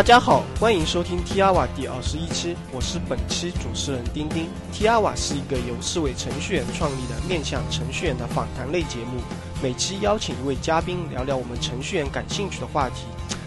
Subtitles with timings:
[0.00, 4.48] 大家好，欢迎收听 T R 瓦第二十一期，我是本期主持人丁丁。
[4.72, 9.20] T R 瓦是一个由四位程序员创立的面向程序员的访谈类节目，
[9.62, 13.04] 每期邀请一位嘉宾聊聊我们程序员感兴趣的话题。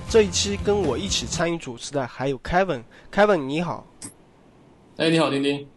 [0.07, 3.87] 这一期跟我一起参与主持的还有 Kevin，Kevin 你好。
[4.97, 5.67] 哎，你好，丁丁。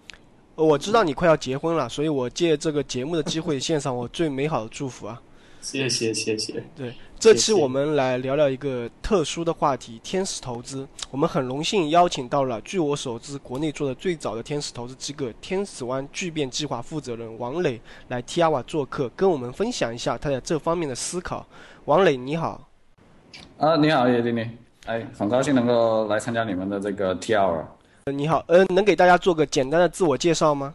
[0.57, 5.23] 我知道你快要结婚了，所以我借这个节目的机会献上我最美好的祝福啊！
[5.67, 6.63] 谢谢，谢谢。
[6.77, 10.87] 对，这期我们来聊聊一个特殊的话题——天使投资。
[11.11, 21.45] 我们很荣幸邀请到了，据我所知，国内做的最早的天使投资机构——天使湾巨变计划负责人王磊来 T R 瓦做客，跟我们分享一下他在这方面的思考。
[21.87, 22.69] 王磊，你好。
[23.59, 24.49] 啊，你好，叶经理。
[24.85, 27.67] 哎，很高兴能够来参加你们的这个 T R。
[28.13, 30.73] 你好，呃，能给大家做个简单的自我介绍吗？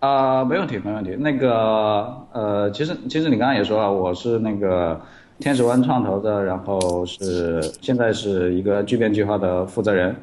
[0.00, 1.16] 啊，没问题，没问题。
[1.16, 5.00] 那个，呃，其实其实你刚刚也说了，我是那个
[5.40, 10.14] 天使湾创投的，然后是现在是一个巨变计划的负责人。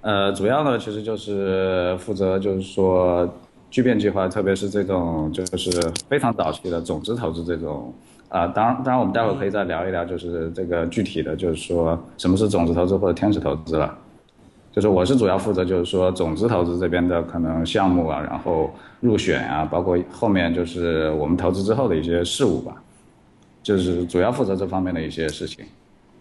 [0.00, 3.28] 呃，主要呢，其实就是负责就是说
[3.70, 5.70] 巨变计划，特别是这种就是
[6.08, 7.92] 非常早期的种子投资这种。
[8.30, 13.94] 啊，当然，当然，我们待会儿可以再聊一聊，就是这个具体的就是说什么是种子投资或者天使投资了。
[14.72, 22.80] 就是我是主要负责，就是说种子投资这边的可能项目啊，然后入选啊，包括后面就是我们投资之后的一些事务吧，
[23.62, 25.64] 就是主要负责这方面的一些事情。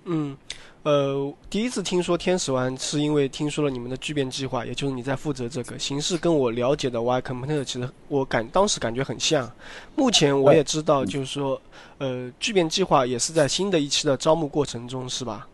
[0.06, 0.36] 嗯，
[0.84, 9.52] 呃，第一次听说天使湾，是因为听说了你们的聚变计划，也就是你在负责这个形式，跟我了解的 Y Combinator 其实我感当时感觉很像。
[9.96, 11.62] 目前我也知道，就是说，
[11.98, 15.46] 呃，聚变计划也是在新的一期的招募过程中，是吧？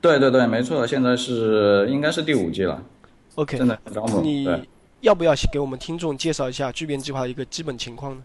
[0.00, 2.80] 对对对，没错，现在是应该是第五季了。
[3.34, 3.78] OK，真的。
[4.22, 4.48] 你
[5.00, 8.22] 要不要给我们听众介绍一下聚变计划的一个基本情况呢？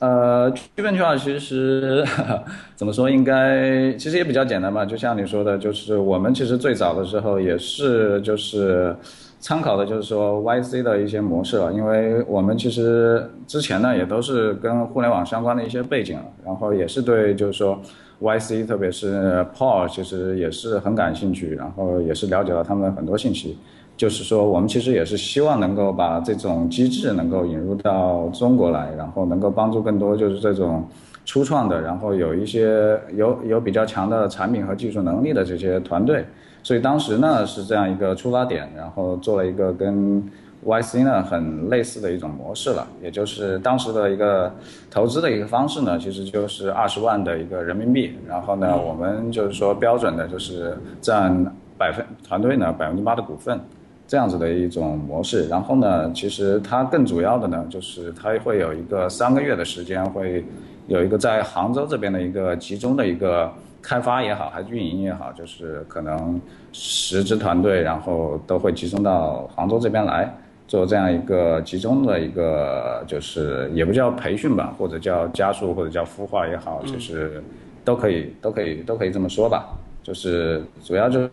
[0.00, 2.04] 呃，聚变计划其实
[2.74, 4.84] 怎么说，应该其实也比较简单吧。
[4.84, 8.96] 就像你说的，就是我们其实最早的时候也是就是
[9.38, 11.72] 参考的，就是说 YC 的一些模式了。
[11.72, 17.80] 因为我们其实之前呢也都是跟互联网相关的一些背景，然后也是对就是说。
[18.22, 23.58] YC，特别是 Paul，其实也是很感兴趣，然后也是了解了他们很多信息。
[23.96, 30.86] 就是说，我们其实也是希望能够把这种机制能够引入到中国来，然后能够帮助更多就是这种
[31.24, 36.24] 初创的，然后有一些有有比较强的产品和技术能力的这些团队。
[36.62, 40.22] 所以当时呢是这样一个出发点，然后做了一个跟。
[40.64, 44.52] YC 呢，很类似的一种模式了，也就是当时的一个
[44.90, 51.44] 投资的一个方式呢，其实就是二十万的一个人民币，然后呢，我们就是说标准的就是占
[51.76, 53.58] 百分团队呢百分之八的股份，
[54.06, 55.48] 这样子的一种模式。
[55.48, 60.44] 然后呢，其实它更主要的呢，就是它会有一个三个月的时间，会
[60.86, 63.50] 有一个在杭州这边的一个集中的一个
[63.82, 66.40] 开发也好，还是运营也好，就是可能
[66.70, 70.32] 十支团队，然后都会集中到杭州这边来。
[70.72, 77.44] 做这样一个集中的一个，就是也不叫培训吧，或者叫加速，或者叫孵化也好，就是
[77.84, 79.76] 都可以，都可以，都可以这么说吧。
[80.02, 81.28] 就是主要就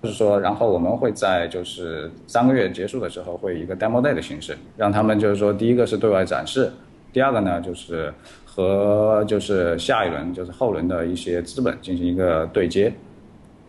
[0.00, 6.72] 就是说，然后我们会在就是三个月结束的时候，会以一个 demo day 的形式，让他们就是说，第一个是对外展示，
[7.12, 8.10] 第二个呢就是
[8.46, 12.90] 和就是下一轮就是后轮的一些资本进行一个对接。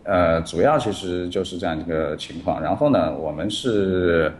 [0.04, 2.62] 呃，主要其实就是这样一个情况。
[2.62, 4.32] 然后呢，我们是。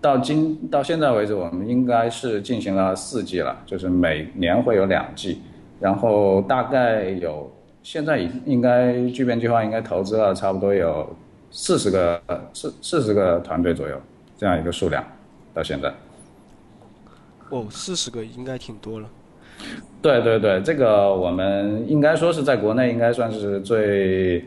[0.00, 5.40] 到今到现在为止，我们应该是进行了四季了，就是每年会有两季，
[5.80, 7.50] 然后大概有
[7.82, 11.16] 现在已应该聚变计划应该投资了差不多有
[11.50, 12.20] 四十个
[12.52, 14.00] 四四十个团队左右
[14.36, 15.04] 这样一个数量，
[15.52, 15.92] 到现在。
[17.50, 19.08] 哦，四十个应该挺多了。
[20.00, 24.44] 对对对，这个我们应该说是在国内应该算是最，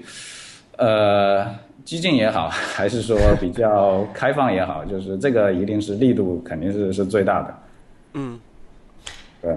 [0.85, 1.47] 呃。
[1.83, 7.53] 激进也好， 还是说比较开放也好， 就是这个一定是力度肯定是是最大的。
[8.13, 8.39] 嗯，
[9.41, 9.51] 对。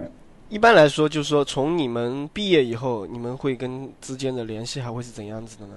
[0.49, 5.75] 一般来说，就是说从你们毕业以后，你们会跟之间的联系还会是怎样子的呢？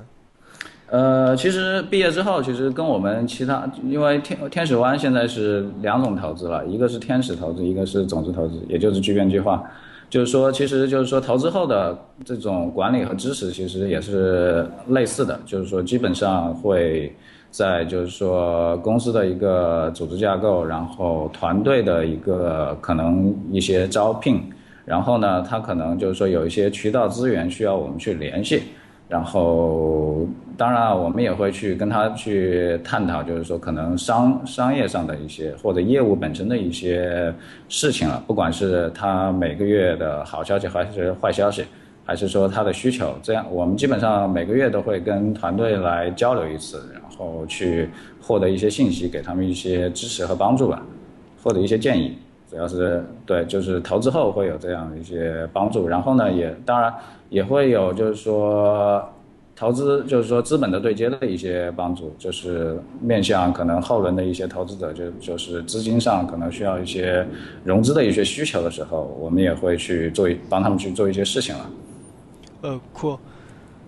[0.90, 9.62] 呃，其实毕业之后，其实跟我们其他，因为天天使湾现在是两种投资了，一个是天使投资，一个是种子投资，也就是聚变计划。
[10.10, 15.38] 就是说，其实就是说，投资后的这种管理和支持，其实也是类似的。
[15.46, 17.14] 就是说，基本上会
[17.52, 24.42] 在就是说公司的一个组织架构，然后团队的一个可能一些招聘，
[24.86, 28.64] 然后呢，他可能就是说有一些渠道资源需要我们去联系。
[29.10, 30.28] 然后，
[30.58, 37.34] 当然，我们也会去跟他去探讨，就是说可能商商业上的一些或者业务本身的一些
[37.70, 41.64] 事情了，不管是他每个月的好消息还是坏消息，
[42.04, 43.16] 还是说他的需求？
[43.24, 47.90] 这样我们基本上每个月都会跟团队来交流一次，然后去
[48.22, 50.84] 获得一些信息，给他们一些支持和帮助吧，
[51.42, 52.18] 或者一些建议。
[52.50, 55.88] 主要是对，就是投资后会有这样的一些帮助。
[55.88, 56.94] 然后呢，也当然
[57.30, 59.08] 也会有就是说。
[59.60, 67.28] 投资就是说资本的对接的一些帮助，就是面向可能后轮的一些投资者，就就是资金上可能需要一些
[67.64, 71.70] 融资的一些需求的时候，我们也会去做帮他们去做一些事情了。
[72.62, 73.18] 呃，酷。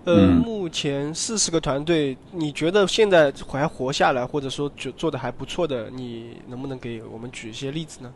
[0.02, 8.10] 呃，目前四十个团队，你觉得现在还活下来，或者说做做的还不错的，你能不能给我们举一些例子呢？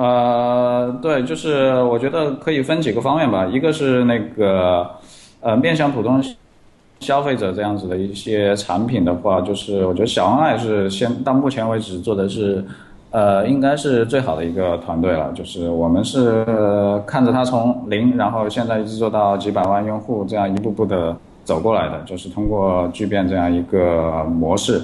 [0.00, 4.88] 呃，对，就是我觉得可以分几个方面吧，一个是那个
[5.40, 6.22] 呃面向普通。
[7.00, 12.62] 消费者这样子的一些产品的话，就是我觉得小恩爱是现到目前为止做的是，
[13.10, 15.32] 呃，应该是最好的一个团队了。
[15.34, 16.44] 就是我们是
[17.06, 22.02] 看着它从零，然后现在一直做到几百万用户，这样一步步的走过来的。
[22.04, 24.82] 就是通过聚变这样一个模式，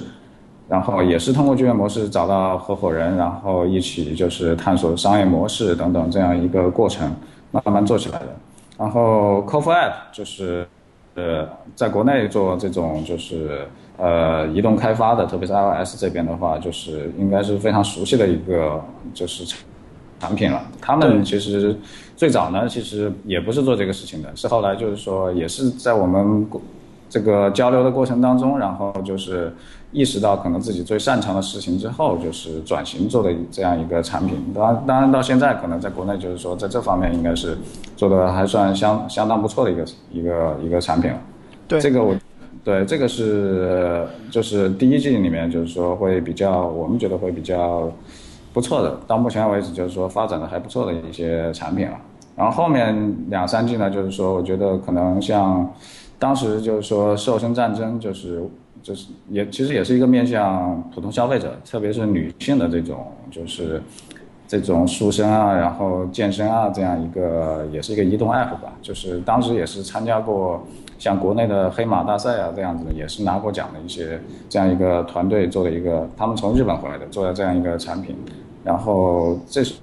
[0.67, 7.11] 然后也是通过就业模式找到合伙人，然后一起就是探索商业模式等等这样一个过程，
[7.51, 8.27] 慢慢做起来的。
[8.77, 10.67] 然后 c o f App 就是。
[11.19, 13.67] 呃，在国内做这种就是
[13.97, 18.79] 呃移动开发的，特别是 iOS 这边的话，就是应该是非常熟悉的一个
[19.15, 19.43] 就是
[20.19, 20.61] 产品了。
[20.79, 21.75] 他们其实
[22.15, 26.47] 最早呢，其实也不是做这个事情的，是后来就是说也是在我们
[27.09, 29.51] 这个交流的过程当中，然后就是。
[29.93, 34.37] 意识到可能自己最擅长的事情之后，就是转型做的这样一个产品。
[34.53, 37.57] 当然，当然到现在可能在国内就是说在这方面应该是
[37.95, 41.17] 做的还算相相当不错的一个一个一个产品了。
[41.69, 42.13] 对，这个我
[42.65, 47.89] 对这个是就是第一季里面就是说会比较我们觉得会比较
[48.51, 51.97] 不错的，到目前为止就是说发展的还不错的一些产品了。
[52.35, 55.73] 然后后面两三季呢，就是说我觉得可能像
[56.19, 58.43] 当时就是说瘦身战争就是。
[58.87, 63.83] 就是也其实也是一个面向普通消费者，特别是女性的这种，就是
[64.47, 68.73] 这种塑身啊，然后健身啊这样一个，也是一个移动 app 吧。
[68.81, 70.65] 就是当时也是参加过
[70.97, 78.15] 像国内的黑马大赛啊这样子的，也是拿过奖的一些这样一个团队做的一个，他们从日本回来的做的这样一个产品。
[78.63, 79.73] 然后这是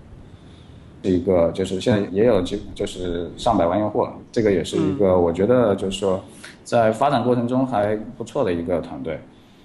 [1.02, 6.18] 一个，就是现在也有几就是上百万用户了，这个也是一个我觉得就是说。
[6.64, 9.20] 在发展过程中还不错的一个团队，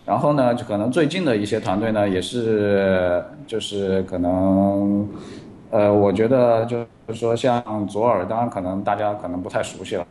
[0.06, 5.07] 然后呢，就可能最近的一些团队呢，也是就是可能，
[5.72, 10.06] 呃，我觉得就是说像左耳，当然可能大家可能不太熟悉了，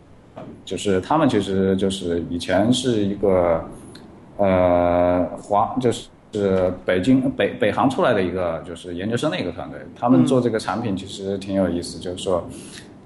[0.64, 3.62] 就是他们其实就是以前是一个，
[4.38, 12.42] 呃，华就是是北京北北航出来的一个就是研究生的一个团队，他们做这个产品其实挺有意思，就是说，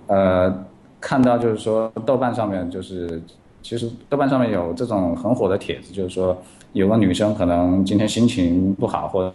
[0.07, 0.55] 呃，
[1.01, 3.21] 看到就是说豆瓣上面就是。
[3.63, 6.37] 其实豆瓣上面有这种很火的帖子，就是说
[6.73, 9.35] 有个女生可能今天心情不好或者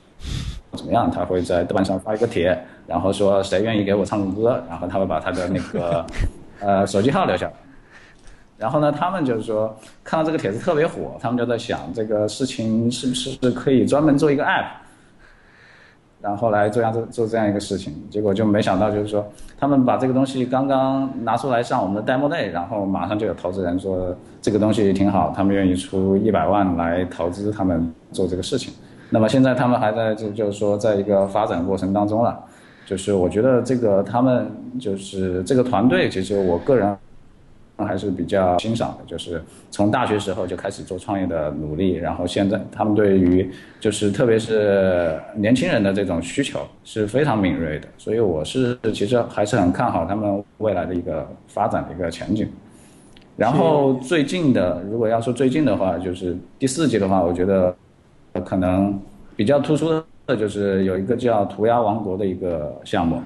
[0.78, 6.06] 怎么样，她会在豆瓣上发一个帖，然后说谁愿意给我唱个歌，然后她会把她的那个
[6.60, 7.52] 呃手机号留下。
[8.58, 14.66] 然后呢，他们就是说看到这个帖子特别火，他们就在想这个事情是不是可以专门做一个 app。
[16.22, 19.26] 然后来做样做做这样一个事情，结果就没想到，就是说
[19.58, 28.74] 他们把这个东西刚刚拿出来上我们的 demo day，然后马上就有投资人说这个东西挺好，他们愿意出一百万来投资他们做这个事情。
[29.10, 32.38] 那么现在他们还在就就是说在一个发展过程当中了，
[32.86, 34.50] 就是我觉得这个他们
[34.80, 36.98] 就是这个团队，其实我个人。
[37.86, 43.48] 还是比较欣赏的，就是从大学时候就开始做创业的努力，然后现在他们对于
[43.80, 52.50] 就是特别是年轻人的这种需求是非常敏锐的，所以我是其实还是很看好他们未来的一个发展的一个前景。
[53.36, 57.76] 然后最近的，如果要说最近的话，就是第四季的话，我觉得
[58.44, 59.00] 可能
[59.36, 59.90] 比较突出
[60.26, 63.22] 的就是有一个叫涂鸦王国的一个项目，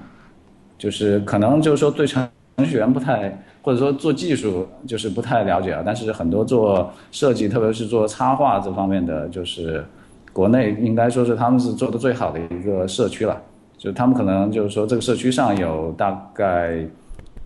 [0.76, 2.28] 就是可能就是说对程
[2.58, 3.42] 程序员不太。
[3.62, 9.84] 或者说做技术就是不太了解啊，但是很多做设计，特别是做插画这方面的，就是
[10.32, 13.40] 国内应该说是他们是做的最好的一个社区了。
[13.78, 16.84] 就他们可能就是说这个社区上有大概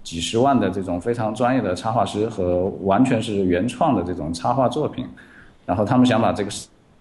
[0.02, 5.06] 几十万的这种非常专业的插画师和完全是原创的这种插画作品，
[5.64, 6.50] 然后他们想把这个。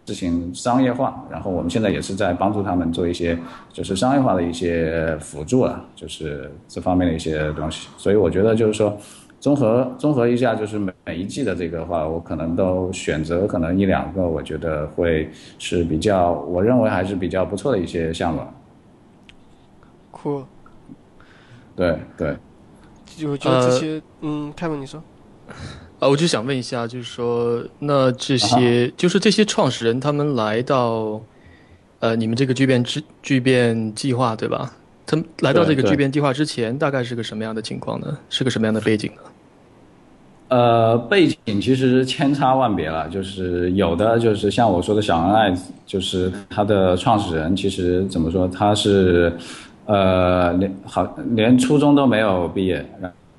[0.06, 3.38] 事情商业化，然后我们现在也是在帮助他们做一些
[3.74, 7.90] 就是商业化的一些辅助啊，就是这方面的一些东西。
[7.98, 8.96] 所以我觉得就是说，
[9.40, 18.42] 综合综合一下，就是每每一季的这个话，我可能都选择可能一两个，我觉得会是比较，我认为还是比较不错的一些项目。
[20.12, 20.44] 酷。
[21.76, 22.38] 对对。
[23.06, 25.02] 就就这些，嗯，凯文你说。
[26.00, 31.22] 啊，我就想问一下，就是说，那这些就是这些创始人他们来到，
[32.00, 34.72] 呃，你们这个巨变之巨变计划对吧？
[35.06, 38.18] 他们来到这个巨变计划之前，大概是个什么样的情况呢？
[38.30, 39.22] 是个什么样的背景呢？
[40.48, 49.36] 呃，背景其实千差万别了，就是有的就是像我说的小恩爱，就是他的创始人，其实怎么说，他是
[49.86, 52.86] 呃连好连初中都没有毕业，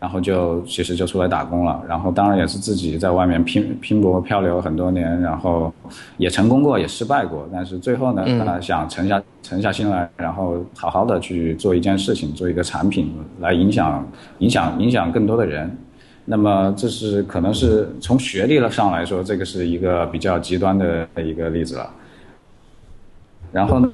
[0.07, 5.75] 然后就其实就出来打工了，然后当然也是自己在外面拼拼搏漂流很多年，然后
[6.17, 14.07] 也成功过，也失败过，但是最后呢，他想沉下沉下心来，然后好好的去做一件事情，做一个产品来影响
[14.39, 15.77] 影响影响更多的人。
[16.25, 21.91] 那么这是可能是从学历上来说，这个是一个比较极端的一个例子了。
[23.51, 23.91] 然后呢，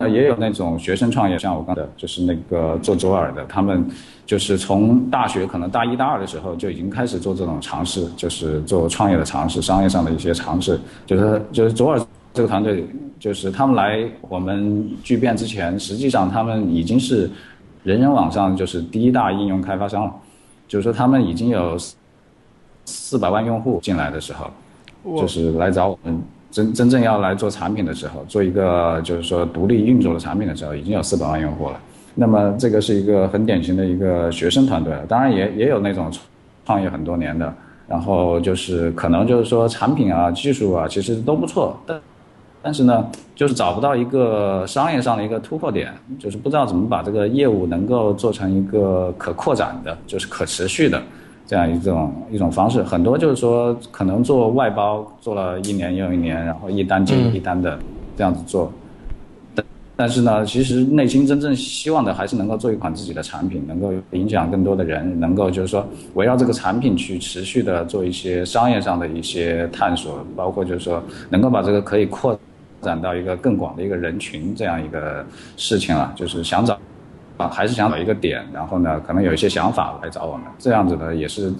[0.00, 3.86] 呃，也有那种学生创业，像我刚的，就是那个做左耳的，他们
[4.24, 10.80] 就是从大学可能大一大二的时候就已经开始做这种尝试，就是做创业的尝试，商业上的一些尝试。
[11.04, 12.00] 就是就是左耳
[12.32, 12.82] 这个团队，
[13.18, 17.30] 就是他们来我们聚变之前，实际上他们已经是
[17.84, 20.14] 人人网上就是第一大应用开发商了。
[20.66, 21.76] 就是说，他们已经有
[22.86, 24.50] 四百万用户进来的时候，
[25.20, 31.80] 就是来找我们真真正要来做产品的时候，做一个就是说独立运作的产品的时候，已经有四百万用户了。
[32.14, 36.10] 那么这个是一个很典型的一个学生团队了，当然也也有那种
[36.66, 37.54] 创业很多年的，
[37.88, 42.00] 然后就是可能就是说产品啊、技术啊，其实都不错，但。
[42.62, 51.02] 但是呢，就是找不到一个商业上的一个突破点，就是不知道怎么把这个业务能够做成一个可扩展的，就是可持续的
[51.50, 52.80] 这样一种一种方式。
[52.80, 57.76] 很多就是说，可能做外包做了一年又一年，然后一单接一单的
[58.16, 58.72] 这样子做。
[59.52, 59.66] 但
[59.96, 72.38] 但是呢，其实内心真正希望的还是能够做一款自己的产品，能够影响更多的人，能够就是说围绕这个产品去持续的做一些商业上的一些探索，包括就是说能够把这个可以扩。
[72.82, 75.22] 展到一个更广的一个人群这样一个
[75.58, 76.78] 事情了，就是想找
[77.40, 81.52] 啊，还是想找一个点，然后呢，可能有一些想法来找我们，这样子呢也是，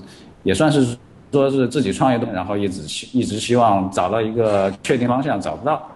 [0.43, 0.97] 也算是
[1.33, 5.89] 说是自己创业的，然后一直希一直希望找到一个确定方向，找不到，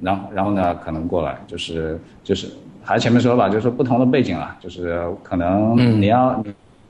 [0.00, 2.48] 然后然后呢，可能过来就是就是
[2.82, 6.42] 还前面说吧，就是说不同的背景了，就是可能你要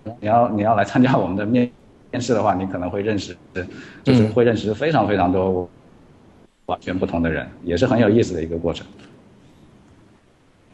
[0.05, 1.71] 你要你要来参加我们的面
[2.11, 3.37] 面试的话，你可能会认识，
[4.03, 5.69] 就是会认识非常非常多。
[6.67, 8.85] 完全不同的人，也是很有意思的一个过程。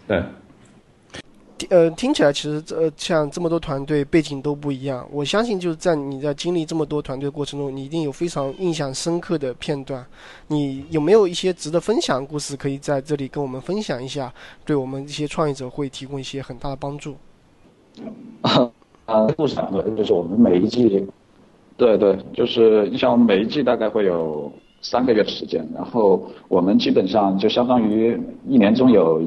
[0.09, 0.23] 对，
[1.71, 10.05] 呃，听起来其实呃，像这么多团队背景都不一样，我相信就是在你在经历这么多团队过程中，你一定有非常印象深刻的片段。
[10.49, 14.33] 你有没有一些值得分享的故事，可以在这里跟我们分享一下？
[14.65, 17.17] 对我们一些创业者会提供一些很大的帮助。
[19.07, 21.07] 啊，故事对，就是我们每一季，
[21.77, 24.51] 对对，就是你像我们每一季大概会有。
[24.85, 29.23] 三个月的时间，然后我们基本上就相当于一年中有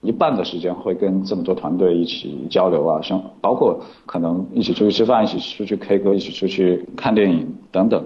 [0.00, 8.04] 一半的时间会跟这么多团队一起交流啊，像包括可能一起出去吃饭，一起出去 K 歌，一起出去看电影等等。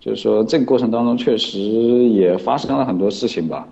[0.00, 3.68] 就是说这个过程当中确实也发生了很多事情吧。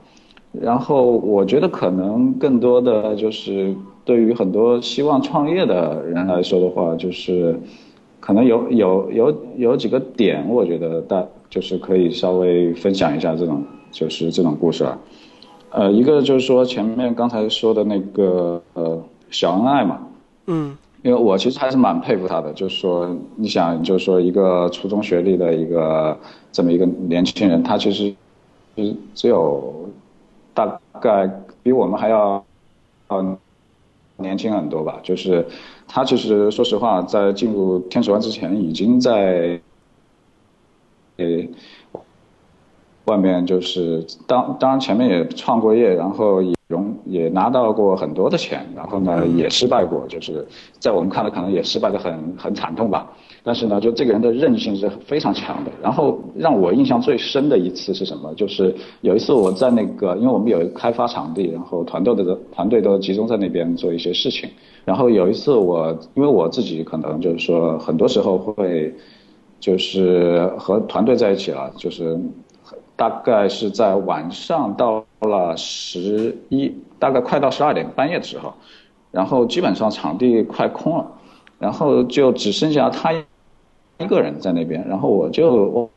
[0.53, 3.75] 然后我觉得可能更多的就是
[4.05, 7.59] 对于很多希望创业的人来说的话，就是
[8.19, 11.27] 可能有有有有几个点，我觉得大。
[11.51, 13.61] 就是可以稍微分享一下这种，
[13.91, 14.97] 就是这种故事啊，
[15.71, 20.01] 呃，一个就是说前面刚才说的那个呃小恩爱嘛，
[20.47, 26.19] 嗯，因为我其实还是蛮佩服他的，就是说你想就是说一个初中学历的一个
[26.51, 28.15] 这么一个年轻人，他其实
[28.77, 29.89] 只只有
[30.53, 31.31] 大概
[31.63, 32.45] 比我们还要
[33.09, 33.39] 嗯
[34.17, 35.47] 年轻很多吧，就是
[35.87, 39.61] 他其实说实话在进入天使湾之前已经在。
[41.17, 41.51] 诶，
[43.11, 50.47] 外面就是当当然前面也创过业，然后也融也拿到过很多的钱，然后呢也失败过，就是
[50.79, 53.11] 在我们看来可能也失败的很很惨痛吧。
[53.43, 55.73] 但是呢，就这个人的韧性是非常强的。
[55.83, 58.33] 然后让我印象最深的一次是什么？
[58.35, 64.49] 就是有一次我在那个，因为我们有一个开发场地，然后团队的团队都集中在那边做一些事情。
[64.85, 68.95] 然后有一次我，因为我自己可能就是说很多时候会。
[69.61, 72.19] 就是和团队在一起了，就是
[73.01, 78.53] 大概是在晚上到了十一，大概快到十二点半夜的时候，
[79.11, 81.07] 然后基本上场地快空了，
[81.59, 85.91] 然后就只剩下他一个人在那边，然后我就我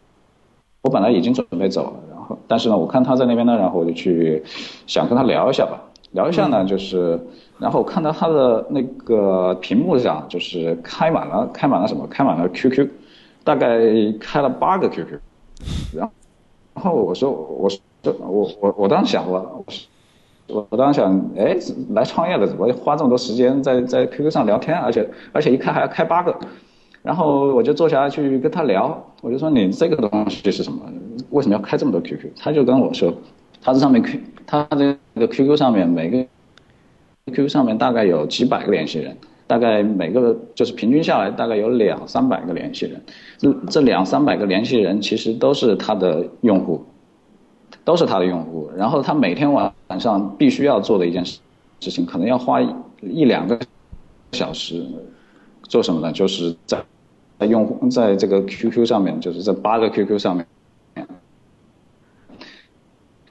[0.83, 4.41] 我本来已经准备走了，然后但是呢，我看他在那边呢，然后我就去
[4.87, 5.81] 想跟他聊一下吧，
[6.11, 7.19] 聊一下呢，就是
[7.59, 12.07] 然后看到他的那个屏幕上就是开满了开满了什么？
[12.07, 12.87] 开满了 QQ，
[13.43, 13.77] 大概
[14.21, 15.19] 开了八个 QQ，
[15.97, 16.13] 然后
[16.73, 17.79] 然后我说我说
[18.19, 19.65] 我我我当时想我
[20.47, 21.57] 我我当时想哎
[21.91, 26.35] 来创业的怎么花这么多时间在在 QQ 上聊天，而且而且一开还要开八个。
[27.01, 30.79] 然后我就坐下来去跟他聊，我就说你这个东西是什么？
[31.31, 32.29] 为什么要开这么多 QQ？
[32.37, 33.13] 他就跟我说，
[33.61, 36.25] 他这上面 Q，他这个 QQ 上面每个
[37.33, 43.01] QQ 上面大概有几百个联系人，大概每个就是平均下来大概有两三百个联系人。
[43.37, 46.83] 这这两三百个联系人其实都是他的用户，
[47.83, 48.69] 都是他的用户。
[48.75, 51.39] 然后他每天晚晚上必须要做的一件事
[51.79, 52.61] 事情，可能要花
[53.01, 53.59] 一两个
[54.31, 54.85] 小时
[55.63, 56.11] 做什么呢？
[56.11, 56.81] 就是在
[57.37, 60.47] 在用户在这个 QQ 上面，就是这八个 QQ 上面，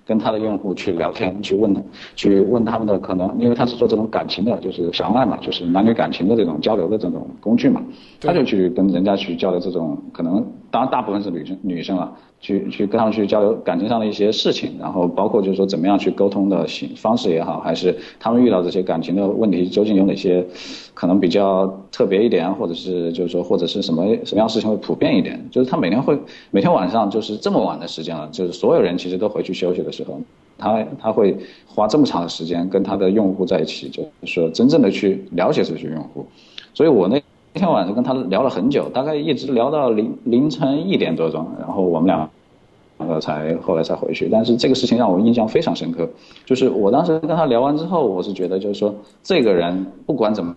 [0.04, 1.74] 跟他的用户去聊天，去问，
[2.16, 7.82] 去问他们的可能，因为他是做这种感情的，就是相爱嘛，就是男女感情的这种交流的这种工具嘛，
[8.20, 12.12] 他就去跟人家去交流这种可能，当然大部分是女生女生了。
[12.42, 20.44] 去去跟他们去交流感情上的一些事情，然后包括就是说怎么样去沟通的形方式也好，还是他们遇到这些感情的问题究竟有哪些
[20.92, 26.18] 可能比较特别一点，或者是就是说或者是什么什么样事情会普遍一点，就是他每天会
[26.50, 30.20] 每天晚上就是这么晚的时间了，就是所有人其实都回去休息的时候，
[30.58, 36.26] 他他会花这么长的时间跟他的用户在一起，就是说真正的去了解这些用户，
[36.74, 37.22] 所以我那。
[37.54, 42.30] 那天晚上跟他聊了很久，大概一直聊到凌凌晨一点多钟，然后我们俩
[42.98, 44.26] 两个才后来才回去。
[44.32, 46.08] 但是这个事情让我印象非常深刻，
[46.46, 50.56] 就是我当时跟他聊完之后，我是觉得就是说这个人不管怎么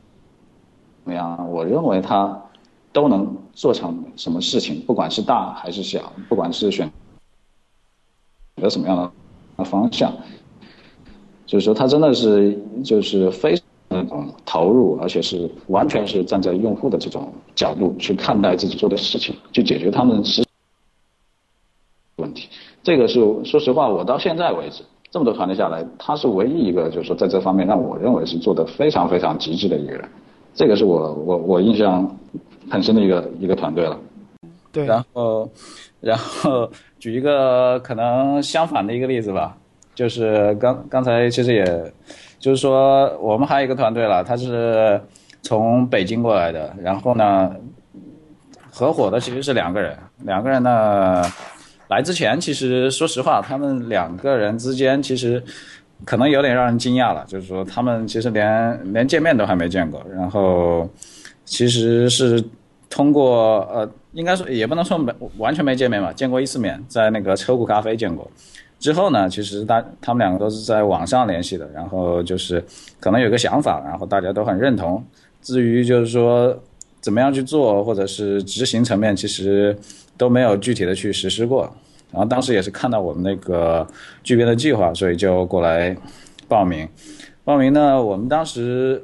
[1.04, 2.42] 怎么样，我认为他
[2.94, 6.90] 都能做成什么事情，不管是大还是小，不管是选
[8.62, 9.12] 择什么样
[9.58, 10.14] 的方向，
[11.46, 13.62] 就是说他真的是就是非。
[14.06, 20.44] 那种投入，而且是完全是站在用户的这种角度去看待自己做的事情，去解决他们实
[22.18, 22.48] 问题。
[22.84, 30.08] 这个是说实话，我到现在为止这么多团队下来，他是唯一一个就是说在这方面让我认为是做的非常非常极致的一个人。
[30.54, 32.18] 这个是我我我印象
[32.70, 34.00] 很深的一个一个团队了。
[34.72, 35.50] 对，然后
[36.00, 39.58] 然后举一个可能相反的一个例子吧，
[39.94, 41.94] 就是刚刚才其实也。
[42.40, 45.02] 就是说，我们还有一个团队了，他是
[45.42, 46.76] 从北京过来的。
[46.82, 47.56] 然后呢，
[48.72, 49.98] 合伙的其实是两个人。
[50.24, 51.24] 两个人呢，
[51.88, 55.44] 来之前其实说实话，他们两个人之间其实
[56.04, 57.26] 可能有点让人惊讶了。
[57.28, 60.06] 就是说，他们其实连连见面都还没见过。
[60.14, 60.88] 然后，
[61.46, 62.44] 其实是
[62.90, 68.30] 通过呃，应该说也不能说没完全没见面吧，见过一次面，在那个车库咖啡见过。
[68.78, 72.64] 之后呢，其实大他们两个都是在网上联系的，然后就是
[73.00, 75.04] 可能有个想法，然后大家都很认同。
[75.42, 76.56] 至于就是说
[77.02, 79.76] 怎么样去做，或者是执行层面，其实
[80.18, 81.64] 都没有具体的去实施过。
[82.12, 83.88] 然后当时也是看到我们那个
[84.22, 85.96] 剧编的计划，所以就过来
[86.48, 86.88] 报名。
[87.44, 89.02] 报名呢，我们当时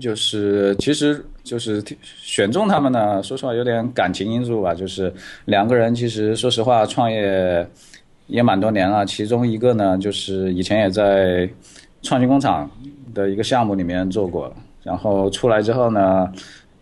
[0.00, 5.12] 就是其实就是选中他们呢，说实话有点感情因素吧，就是
[5.44, 7.64] 两个人其实说实话创业。
[8.32, 11.48] 也蛮多年了，其中一个呢，就是以前也在
[12.00, 12.68] 创新工厂
[13.12, 14.50] 的一个项目里面做过，
[14.82, 16.32] 然后出来之后呢，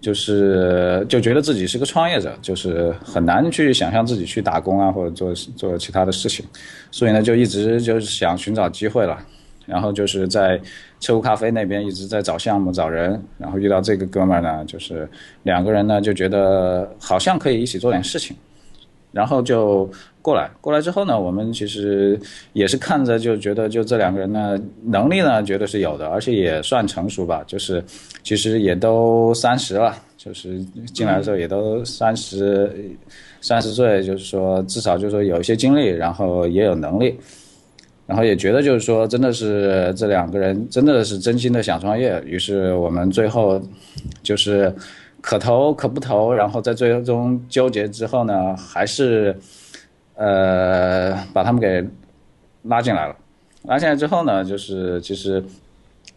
[0.00, 6.46] 就是就觉得自己是个创业者，就是很难去想象自己去打工啊，或者做做其他的事情，
[6.92, 9.18] 所以呢，就一直就是想寻找机会了，
[9.66, 10.58] 然后就是在
[11.00, 15.08] 车库咖啡那边一直在找项目找人，然后遇到这个哥们呢，就是
[15.42, 18.36] 两个人呢就觉得好像可以一起做点事情，
[19.12, 19.90] 然后就。
[20.22, 22.20] 过来，过来之后呢，我们其实
[22.52, 27.42] 也是看着就觉得，就这两个人呢，能力呢，觉得是有的，而且也算成熟吧。
[27.46, 27.82] 就是
[28.22, 32.70] 其实也都三十了，就是进来的时候也都三十
[33.40, 37.18] 三十岁，就是说至少就是说有一些经历，然后也有能力，
[38.06, 42.22] 然后也觉得就是说真的是这两个人真的是真心的想创业。
[42.26, 43.58] 于是我们最后
[44.22, 44.70] 就是
[45.20, 49.36] 可投可不投，然后在最终纠结之后呢，还是。
[50.22, 51.82] 呃，把他们给
[52.64, 53.16] 拉进来了。
[53.62, 55.42] 拉进来之后呢，就是其实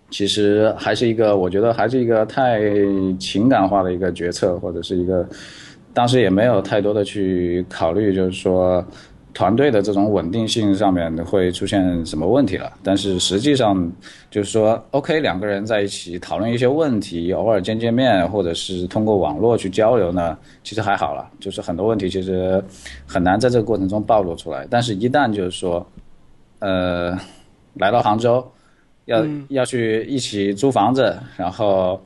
[0.09, 2.59] 其实还是一个，我觉得还是一个太
[3.17, 5.25] 情感化的一个决策，或者是一个
[5.93, 8.85] 当时也没有太多的去考虑，就是说。
[9.33, 12.71] 团队的这种稳定性上面会出现什么问题了？
[12.83, 13.91] 但是实际上
[14.29, 21.27] 就是说，OK，两个人在一起讨论一些问题，偶尔见见面，或者是通过网络去交流呢，其实还好了。
[21.39, 22.63] 就是很多问题其实
[23.07, 24.67] 很难在这个过程中暴露出来。
[24.69, 25.83] 但是，一旦就是说，
[26.59, 27.17] 呃，
[27.73, 28.45] 来到杭州，
[29.05, 31.99] 要要去一起租房子，然后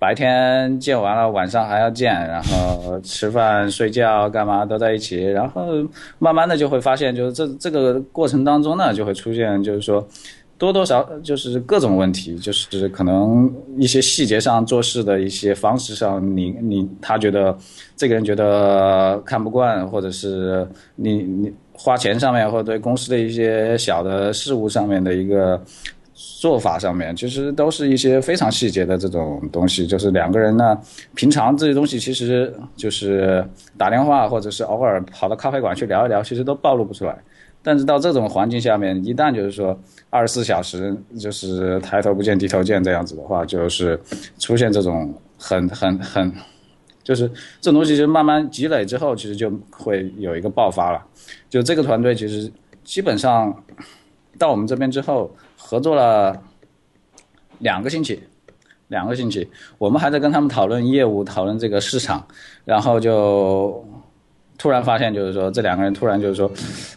[0.00, 5.66] 白天见完了，晚上还要见，然后吃饭、睡觉、干嘛都在一起，然后
[6.18, 10.02] 慢慢的就会发现，就是这这个过程当中呢，就会出现，就是说
[10.56, 17.54] 多多少就是各种问题，就是可能一些细节上做事的一些方式上，你你他觉得
[17.94, 25.60] 这个人觉得看不惯，或者是你你花钱上面，或者对公司的一些小的事务上面的一个。
[26.38, 30.78] 做法上面其实都是一些非常细节的这种东西，就是两个人呢，
[31.14, 33.42] 平常这些东西其实就是
[33.78, 37.18] 打电话或者是偶尔跑到咖啡馆去聊一聊，其实都暴露不出来。
[37.62, 39.78] 但是到这种环境下面，一旦就是说
[40.10, 43.98] 二十四小时就是抬头不见低头见这样子的话，就是
[44.38, 46.30] 出现这种很很很，
[47.02, 47.26] 就是
[47.62, 51.02] 这种东西就慢慢积累之后，其实就会有一个爆发了。
[51.48, 52.52] 就这个团队其实
[52.84, 53.54] 基本上
[54.38, 55.30] 到我们这边之后。
[55.62, 56.36] 合作了
[57.58, 58.18] 两个星期，
[58.88, 59.46] 两个星期，
[59.76, 62.26] 我们还在跟他们讨论业务，讨论这个市场，
[62.64, 63.86] 然后就
[64.58, 66.50] 突然发现，就是说这两个人突然就是说，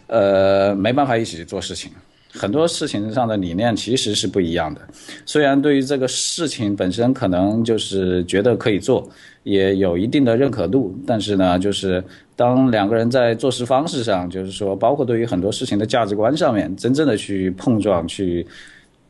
[0.08, 1.92] 呃，没办法一起做事情，
[2.32, 4.80] 很多事情上的理念其实是不一样的。
[5.24, 9.08] 虽然对于这个事情本身可能就是觉得可以做，
[9.44, 12.02] 也有一定的认可度，但是呢，就是。
[12.36, 18.44] 当两个人在做事方式上，就是说，包括对于很多事情的价值观上面，真正的去碰撞，去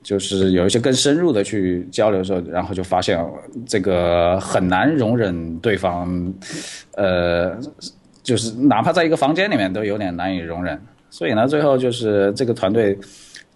[0.03, 3.19] 就是有一些更深入的去交流的时候，然后就发现
[3.67, 6.33] 这个很难容忍对方，
[6.97, 7.59] 呃，
[8.23, 10.79] 就是哪怕在一个房间里面都有点难以容忍。
[11.09, 12.99] 所以呢，最后就是这个团队，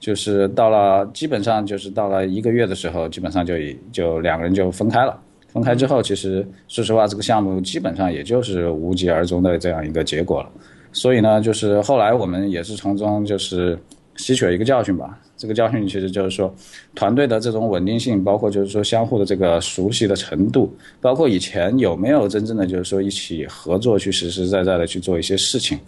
[0.00, 5.20] 就是到了基本上就是到了一个月的时候，基本上就已就两个人就分开了。
[5.58, 10.50] 分开之后，其实说实话，这个项目基本上也就是无疾而终的这样一个结果了。
[10.92, 13.78] 所以呢，就是后来我们也是从中就是
[14.16, 15.18] 吸取了一个教训吧。
[15.36, 16.52] 这个教训其实就是说，
[16.96, 25.78] 团队的这种稳定性，包括就是说相互的这个熟悉的程度，包括以前有没有真正的就是说一起合作去实实在在的去做一些事情，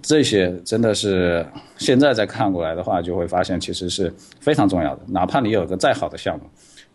[0.00, 1.44] 这些真的是
[1.76, 5.02] 现在再看过来的话，就会发现其实是非常重要的。
[5.06, 6.44] 哪怕你有个再好的项目。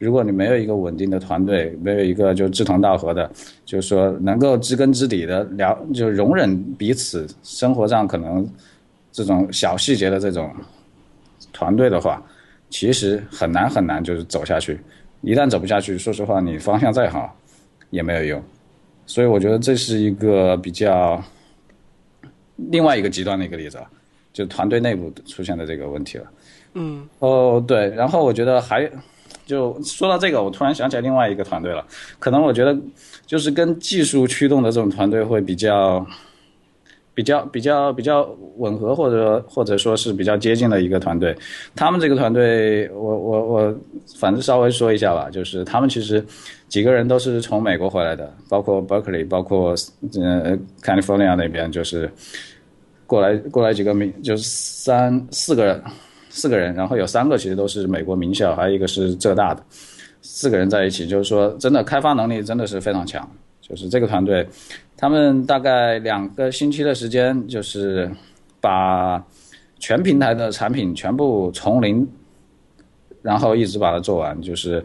[0.03, 3.31] 如果你没有一个稳定的团队，没有一个就志同道合的，
[3.63, 8.45] 就是说能够知根知底的聊，就容忍彼此生活上可能
[9.13, 10.53] 这种小细节的这种
[11.53, 12.21] 团队的话，
[12.69, 14.77] 其实很难很难就是走下去。
[15.21, 17.33] 一旦走不下去，说实话，你方向再好
[17.89, 18.43] 也没有用。
[19.05, 21.23] 所以我觉得这是一个比较
[22.57, 23.79] 另外一个极端的一个例子，
[24.33, 26.25] 就团队内部出现的这个问题了。
[26.73, 27.07] 嗯。
[27.19, 28.91] 哦，对，然后我觉得还。
[29.45, 31.86] 就说到这个，我突然想起来另外一个团队了。
[32.19, 32.77] 可能我觉得，
[33.25, 36.06] 就是跟技术驱动的这种团队会比较、
[37.13, 38.27] 比较、比较、比较
[38.58, 41.36] 吻合，或者或者说是比较接近的一个团队。
[41.75, 43.75] 他们这个团队，我我我，
[44.17, 45.29] 反正稍微说一下吧。
[45.29, 46.25] 就是他们其实
[46.69, 49.75] 几个人都是从美国回来的，包括 Berkeley，包括
[50.13, 52.10] 呃 California 那边，就是
[53.06, 55.84] 过来过来几个名，就是三四个人。
[56.35, 59.63] 四个人，然后有三个其实都是美国名校，还有一个是浙大的，
[60.23, 63.29] 四个人在一起，就是说真的开发能力真的是非常强。
[63.61, 64.45] 就是这个团队，
[64.97, 68.11] 他们大概两个星期的时间，就是
[68.59, 69.23] 把
[69.77, 72.05] 全平台的产品全部从零，
[73.21, 74.83] 然后一直把它做完，就是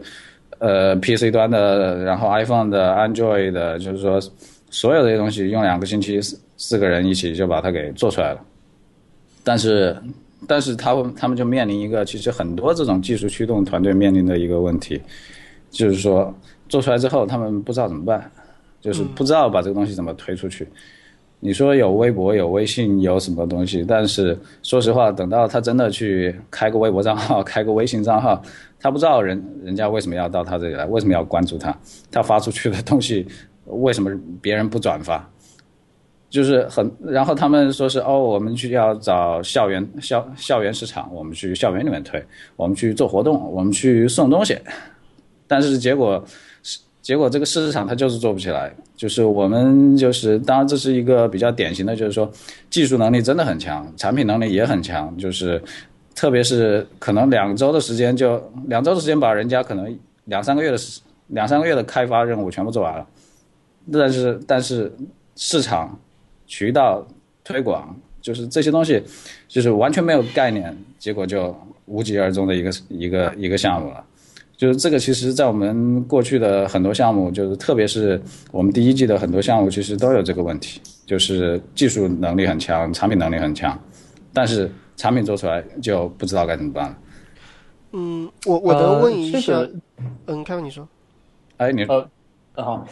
[0.59, 4.21] 呃 PC 端的，然后 iPhone 的、Android 的，就是说
[4.69, 8.39] 所有这些东西用两个星期四四个人一起就把它给做出来了，
[9.43, 9.97] 但是。
[10.47, 15.01] 但是他们他们就面临一个，其实很多这种技术驱动团队面临的一个问题，
[15.69, 16.33] 就是说
[16.67, 18.31] 做出来之后，他们不知道怎么办，
[18.81, 20.67] 就是不知道把这个东西怎么推出去。
[21.41, 28.41] 你说有微博、有微信、有什么东西，但是说实话，等到他真的去开个微博账号、开个微信账号，
[28.77, 31.73] 他不知道人人家为什么要到他这里来，为什么要关注他，
[32.11, 33.25] 他发出去的东西
[33.67, 35.29] 为什么别人不转发？
[36.29, 42.23] 就是很，然后他们说是哦，我们去要找校园校校园市场，我们去校园里面推，
[42.55, 44.55] 我们去做活动，我们去送东西，
[45.47, 46.23] 但是结果
[47.01, 48.71] 结果这个市场它就是做不起来。
[48.95, 52.31] 就是我们就是当然这是一个比较典型的，就是说
[52.69, 55.59] 技术能力真的很强，产品能力也很强，就是
[56.13, 60.77] 特别是可能两周的时间就两周的时间把人家可能两三个月的
[61.27, 63.07] 两三个月的开发任务全部做完了，
[63.91, 64.93] 但是但是
[65.35, 65.97] 市场。
[66.49, 67.07] 渠道
[67.45, 69.01] 推广就是这些东西，
[69.47, 74.03] 就是完全没有概念，结果就无疾而终的一个一个一个项目了。
[74.57, 83.79] 就是这个，其实，在我们过去的很多项目，就是特别是我们第一季的很多项目，其实都有这个问题，就是技术能力很强，产品能力很强，
[84.33, 86.97] 但是产品做出来就不知道该怎么办了。
[87.93, 89.79] 嗯，我我能问一下，呃这个
[90.25, 90.85] 嗯，开文你说，
[91.55, 92.01] 哎，你呃，
[92.55, 92.87] 啊好，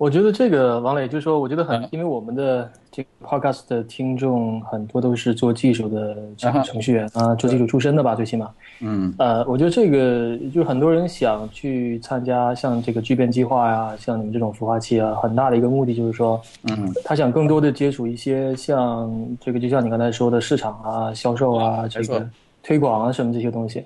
[0.00, 6.16] 我觉得这个王磊就是说，我觉得很嗯，因为我们的这个 podcast 的听众很多都是做技术的
[6.64, 8.50] 程序员啊，做技术出身的吧，最起码。
[8.80, 9.14] 嗯。
[9.18, 22.26] 呃，我觉得这个就是很多人想去参加像这个聚变计划呀、像你们这种孵化器啊，很大的一个目的就是说，嗯，他想更多的接触一些像这个，就像你刚才说的市场啊、销售啊、这个
[22.62, 23.84] 推广啊什么这些东西，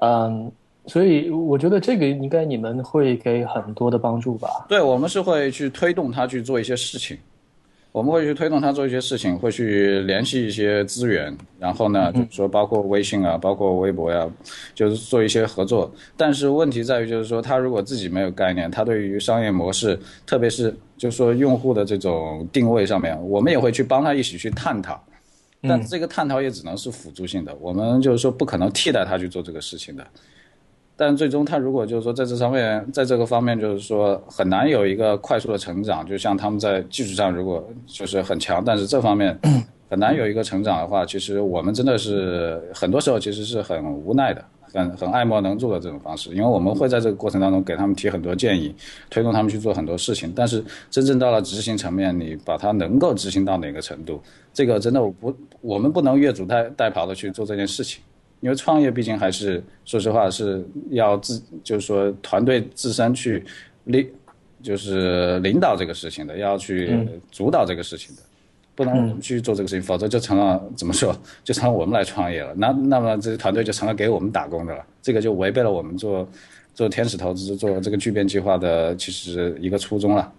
[0.00, 0.50] 嗯，
[0.86, 4.64] 所以我觉得这个应该你们会给很多的帮助吧。
[4.68, 7.18] 对，我们是会去推动他去做一些事情，
[7.92, 14.28] 我们会去推动他做一些事情，会去联系一些资源，然后呢，就是说包括微信啊，包括微博呀、
[14.74, 15.90] 就是做一些合作。
[16.16, 25.02] 但是问题在于，就是说他如果自己没有概念，他对于商业模式，特别是就是说用户的这种定位上面，我们也会去帮他一起去探讨。
[25.62, 30.06] 但这个探讨也只能是辅助性的，我们就是说不可能替代他去做这个事情的。
[30.98, 39.38] 但最终他如果就是说在这上面，在这个方面就是说很难有一个快速的成长，就像他们在技术上如果就是很强，但是这方面
[39.90, 48.74] 很难有一个成长的话，其实我们真的是很多时候其实是很无奈的，很很爱莫能助的这种方式，因为我们会在这个过程当中给他们提很多建议，
[49.10, 54.18] 推动他们去做很多事情，但是真正到了执行层面，你把它能够执行到哪个程度，
[54.52, 58.02] 这个真的我不我们不能越俎代代庖的去做这件事情。
[58.46, 63.44] 因为创业毕竟还是说实话是要自，就是说团队自身去
[63.86, 64.08] 领，
[64.62, 66.96] 就是领导这个事情的，要去
[67.32, 68.22] 主导这个事情的，
[68.76, 72.54] 不能我们去做这个事情，否则就成了怎么说，就成了我们来创业了。
[72.54, 76.28] 那那么这个团队就成了给我们打工的了，这个就违背了我们做
[76.72, 80.32] 做天使投资、做这个巨变计划的其实一个初衷了。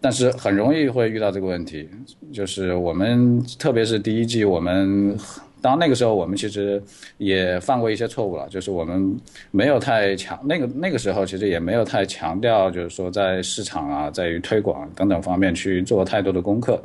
[0.00, 1.88] 但是很容易会遇到这个问题，
[2.32, 5.18] 就是我们特别是第一季，我们
[5.60, 6.82] 当那个时候我们其实
[7.16, 9.18] 也犯过一些错误了，就是我们
[9.50, 16.80] 没有太强，那个那个时候其实也没有太强调，就是说在市场啊，在于推广等等方面去做太多的功课。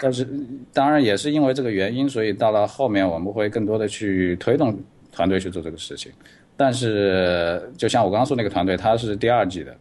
[0.00, 0.26] 但是
[0.72, 4.76] 当然也是因为这个原因，所以到了后面我们会更多的去推动
[5.12, 6.10] 团队去做这个事情。
[6.56, 9.74] 但是就像我刚刚说那个团队，他是第二季的。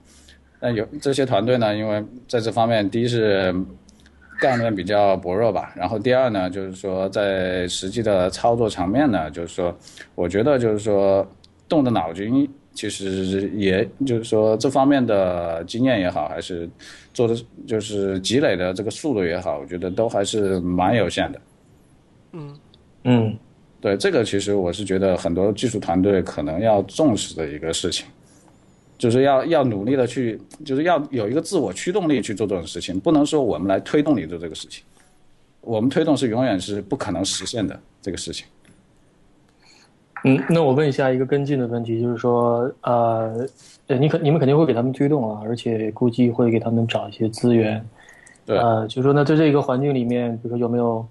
[0.59, 3.53] 但有这些团队呢，因为在这方面，第一是
[4.43, 9.73] 概念比较薄弱吧，然后第二呢，就是说在实际的操作层面呢，就是说，
[10.15, 11.25] 我觉得就是说
[11.69, 16.69] 动的脑筋，其实也就是说这方面的经验也好，还是
[17.13, 17.33] 做的
[17.65, 21.41] 就是积累的这个速度也好，我觉得都还是蛮有限的。
[23.05, 23.37] 嗯
[23.79, 28.05] 对，这个其实我是觉得很多技术团队可能要重视的一个事情。
[29.03, 34.81] 就是要要努力的去，就是要有一个自我驱动力去做这种事情，不能说我们来推动你做这个事情，
[35.59, 38.47] 我们推动是永远是不可能实现的这个事情。
[40.23, 43.45] 嗯，那我问一下一个跟进的问题，就是说，呃，
[43.87, 47.85] 呃你肯你们肯定会给他们推动啊，而且估计会给他们找一些资源，
[48.45, 51.05] 对呃，就是说呢，在这个环境里面，比如说有没有，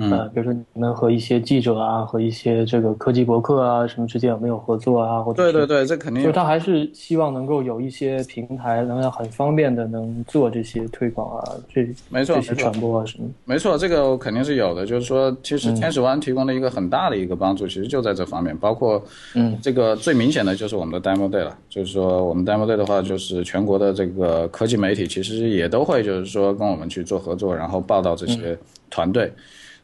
[0.00, 5.20] 嗯呃，比如说你们和一些记者啊，和一些这个科技博客啊什么之间有没有合作啊？
[5.20, 13.28] 或者对对对，这肯定就他还是希望能够有一些平台，能够很方便的能做这些推广啊，这没错这些传播啊什么。
[13.44, 14.86] 没错，这个肯定是有的。
[14.86, 19.02] 就是说，其实天使湾提供了一个很大的一个帮助，其实就在这方面，包括
[19.34, 21.56] 嗯这个最明显的就是我们的 demo day 了。
[21.68, 28.56] 就是说，我们 demo day 的话，就是全国的这个科技媒体其实也都会就是说跟我们去做合作，然后报道这些
[28.88, 29.32] 团队。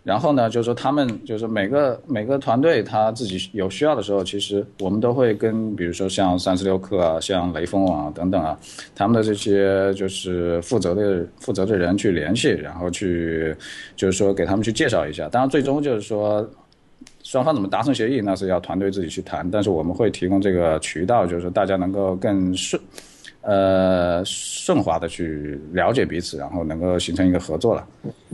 [0.04, 8.56] 然后呢，就是说他们就是每个每个团队他自己有需要的时候，其实我们都会跟比如说像三十六氪啊、像雷锋网啊等等啊，
[8.94, 13.56] 他们的这些就是负责的负责的人去联系，然后去
[13.96, 15.26] 就是说给他们去介绍一下。
[15.30, 16.46] 当然，最终就是说
[17.22, 19.50] 双方怎么达成协议，那是要团队自己去谈。
[19.50, 22.80] 但是我们会提供这个渠道，就是说大家能够更顺。
[23.46, 27.86] 呃，顺滑的去了解彼此，然后能够形成一个合作了，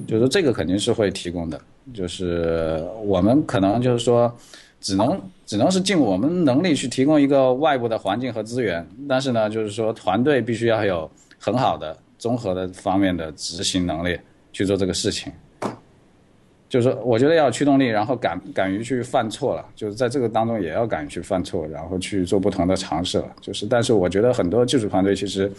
[0.07, 1.61] 就是这个肯定是会提供的。
[1.93, 4.33] 就是我们可能就是说，
[4.81, 14.17] 只能只能是尽我们能力去提供一个外部的环境和资源，但是呢，就是说团队必须要有很好的综合的方面的执行能力
[14.53, 15.33] 去做这个事情。
[16.71, 23.27] 就是说，我觉得要驱动力，然后敢敢于去犯错了，就是在这个当中也要敢于去犯错，然后去做不同的尝试了。
[23.41, 25.51] 就是，但是我觉得很多技术团队其实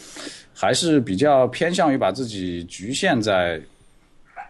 [0.53, 3.59] 还是比较偏向于把自己局限在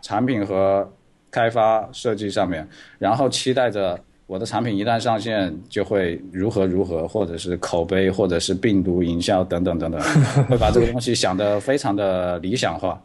[0.04, 0.88] 产品和
[1.32, 2.66] 开发设计上面，
[3.00, 10.00] 然后期待着我的产品一旦上线就会如何如何，或者是口碑，或者是病毒营销等等等等，
[10.48, 13.02] 会把这个东西想得非常的理想化。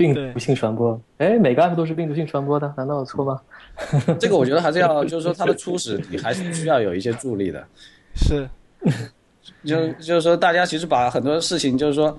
[0.00, 0.98] 病毒性传播。
[1.18, 3.38] 哎，每个 app 都是病毒性传播的，难道有错吗？
[4.18, 7.62] 这个我觉得还是要，就是说它的初始你还是需要有一些助力的。
[8.14, 8.48] 是，
[9.62, 12.16] 就就是说大家其实把很多事情就是说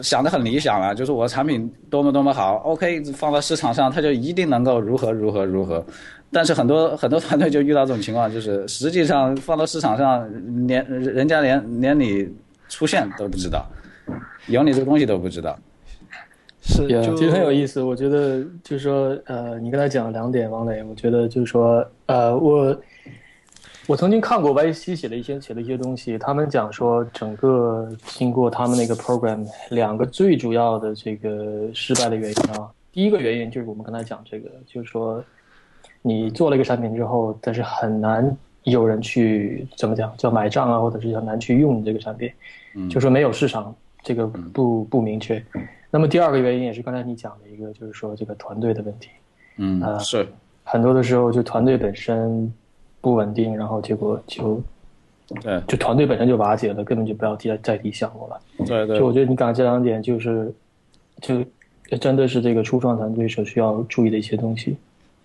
[0.00, 5.84] 想的很理想了，就是我产品多么多么好，OK 放到市场上，它就一定能够如何如何如何。
[6.32, 10.24] 但是很多很多团队就遇到这种情况，就是实际上放到市场上，
[10.68, 12.28] 连人家连连你
[12.68, 13.66] 出现都不知道，
[14.46, 15.58] 有你这个东西都不知道。
[16.60, 17.82] 是，其实很有意思。
[17.82, 22.76] 我觉得就是说，呃，你刚才讲了两点，王磊，我觉得就是说，呃，我
[23.86, 35.22] 我曾经看过 YC 写的一些写的一些东西，他们讲说，整个经过他们那个 program，两个最主要的这个失败的原因啊，第一个原因就是我们刚才讲这个，就是说。
[36.02, 42.32] 你做了一个产品之后，但是很难有人去怎么讲叫买账啊，或者是很难去用你这个产品，
[42.88, 45.44] 就说没有市场，这个不不明确。
[45.90, 49.08] 那么第二个原因也是刚才你讲的一个，就是说这个团队的问题。
[49.56, 50.26] 嗯，是
[50.64, 52.52] 很多的时候就团队本身
[53.00, 54.62] 不稳定，然后结果就
[55.42, 58.40] 对，就团队本身就瓦解了，根本就不要提再提项目了。
[58.66, 60.52] 对对，就我觉得你讲这两点，就是
[61.20, 61.44] 就
[61.98, 64.76] 真的是这个初创团队所需要注意的一些东西。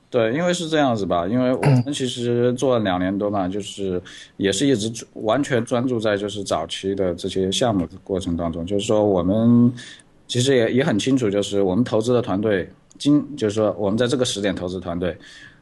[0.10, 4.02] 对，因为是这样子吧，因为我们其实做了两年多嘛，就是
[4.38, 9.72] 也是一直完全专注在就是早期的这些项目的过程当中，就是说我们
[10.28, 15.18] 其实也也很清楚，就是我们投资的团队，今就是说我们在这个时点投资团队，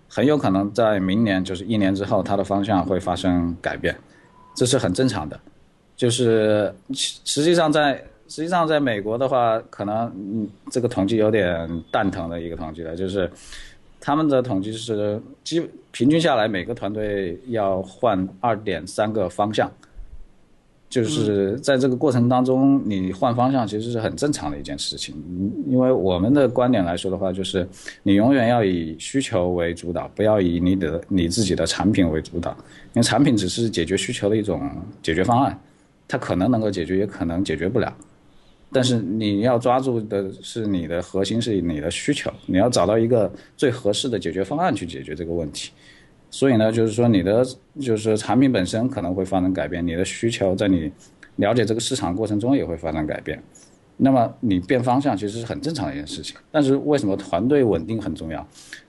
[0.08, 3.96] 很有可能在明年就是一年之后，它的方向会发生改变，
[4.56, 5.40] 这是很正常的。
[5.96, 7.96] 就是实际上在
[8.28, 13.30] 实际上在美国的话，可能嗯这个统计有点蛋疼的一个统计了，就是。
[14.06, 19.72] 他们的统计是，基平均下来每个团队要换二点三个方向，
[20.94, 25.16] 就是在这个过程当中，你换方向其实是很正常的一件事情。
[25.68, 27.68] 因为我们的观点来说的话，就是
[28.04, 32.52] 你永远要以需求为主导，不要以你的你自己的产品为主导，
[32.94, 34.70] 因为产品只是解决需求的一种
[35.02, 35.60] 解决方案，
[36.08, 37.92] 它可能能够解决，也可能解决不了。
[38.72, 45.72] 但是你要抓住的是你的核心是你的需求，你要找到一个最合适的解决方案去解决这个问题。
[46.34, 47.46] 所以呢，就是说你的
[47.80, 50.92] 就是产品本身可能会发生改变，你的需求在你
[51.36, 53.40] 了解这个市场过程中也会发生改变。
[53.98, 56.36] 那么你变方向其实是很正常的一件事情。
[56.50, 58.44] 但是为什么团队稳定很重要？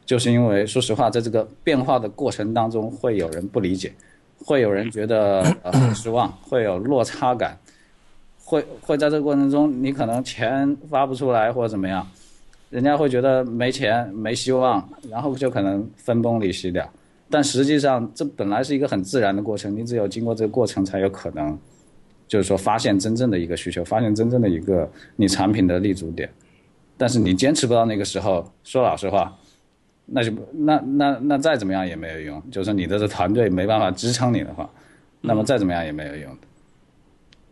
[0.07, 3.93] 就是因为说实话，在这个变化的过程当中，会有人不理解，
[4.39, 7.59] 会有人觉得很失望，会有落差感。
[8.43, 12.09] 会会在这个过程中，你可能钱发不出来或者怎么样，
[12.71, 16.91] 人家会觉得没钱没希望，然后就可能分崩离析掉。
[17.35, 21.59] 但实际上，这本来是一个很自然的过程，你只有经过这个过程，才有可能，
[22.29, 26.31] 就是说发现真正的一个需求，发现真正的一个你产品的立足点。
[26.97, 29.37] 但是你坚持不到那个时候，说老实话，
[30.07, 32.41] 那就那那那再怎么样也没有用。
[32.53, 34.71] 就是你的这团队没办法支撑你的话，
[35.21, 36.47] 那么再怎么样也没有用的。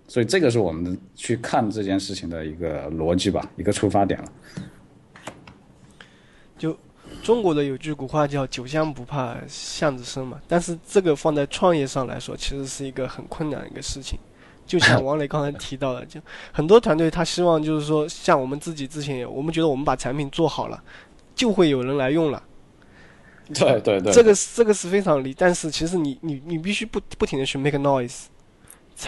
[0.07, 4.33] 所以这个是我们去看这件事情的一个逻辑吧，一个出发点了。
[6.57, 6.79] 就
[7.22, 14.18] 中国的有句古话叫“酒香不怕巷子深”嘛，但是这个放在创业上来说，其实是一个很困难的一个事情。
[14.66, 16.20] 就像王磊刚才提到的，就
[16.52, 20.82] 很多团队他希望就是说，像我们自己之前也，我们觉得我们把产品做好了，
[21.35, 22.42] 就会有人来用了。
[23.54, 28.24] 对对对，这个这个是非常理，但是其实你你你必须不不停的去 make noise。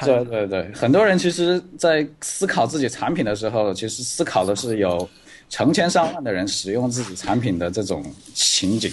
[0.02, 5.08] 对对对，很多人其实，在思考自己产品的时候，其实思考的是有
[5.48, 8.04] 成千上万的人使用自己产品的这种
[8.34, 8.90] 情景，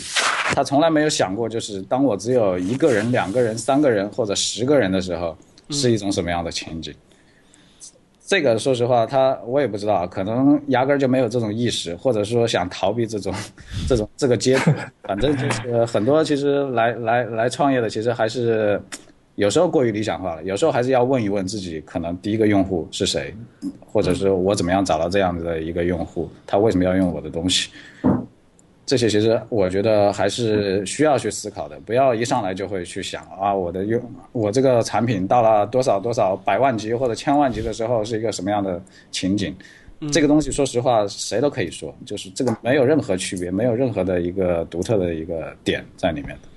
[0.53, 5.35] 他从来没有想过，就是当我只有一个人、两个人、三个人或者十个人的时候，
[5.69, 6.93] 是一种什么样的情景。
[8.27, 13.33] 这个说实话，他我也不知道，可能压根儿就没有这种意识，或者说想逃避这种
[13.87, 14.93] 这种这个阶段。
[15.03, 18.81] 反正就是很多其实来来来创业的，其实还是。
[19.41, 23.33] 有时候过于理想化了，有时候还是要问一问自己，可能第一个用户是谁，
[23.83, 27.71] 或者是我怎么样找到这样子的一个用户，他为什么要用我的东西？
[28.85, 33.99] 这些其实我觉得还是需要去思考的，不要一上来就会去想啊，我的用
[34.31, 38.79] 我这个产品到了多少多少百万级或者千万级的时候是一个什么样的
[39.09, 39.55] 情景？
[40.11, 46.47] 这个东西说实话谁都可以说，就是这个没有任何区别，没有任何的一个独特的一个点在里面的。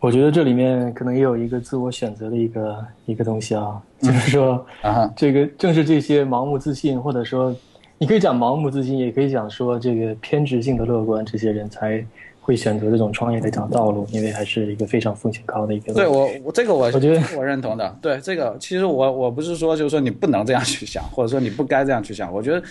[0.00, 7.54] 我觉得这里面可能也有一个自我选择的一个 一个东西啊，就是说， 啊这个正是这些盲目自信，或者说，
[7.98, 12.04] 你可以讲盲目自信，也可以讲说这个偏执性的乐观，这些人才
[12.40, 15.92] 会选择这种创业的一条道路，因为还是一个非常风险高的一个。
[15.92, 17.96] 对我，我这个我我觉得我 认同的。
[18.00, 22.32] 对这个，其实我我不是说就是说你不能这样去想，或者说你不该这样去想。
[22.32, 22.62] 我觉得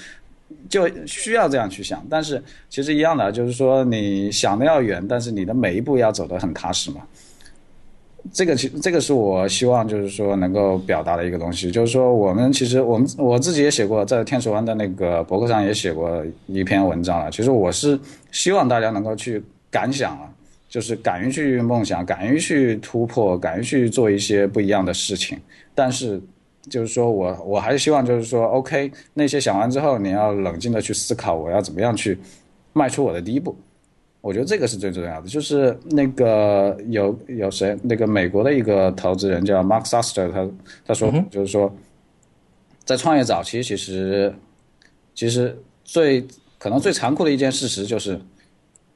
[0.70, 2.06] 就需要这样去想。
[2.10, 7.02] 但是其实一样的，就是说你想的要远，但是你的每一步要走得很踏实嘛。
[8.34, 17.32] 这个其这个是我希望就是说能够表达的一个东西，就是说我们其实我们我自己也写过，在天使湾的那个博客上也写过一篇文章了。
[17.32, 17.98] 其实我是
[18.32, 19.42] 希望大家能够去
[19.72, 20.30] 敢想啊，
[20.68, 25.40] 就是敢于去梦想，敢于去突破，敢于去做一些不一样的事情。
[25.74, 26.20] 但是
[26.70, 32.18] 就是说我我还是希望就是说，OK，那些想完之后，你要冷静的去思考，我要怎么样去
[32.74, 33.56] 迈出我的第一步。
[34.20, 40.50] 我觉得这个是最重要的，就是那个有有谁，那个美国的一个投资人叫 Mark Suster，他
[40.86, 41.74] 他说就是说，
[42.84, 44.34] 在创业早期，其实
[45.16, 48.20] 其实最可能最残酷的一件事实就是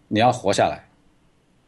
[0.09, 0.83] 你要活下来，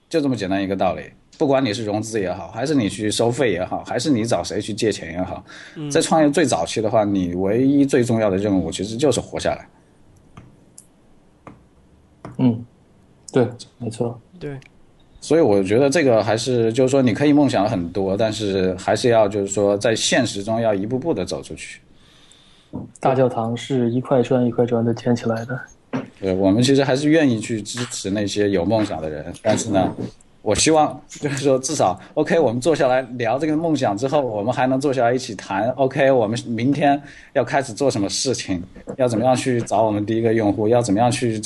[0.10, 1.04] 就这么简单一个道理。
[1.44, 5.44] 不管你是融资也好，还是你去收费也好，还是你找谁去借钱也好，
[5.92, 9.68] 在创业最早期的话，你唯一最重要的任务其实就是活下来。
[12.38, 12.66] 嗯。
[13.34, 13.46] 对，
[13.78, 14.58] 没错，对，
[15.20, 21.82] 所以我觉得这个还是就是说，你可以梦想很多，但是还是要就是说，在现实中要一步步的走出去。
[23.02, 25.60] 大教堂是一块砖一块砖的建起来的。
[26.22, 29.94] 对，我们其实还是愿意去支持那些有梦想的人，但是呢，
[30.44, 37.02] 我希望就是说，至少 OK，我们坐下来聊这个梦想之后，我们还能坐下来一起谈 OK，我们明天
[37.34, 38.62] 要开始做什么事情，
[38.98, 41.42] 要怎么样去找我们第一个用户，要怎么样去。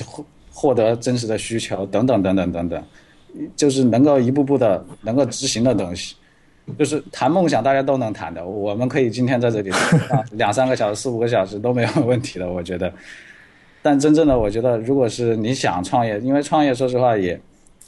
[0.60, 2.84] 获得真实的需求等等等等等等，
[3.56, 6.16] 就是能够一步步的能够执行的东西，
[6.80, 9.70] 就是谈梦想大家都能谈的，我们可以今天在这里
[10.32, 12.91] 两三个小时、四五个小时都没有问题的，我觉得。
[13.84, 17.39] 但真正的我觉得，如果是你想创业，因为创业说实话也，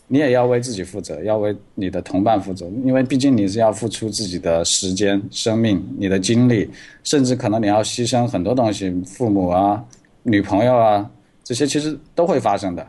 [0.09, 6.69] 你也要为自己负责，要为你的同伴负责，因为毕竟你是要付出自己的时间、生命、你的精力，
[7.05, 9.81] 甚至可能你要牺牲很多东西，父母啊、
[10.23, 11.09] 女朋友啊。
[11.41, 12.87] 这些其实都会发生的，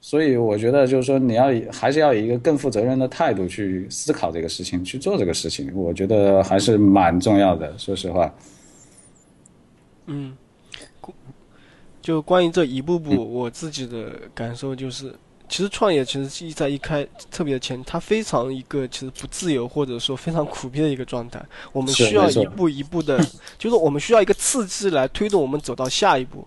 [0.00, 7.76] 所以我觉得就是说，你要还是要以一个更负责任的态度去思考这个事情，去做这个事情，我觉得还是蛮重要的。
[7.76, 8.34] 说实话，
[10.06, 10.34] 嗯，
[12.00, 15.14] 就关于这一步步，我自己的感受就是，
[15.48, 21.44] 其实创业其实是在一开特别的前，它非常一个其实不自由或者说非常苦逼的一个状态。
[21.72, 23.18] 我们需要一步一步的，
[23.58, 26.46] 就是我们需要一个刺激来推动我们走到下一步。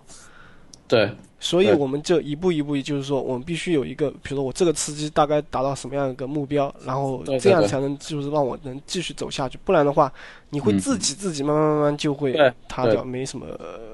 [0.88, 9.58] 对，所以我们就一步一步，就是说，我们必须有一个，比如说我这个刺激大概达到什么样一个目标，然后这样才能就是让我能继续走下去。
[9.66, 10.14] 不然的话，
[10.52, 12.34] 你会自己自己慢慢慢慢就会
[12.68, 13.48] 塌掉，没什么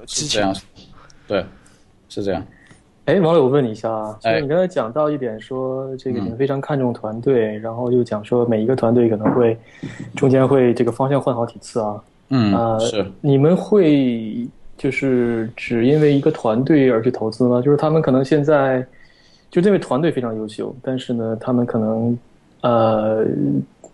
[0.06, 0.54] 激情。
[1.26, 1.42] 对，
[2.10, 2.46] 是这样。
[3.04, 9.56] 哎，王磊，我问你一下啊，就是你刚才讲到一点，说这个你们非常看重团队，然后又讲说每一个团队可能会
[10.16, 12.02] 中间会这个方向换好几次啊。
[12.30, 13.06] 嗯，啊，是。
[13.20, 14.48] 你们会。
[14.74, 17.62] 就是只因为一个团队而去投资吗？
[17.62, 18.84] 就是他们可能现在
[19.48, 22.18] 就这位团队非常优秀，但是呢，他们可能
[22.62, 23.24] 呃，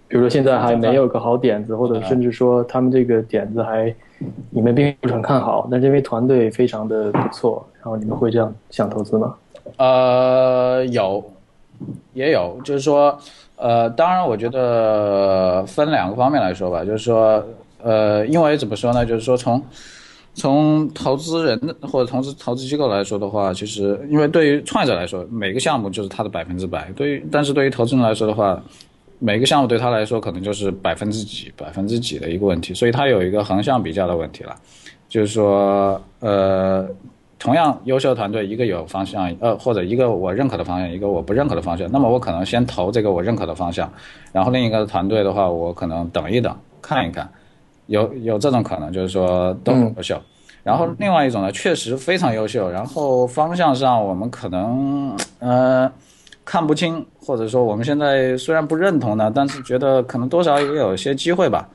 [0.06, 3.94] 比如说现在还没有个好点子，或者甚至说他们这个点子还
[4.50, 9.34] 你们并不是很看好，但这位团队非常的不错，然后你们会这样想投资吗？
[9.76, 11.22] 呃，有，
[12.14, 13.16] 也有，就是说，
[13.56, 17.44] 呃，当然，我觉得分两个方面来说吧，就是说，
[17.82, 19.04] 呃，因为怎么说呢？
[19.04, 19.62] 就是说从
[20.34, 28.60] 从投资人或者投资投资机构来说的话，其实因为对于创业者来说，每个项目就是他的百分之百；对于但是对于投资人来说的话，
[29.18, 34.54] 每个项目对他来说可能就是百分之几、百分之几的一个问题，所以他有一个横向比较的问题了。
[35.08, 36.86] 就是说，呃，
[37.38, 43.90] 同样优秀团队，一个有方向，呃，或者一个我认可的方向，一个我不认可的方向，那么我可能先投这个我认可的方向，
[44.32, 47.26] 然后另一个团队的话，我可能等一等，看一看。
[47.86, 50.20] 有有这种可能，就是说都很优秀，
[50.62, 55.90] 然后另外一种呢，确实非常优秀，然后方向上我们可能呃
[56.50, 61.68] 看不清，或者说我们现在虽然不认同呢，但是觉得可能多少也有些机会吧。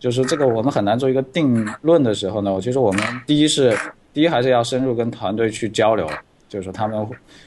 [0.00, 3.78] 就是这个我们很难做一个定论的时候呢，其实我们第一是
[4.12, 6.04] 第一还是要深入跟团队去交流，
[6.48, 7.06] 就是说他们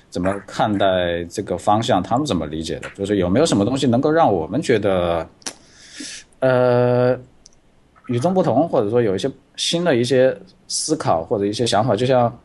[0.10, 5.28] 怎么看待这个方向，他们怎么理解的，就是有没有什么东西能够让我们觉得
[6.40, 7.20] 呃。
[8.08, 10.36] 与众不同，或者说有一些新的一些
[10.68, 12.36] 思考或者一些想法，就像，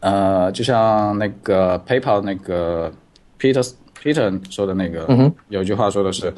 [0.00, 2.92] 呃，就像那个 PayPal 那个
[3.38, 3.72] Peter
[4.02, 6.32] Peter 说的那个，有句话说的是，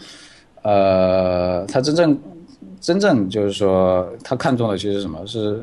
[0.63, 2.19] 呃，他真正
[2.81, 5.27] 真正就是说他看中的其实是什么？
[5.27, 5.63] 是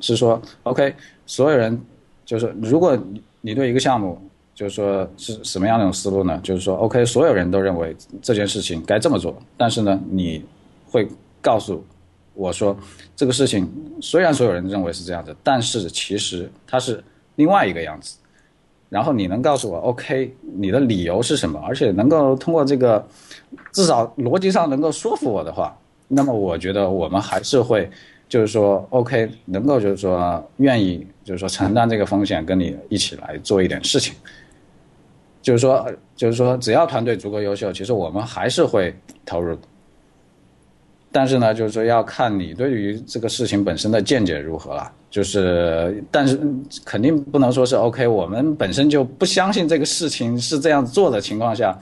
[0.00, 0.94] 是说，OK，
[1.26, 1.80] 所有人
[2.24, 4.18] 就是如果你你对一个项目
[4.54, 6.38] 就是说是什么样的一种思路呢？
[6.42, 10.44] 就是说，OK，所有人都认为这件事情该这么做，但是呢，你
[10.90, 11.08] 会。
[11.44, 11.84] 告诉
[12.32, 12.74] 我说
[13.14, 13.70] 这个事情
[14.00, 17.04] 虽然所有人认为是这样子，但是其实它是
[17.36, 18.16] 另外一个样子。
[18.90, 21.60] 然后你能告诉我，OK，你的理由是什么？
[21.66, 23.04] 而且能够通过这个，
[23.72, 25.76] 至少逻辑上能够说服我的话，
[26.06, 27.90] 那么我觉得我们还是会，
[28.28, 34.14] 就是说，OK，能够就是说愿意，就是说承担这个风险，跟你一起来做一点事情。
[35.42, 38.94] 就是说，就是说，只要团队足够优秀，其实我们还是会
[39.26, 39.58] 投入。
[41.14, 44.90] 但是呢，就是说要看你对于这个事情本身的见解如何了。
[45.08, 46.36] 就是，但是
[46.84, 48.04] 肯定不能说是 OK。
[48.04, 51.78] 我们本身就不相信这个事情是这样做的情况下，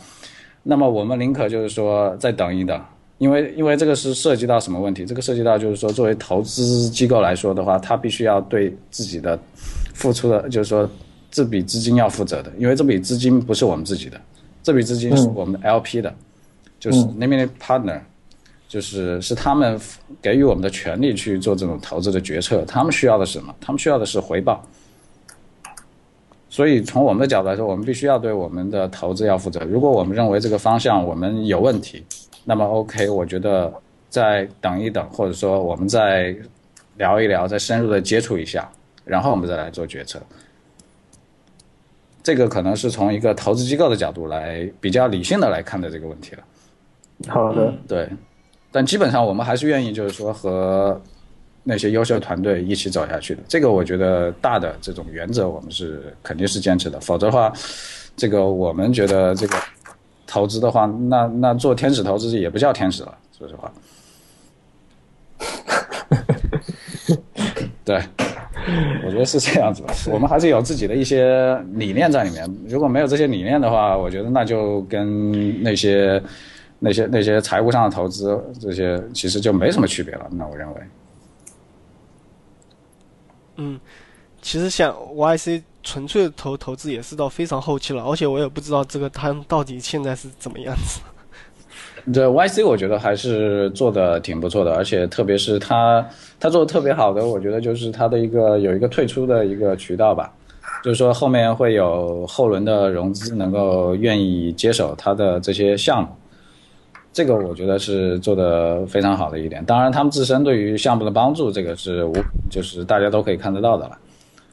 [0.62, 2.78] 那么我们宁可就是说再等一等，
[3.16, 5.07] 因为因为这个是涉及到什么问题？
[5.07, 9.39] 这个涉及到就是说，作为投资机构来说的话，他必须要对自己的
[9.95, 10.87] 付出的，就是说
[11.30, 14.20] 这笔资金要负责的，因为这笔资金不是我们自己的，
[14.62, 16.14] 这笔资金是我们的 LP 的，
[16.78, 17.99] 就是 limited partner。
[18.72, 19.78] 就是是他们
[20.22, 23.54] 给予我们的权利去做这种投资的决策，他们需要的是什么？
[23.60, 24.64] 他们需要的是回报。
[26.48, 29.60] 所以从我们的角度来说，我们必须要对我们的投资要负责。
[29.66, 32.02] 如果我们认为这个方向我们有问题，
[32.46, 33.70] 那么 OK，我觉得
[34.08, 36.34] 再等一等，或者说我们再
[36.96, 38.66] 聊一聊，再深入的接触一下，
[39.04, 40.18] 然后我们再来做决策。
[42.22, 46.42] 这个可能是从一个投资机构的角度来比较理性的来看待这个问题了。
[47.28, 48.08] 好的，对。
[48.74, 50.98] 但基本上我们还是愿意，就是说和
[51.62, 53.42] 那些优秀团队一起走下去的。
[53.46, 56.98] 这个我觉得大的这种原则，我们是肯定是坚持的。
[56.98, 57.52] 否则的话，
[58.16, 59.56] 这个我们觉得这个
[60.26, 63.14] 投资的话，那那做天使投资也不叫天使了。
[63.38, 63.70] 说实话，
[67.84, 68.02] 对，
[69.04, 69.92] 我觉得是这样子的。
[70.10, 72.48] 我们还是有自己的一些理念在里面。
[72.66, 76.22] 如果没有这些理念的话，我觉得那就跟那些。
[76.85, 80.26] 那些那些财务上的投资，这些其实就没什么区别了。
[80.33, 80.80] 那我认为，
[83.55, 83.78] 嗯，
[84.41, 91.01] 其实像 YC 纯粹投投资也是到非常后期了，而且我也不知道这个他到底现在是怎么样子。
[92.12, 96.05] 这 YC 我觉得还是做的挺不错的，而且特别是他
[96.41, 100.35] 他做的特别好的，我觉得就是他的一个有一个退出的一个渠道吧，
[100.83, 106.09] 就是说后面会有后轮的融资能够愿意接手他的这些项目。
[107.12, 112.14] 这个我觉得是做的非常好的一点，当然他们自身对于项目的帮助，这个是无
[112.50, 113.98] 就是大家都可以看得到的了。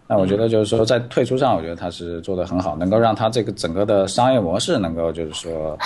[0.05, 5.77] 那我觉得就是说在退出上，我觉得他是做的很好，能够让他这个整个的商业模式能够就是说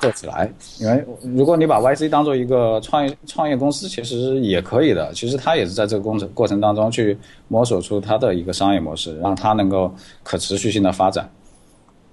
[0.00, 0.50] 做起来。
[0.80, 1.04] 因为
[1.36, 5.12] 如果你把 YC 当做一个创业创业公司，其实也可以的。
[5.12, 7.16] 其实他也是在这个工程过程当中去
[7.46, 11.30] 摸索出他的一个商业模式，让他能够可持续性的发展。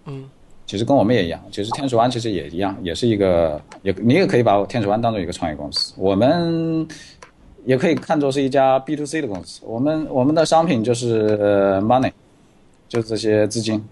[0.05, 0.29] 嗯。
[0.65, 5.93] 其实跟我们也一样，其实天使湾其实也一样，也是一个，也你也可以把天使湾当做一个创业公司。
[5.95, 6.87] 我们
[7.65, 9.61] 也可以看作是一家 B to C 的公司。
[9.63, 11.37] 我们我们的商品就是
[11.81, 12.11] money，
[12.89, 13.83] 就这些资金。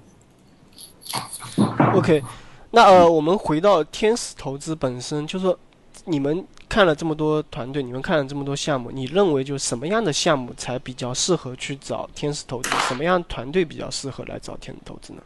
[1.93, 2.23] OK，
[2.71, 5.57] 那呃，我们回到天使投资本身，就是说
[6.05, 12.69] 你们看了这么多团队，你们看了这么多项目，你认为就什么样的项目才比较适合去找天使投资？
[12.87, 15.21] 什么样团队比较适合来找天使投资呢？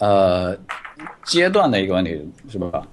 [0.00, 0.56] 呃，
[1.24, 2.18] 阶段的一个问题
[2.50, 2.86] 是吧？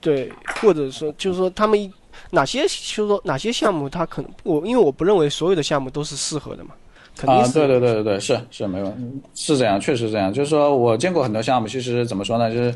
[0.00, 0.30] 对，
[0.60, 1.92] 或者说就是说他们
[2.30, 6.74] 哪些就是说哪些项目，他可能我因为我不认为所有的项目都是适合的嘛，
[7.16, 7.48] 肯定是。
[7.48, 8.94] 啊，对对对对对，是是没有
[9.34, 10.30] 是这样，确实是这样。
[10.30, 12.52] 就是说我见过很多项目，其实怎么说呢？
[12.52, 12.74] 就是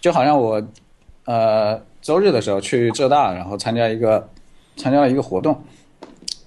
[0.00, 0.60] 就好像我
[1.26, 4.28] 呃周日的时候去浙大，然后参加一个
[4.76, 5.56] 参加了一个活动，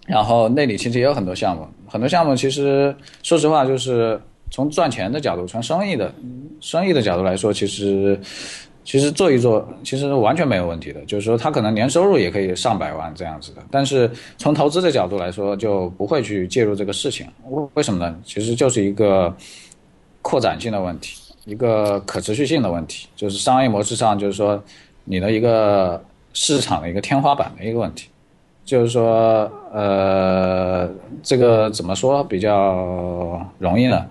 [0.06, 2.94] 然后那里其实也有很多项目，很多项目其实
[3.24, 4.22] 说实话就是。
[4.52, 6.14] 从赚钱的角度，从生意的
[6.60, 8.20] 生意的角度来说，其实
[8.84, 11.00] 其实做一做，其实完全没有问题的。
[11.06, 13.62] 就是说，他可能年收入也可以上百万这样子的。
[13.70, 17.28] 但是从投资的角度来说，就不会去介入这个事情。
[17.50, 18.18] 为为什么呢？
[18.26, 19.32] 其实就是一个
[20.22, 24.62] 扩展性的问题，一个可持续性的问题，就是商业模式上，就是说
[25.04, 28.10] 你的一个市场的一个天花板的一个问题。
[28.66, 30.88] 就是说，呃，
[31.24, 34.06] 这个怎么说比较容易呢？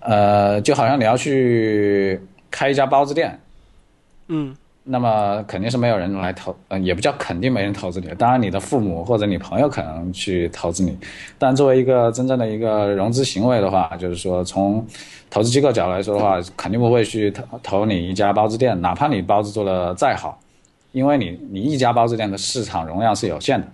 [0.00, 2.20] 呃，就好像你要去
[2.50, 3.38] 开一家包子店，
[4.28, 8.08] 嗯，那么肯定是没有人来投，嗯，也不叫肯定没人投资你。
[8.18, 10.96] 当然，你的父母或者你朋友可能去投资你，
[11.38, 14.84] 但作为一个真正的一个融资行为的话，就是说从
[15.28, 20.40] 投资机构角度来说的话，肯定不会去投投你一家包子店，哪怕你包子做的再好，
[20.92, 23.66] 因为你你一家包子店的市场容量是有限的。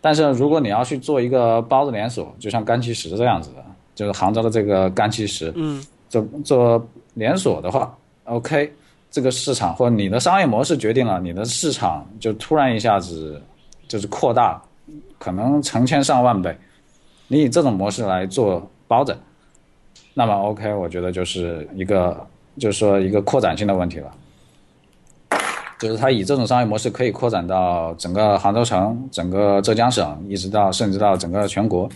[0.00, 3.65] 但是如果你要去做一个包子连锁，就像干其食这样子的。
[3.96, 8.70] 就是杭州的这个干七十，嗯，做做连锁的话，OK，
[9.10, 13.40] 这个市场或你的商业模式决定了你的市场就突然一下子
[13.88, 14.62] 就是扩大，
[15.18, 16.56] 可能成千上万倍。
[17.26, 19.16] 你以这种模式来做包拯，
[20.14, 22.24] 那么 OK，我觉得就是一个
[22.58, 24.12] 就是说一个扩展性的问题了。
[25.78, 31.88] 就是它以这种商业模式可以扩展到整个杭州城、整个浙江省，一直到甚至到整个全国。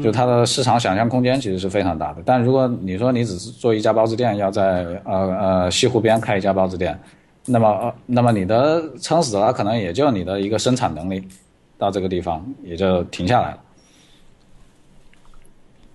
[0.00, 2.22] 就它的市场想象空间其实是非常大的。
[2.24, 6.98] 但如果你说你只是做一家包子店，要在呃呃西湖边开一家包子店，
[7.44, 11.22] 那么呃那么你的撑死了，可能也就你的一个生产能力
[11.76, 13.58] 到这个地方也就停下来了。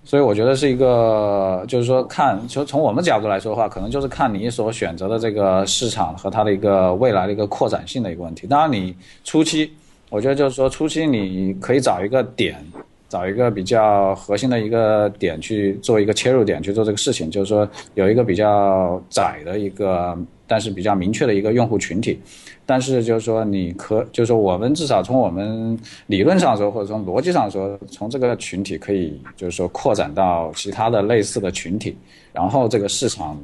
[0.04, 8.46] 所以我觉得是一个，就是说看，就从我们角度来说的话，可能就是看你所选择的这个市场和它的一个未来的一个扩展性的一个问题。
[8.46, 9.70] 当然，你初期，
[10.08, 12.56] 我觉得就是说初期你可以找一个点，
[13.08, 22.20] 找一个比较核心的一个点去做一个切入点去做这个事情，就是说有一个比较窄的一个，但是比较明确的一个用户群体。
[22.66, 31.96] 但是就是说，你可就是说，我们至少从我们理论上说，或者从逻辑上说，从这个群体可以就是说扩展到其他的类似的群体，
[32.30, 33.40] 然后这个市场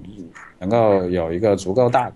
[0.58, 2.12] 能够有一个足够大，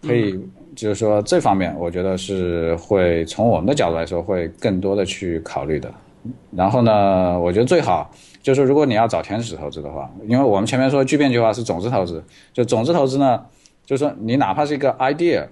[0.00, 0.32] 可以
[0.74, 5.92] 就是说这方面，我觉得是会从我们的角度来说会更多的去考虑的。
[6.50, 8.10] 然后呢，我觉得最好
[8.42, 12.22] 就是如果你要找天使投资的话，因为我们前面说巨变计划是种子投资，
[12.52, 13.44] 就种子投资呢，
[13.84, 15.46] 就是说你哪怕是一个 idea。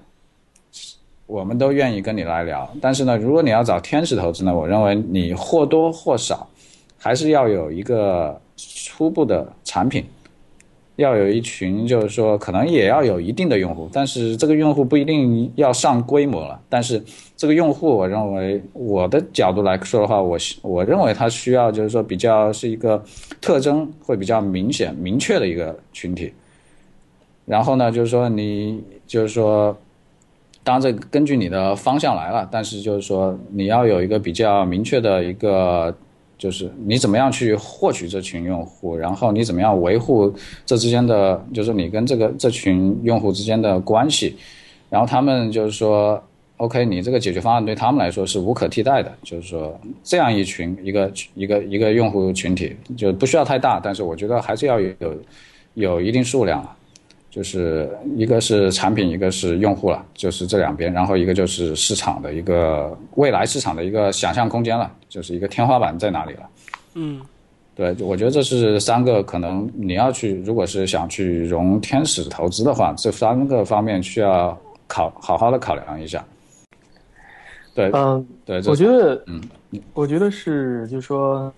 [1.27, 6.47] 我们都愿意跟你来聊，但是呢，如果你要找天使投资呢，我认为你或多或少
[6.99, 10.05] 还是要有一个初步的产品，
[10.97, 16.61] 要有一群，就是说可能也要有一定的用户，但是这个用户不一定要上规模了。
[16.69, 17.03] 但是
[17.37, 23.03] 这个用户，我认为我的角度来说的话，我我认为他需要就是说比较是一个
[23.41, 26.33] 特征会比较明显明确的一个群体。
[27.45, 29.77] 然后呢，就是说你就是说。
[30.67, 35.95] 当然，这根据你的方向来了，但是就是说，你要有一个比较明确的一个，
[36.37, 40.33] 就是你怎么样去获取这群用户，然后你怎么样维护
[40.67, 44.37] 这之间的，就是你跟这个这群用户之间的关系，
[44.91, 46.23] 然后他们就是说
[46.57, 54.95] ，OK，你这个解决方案对他们来说是无可替代的，就是说这样一群一个一个一个用户群体就不需要太大，但是我觉得还是要有
[55.75, 56.65] 有一定数量。
[57.35, 66.49] 就是一个是产品，一个是用户了，就是这两边，然后一个就是市场的一个未来市场的一个想象空间了，就是一个天花板在哪里了。
[66.95, 67.21] 嗯，
[67.75, 74.57] 对，我觉得这是三个可能你要去，如果是想去融天使投资的话，这三个方面需要
[74.87, 76.25] 考好好的考量一下。
[77.75, 79.41] 对，嗯，对，我觉得，嗯，
[79.93, 81.53] 我觉得是，就是说，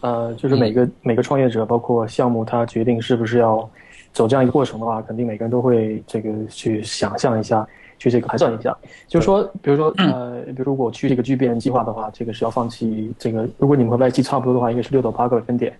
[0.00, 3.66] 呃，就是每个每个创业者，包括项目，他决定是不是要。
[4.12, 7.66] 走这样一个过程的话，肯定每个人都会这个去想象一下，
[7.98, 8.76] 去这个盘算一下。
[9.08, 13.48] 就是说，比如说，呃，比如如果去这个聚变计划的话，这个是要放弃这个。
[13.56, 15.72] 如果你们和外企差不多的话，应该是六到八个百分点，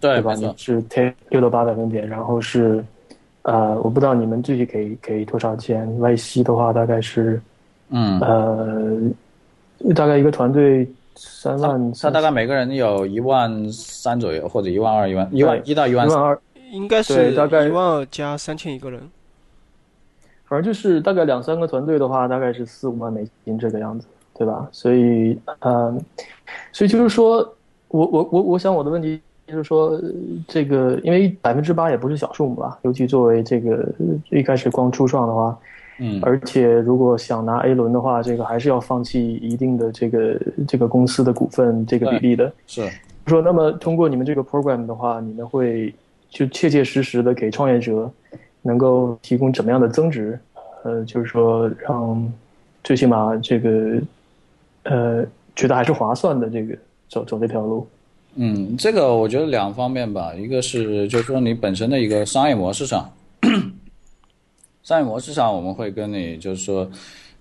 [0.00, 0.34] 对吧？
[0.34, 2.84] 你是 take 六到八百分点，然后是，
[3.42, 5.98] 呃，我不知道你们具体给给多少钱。
[5.98, 7.40] 外企的话大概是，
[7.88, 16.38] 嗯，呃，大概一个团队三万，他大概每个人有一万三左右，或者一万二、一万一万一到一万二。
[16.70, 19.00] 应该是大概一万二加三千一个人，
[20.44, 24.68] 反正就是大概两三个团队的话，大概是四五万美金这个样子，对吧？
[24.70, 25.98] 所以，嗯，
[26.72, 27.38] 所以就是说，
[27.88, 29.98] 我我我我想我的问题就是说，
[30.46, 33.88] 这个因为百分之八也不是小数目吧，尤其作为这个
[34.30, 35.58] 一开始光初创的话，
[36.00, 42.52] 嗯，而且如果想拿 A 轮的话，这个还是要放弃一定的这个这个公司的股份这个比例的。
[42.66, 42.88] 是
[43.26, 45.94] 说，那么通过你们这个 program 的话，你们会。
[46.30, 48.10] 就切切实实的给创业者
[48.62, 50.38] 能够提供怎么样的增值？
[50.84, 52.32] 呃，就是说让
[52.84, 54.00] 最起码这个
[54.84, 55.26] 呃
[55.56, 56.76] 觉得还是划算的这个
[57.08, 57.86] 走走这条路。
[58.36, 63.10] 嗯，这个我觉得两方面吧，一个是就是说你本身的一个商业模式上，
[64.84, 66.88] 商业模式上我们会跟你就是说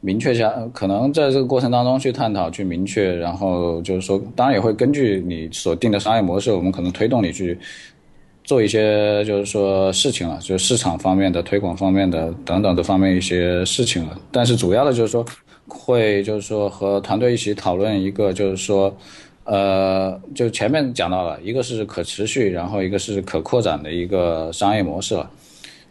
[0.01, 7.57] 明确一下，可能在这个过程当中去探讨去明确，然后就是说当然也会根据你所定的商业模式，我们可能推动你去。
[8.47, 14.17] 做一些就是说事情了，就是市场方面的、推广方面的等等这方面一些事情了。
[14.31, 15.25] 但是主要的就是说，
[15.67, 18.95] 会就是说和团队一起讨论一个就是说，
[19.43, 25.29] 呃，就前面讲到了一个是可持续，然后一个是可扩展的一个商业模式了。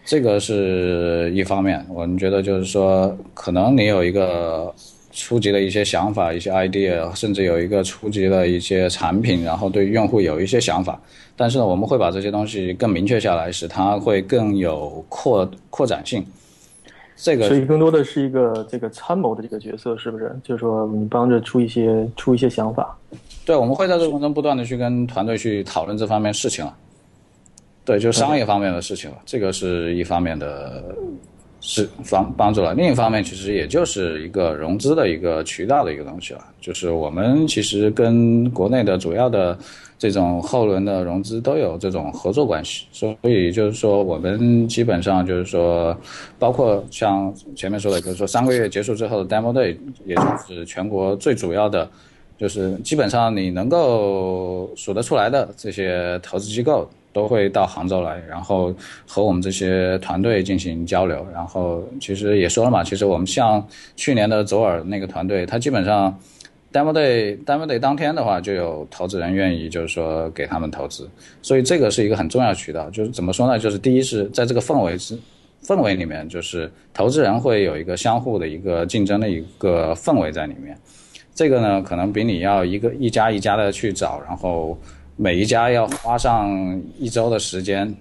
[0.07, 4.74] 这个是一方面，我们觉得就是说，可能你有一个
[5.16, 11.00] 初级的一些想法、一些 idea，甚至有一个初级的一些产品，然后对用户有一些想法。
[11.34, 16.22] 但是呢，我们会把这些东西更明确下来，使它会更有扩扩展性。
[17.16, 20.30] 这个所以更多的是一个这个参谋的这个角色，是不是？
[20.44, 22.94] 就是说你帮着出一些出一些想法。
[23.46, 26.76] 对，我们会在这个过程中不断的去跟团队去讨论这方面事情了。
[27.86, 30.84] 对，就是商业方面的事情了，这个是一方面的，
[31.68, 32.72] 是帮帮助了。
[32.74, 36.40] 另一方面，其实也就是一个融资的一个渠道的一个东西了。
[36.60, 39.58] 就是我们其实跟国内的主要的
[39.98, 45.96] 这种后轮的融资都有这种合作关系，所以就是说我们基本上就是说，
[46.38, 50.22] 包括像前面说的，就是说三个月结束之后的 demo day，也就
[50.54, 51.88] 是全国最主要的。
[52.38, 56.86] 就是基本上你能够数得出来的这些投资机构
[57.16, 58.74] 都会到杭州来，然后
[59.06, 61.26] 和我们这些团队进行交流。
[61.32, 66.14] 然后其实也说了嘛，其实我们像去年的左耳那个团队，他基本上
[66.70, 71.08] demo day demo day 当天的话，就有投资人愿意就是说给他们投资。
[71.40, 72.90] 所以这个是一个很重要渠道。
[72.90, 73.58] 就是怎么说呢？
[73.58, 75.18] 就是第一是在这个氛围之
[75.64, 80.76] 氛围里面，就是投资人会有一个相互的一个竞争的一个氛围在里面。
[81.34, 84.78] 这个呢，可能比你要一个一家一家的去找，然后
[85.18, 87.94] 每一家要花上一周的时间。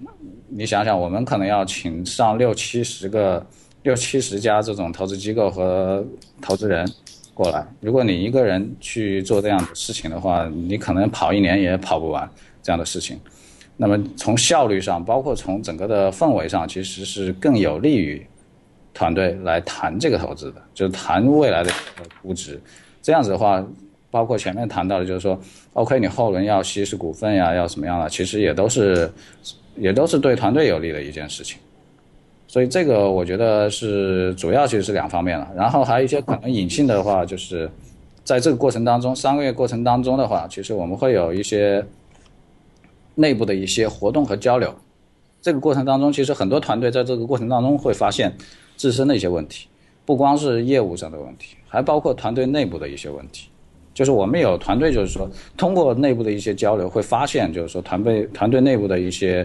[0.48, 3.44] 你想想，我们可能要请上六七十个、
[3.82, 6.04] 六七十家这种投资机构和
[6.42, 6.86] 投资人
[7.32, 7.66] 过来。
[7.80, 12.28] 如果你一个人去做这样的事情的话，你可能跑一年也跑不完
[12.62, 13.18] 这样的事情。
[13.78, 18.24] 那么从效率上，包括从整个的氛围上，其实是更有利于
[18.92, 21.72] 团队来谈这个投资的，就是谈未来的
[22.22, 22.60] 估值。
[23.02, 23.64] 这样子的话，
[24.10, 25.38] 包括前面谈到的，就是说
[25.74, 29.10] ，OK，你后轮要稀释股份呀，要什么样的，其实也都是，
[29.76, 31.58] 也都是对团队有利的一件事情。
[32.48, 35.50] 所以这个我觉得是主要，其实是两方面了。
[35.54, 37.68] 然后还有一些可能隐性的话，就是
[38.24, 41.84] 在这个过程当中，三个月过程当中的话，其实我们会有一些
[43.16, 44.74] 内部的一些活动和交流。
[45.42, 48.34] 这个过程当中，其实很多团队在这个过程当中会发现
[48.76, 49.68] 自身的一些问题。
[50.04, 53.48] 不光是业务上的问题，还包括团队内部的一些问题。
[53.96, 55.26] 就是我们有团队，就是说
[55.56, 59.44] 通过内部的一些交流，会发现，就是说团队团队内部的一些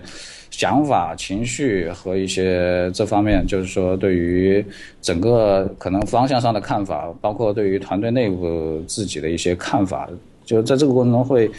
[0.49, 4.63] 想法、情绪和一些这方面，就是说对于
[5.01, 10.09] 整个可能方向上的看法，包括对于团队内部自己的一些看法，
[10.43, 11.49] 就在这个过程中会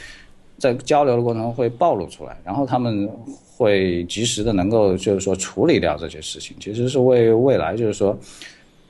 [0.59, 3.09] 在交流的过程中会暴露出来，然后他们
[3.57, 8.14] 会及时的能够就是说处理掉这些事情，其实是为未来就是说。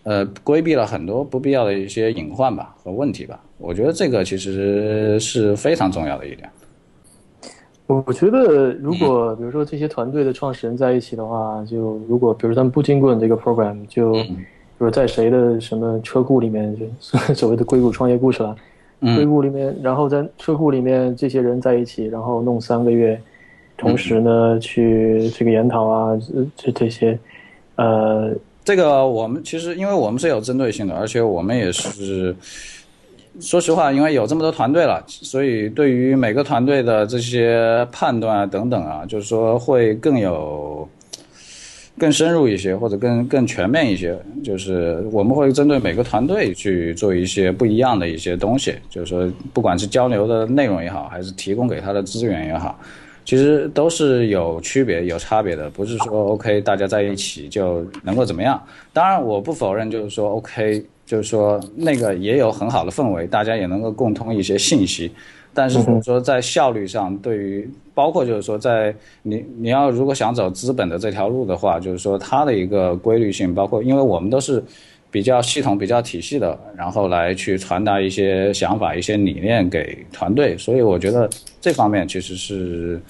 [0.04, 6.50] 呃，规避了很多不必要的一些隐患吧和问题吧，我觉得这个其实是非常重要的一点。
[7.86, 16.86] 我我觉得，如果比如说这些团队的创始人在一起的话，就如果比如他们不经过你这个 program，就比如在谁的什么车库里面，就
[17.34, 18.56] 所谓的硅谷创业故事了，
[19.00, 23.20] 硅谷里面，然后在车库里面这些人在一起，然后弄三个月，
[23.76, 26.18] 同时呢去这个研讨啊，
[26.56, 27.18] 这这些，
[27.76, 28.34] 呃。
[28.64, 32.32] 这个我们其实，因为我们是有针对性的，而且我们也是，
[33.40, 40.86] 说实话，因为有这么多团队了，所以对于每个团队的这些判断啊等等啊，就是说会更有
[41.98, 44.18] 更深入一些，或者更更全面一些。
[44.44, 52.78] 就是我们会针对每个团队去做一些不一样的一些东西，就是说，不管是交流的内容也好，还是提供给他的资源也好。
[53.24, 58.60] 其实都是有区别、有差别的，不是说 OK 大家在一起就能够怎么样。
[58.92, 65.10] 当然，我不否认，就是说 OK，就是说那个也有很好的氛围，大家也能够共通一些信息。
[65.54, 74.62] 但是说在效率上，对于包括就是说在你你要如果想走资本的这条路的话，就是说它的一个规律性，包括因为我们都是
[75.10, 81.28] 比较系统、比较体系的，然后来去传达一些想法、一些理念给团队，所以我觉得
[81.60, 83.00] 这方面其实是。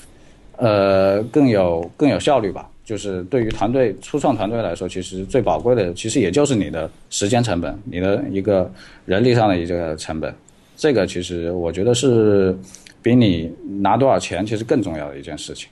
[0.58, 2.68] 呃，更有更有效率吧。
[2.84, 8.70] 就是对于团队初创团队来说，其实最宝贵的，其实也就是你的时间成本，你的一个
[9.06, 10.34] 人力上的一个成本。
[10.76, 12.56] 这个其实我觉得是
[13.00, 15.68] 比你拿多少钱其实更重要的一件事情。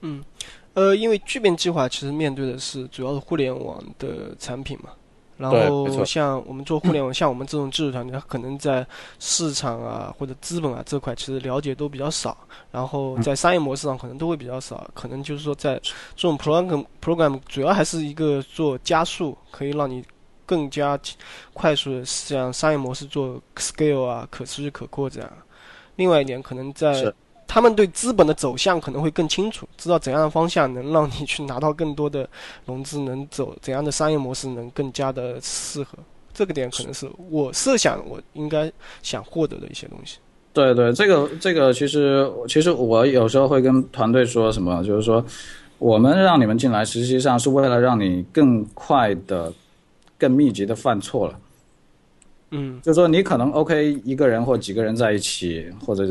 [0.00, 0.24] 嗯，
[0.74, 4.90] 呃，因为聚变计划其实面对的是主要是互联网的产品嘛。
[5.38, 8.86] 然后像我们做互联网，像我们这种技术团队，可能在
[9.18, 12.36] 市场啊或者资本啊这块其实了解都比较少，
[12.70, 15.80] 然后在商业模式上可能都会比较少，可能就是说在
[16.14, 20.04] 这种 program program 主要还是一个做加速，可以让你
[20.44, 20.98] 更加
[21.54, 25.32] 快速的像商业模式做 scale 啊可持续可扩这样。
[25.96, 27.14] 另外一点可能在。
[27.48, 32.28] 他们对资本的走向可能会更清楚，知道怎样的方向能让你去拿到更多的
[32.66, 35.98] 融资，能走怎样的商业模式能更加的适合。
[36.34, 38.70] 这个点可能是我设想我应该
[39.02, 40.18] 想获得的一些东西。
[40.52, 45.24] 对对，这个这个其实其实我有时候会跟团队说什么，就是说，
[45.78, 49.52] 我们让你们进来，实际上是为了让你更快的、
[50.18, 51.38] 更密集的犯错了。
[52.50, 56.04] 嗯，就是说你可能 OK 一个人或几个人在一起，或者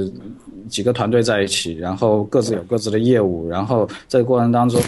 [0.69, 4.81] 几个团队在一起，然后各自有各自的业务，然后这个过程当中，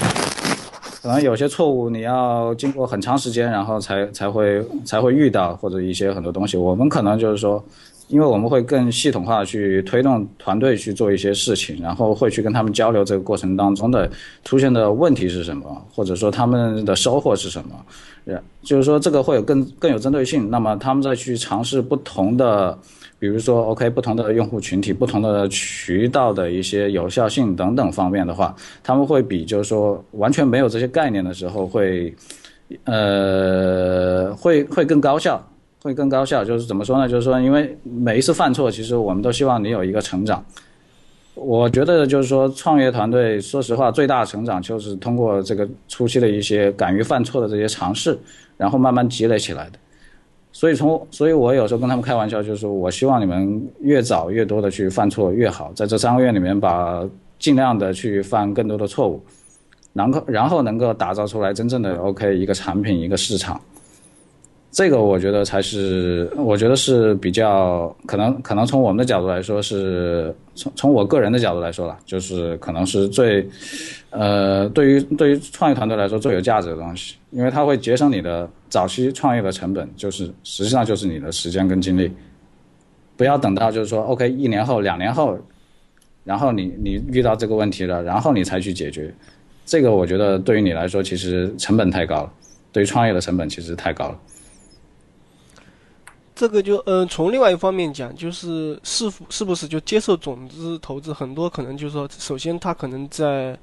[1.01, 7.63] 可能有些错误你要经过很长时间，然后才才会才会遇到，或者一些很多东西，我们可能就是说。
[8.10, 14.10] 因为我们会更系统化去推动团队去做一些事情，然后会去跟他们交流这个过程当中的
[14.43, 20.49] 出现的问题是什么，或者说他们的收获是什么，就是说这个会有更更有针对性。
[20.49, 22.78] 那么他们再去尝试不同的，
[23.20, 32.14] 比如说 OK 不同的用户群体、不同的渠道的一些有效性等等方面的话，他们会比就是说完全没有这些概念的时候会，
[32.86, 35.45] 呃，会会更高效。
[35.82, 37.07] 会更高效，就是怎么说呢？
[37.07, 40.43] 就是说，因为每一次犯错，其实我们都希望你有一个成长。
[41.36, 48.19] 我觉得就是说，创业团队说实话，最大的成长就是通过这个初期的一些敢于犯错的这些尝试，
[48.57, 49.80] 然后慢慢积累起来的。
[50.51, 57.07] 所以从，所以我有时候跟他们开玩笑，就是说我希望你们越早越多的去犯错越好，在这三个月里面，把
[57.38, 59.23] 尽量的去犯更多的错误，
[59.93, 63.61] 然后然后能够打造出来真正的 OK 一个产品一个市场。
[64.72, 73.43] 这个我觉得才是，我觉得是比较可能，可能从我们的角度来说，是从从我个人的角度来说了，就是可能是最，
[74.11, 82.11] 呃，对于对于创业团队来说最有价值的东西，因为它会节省你的早期创业的成本，就是实际上就是你的时间跟精力，
[83.17, 85.36] 不要等到就是说 OK 一年后两年后，
[86.24, 89.11] 然后你你遇到这个问题了，然后你才去解决，
[89.65, 92.32] 这个我觉得对于你来说其实成本太高了，
[92.72, 94.20] 对于创业的成本其实太高了。
[96.39, 103.59] 这个就嗯，从另外一方面讲，就是是否是不是就接受种子投资，很多可能就是说，首先他可能在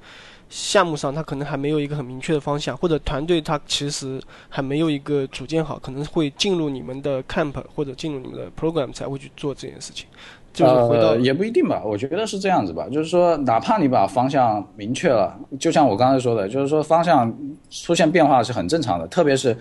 [0.47, 10.05] 项目上他可能还没有一个很明确的方向，或者团队他其实还没有一个组建好，可能会进入你们的 camp 或者进入你们的 program 才会去做这件事情。
[10.53, 17.35] 就是回到也不一定吧，我觉得是这样子吧，就是说哪怕你把方向明确了，就像我刚才说的，就是说方向
[17.71, 19.57] 出现变化是很正常的，特别是。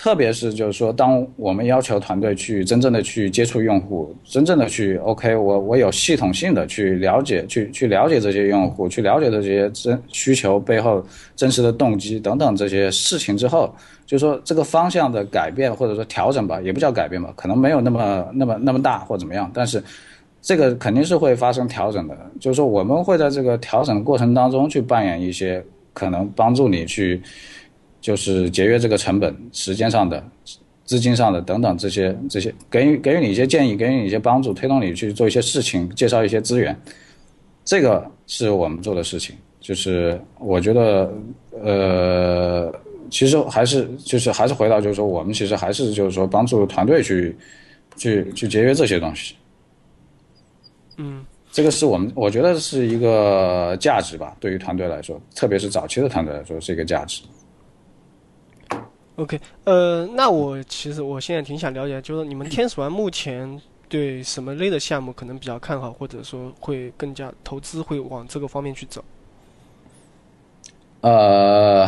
[0.00, 13.74] 特别是就是说，当我们要求团队去真正的去接触用户，真正的去 OK，我我有系统性的去了解，去去了解这些用户，去了解这些真需求背后真实的动机等等这些事情之后，
[14.06, 19.82] 就是说这个方向的改变或者说调整吧，也不叫改变吧，可能没有那么那么那么大或怎么样，但是
[20.40, 22.16] 这个肯定是会发生调整的。
[22.38, 25.60] 就是说我们会在这个调整过程当中去扮演一些
[25.92, 27.20] 可能帮助你去。
[28.00, 30.22] 就是节约这个成本、时间上的、
[30.84, 36.74] 资金上的等等这些这些，给予给予你一些建议，给予你一些帮助，推动你去做一些事情，介绍一些资源，
[37.64, 39.36] 这个是我们做的事情。
[39.60, 41.12] 就是我觉得，
[41.62, 42.72] 呃，
[43.10, 47.36] 其实还是就是还是回到就是说，我们其实还是就是说帮助团队去
[47.96, 49.34] 去去节约这些东西。
[50.96, 51.22] 嗯，
[51.52, 57.20] 这个是我们我觉得是一个价值吧，对于团队来说，特别是早期的团队来说是一个价值。
[59.18, 69.02] OK，呃，那我其实我现在挺想了解，就是你们天使湾目前对什么类的项目可能比较看好，或者说会更加投资会往这个方面去走？
[71.00, 71.84] 呃，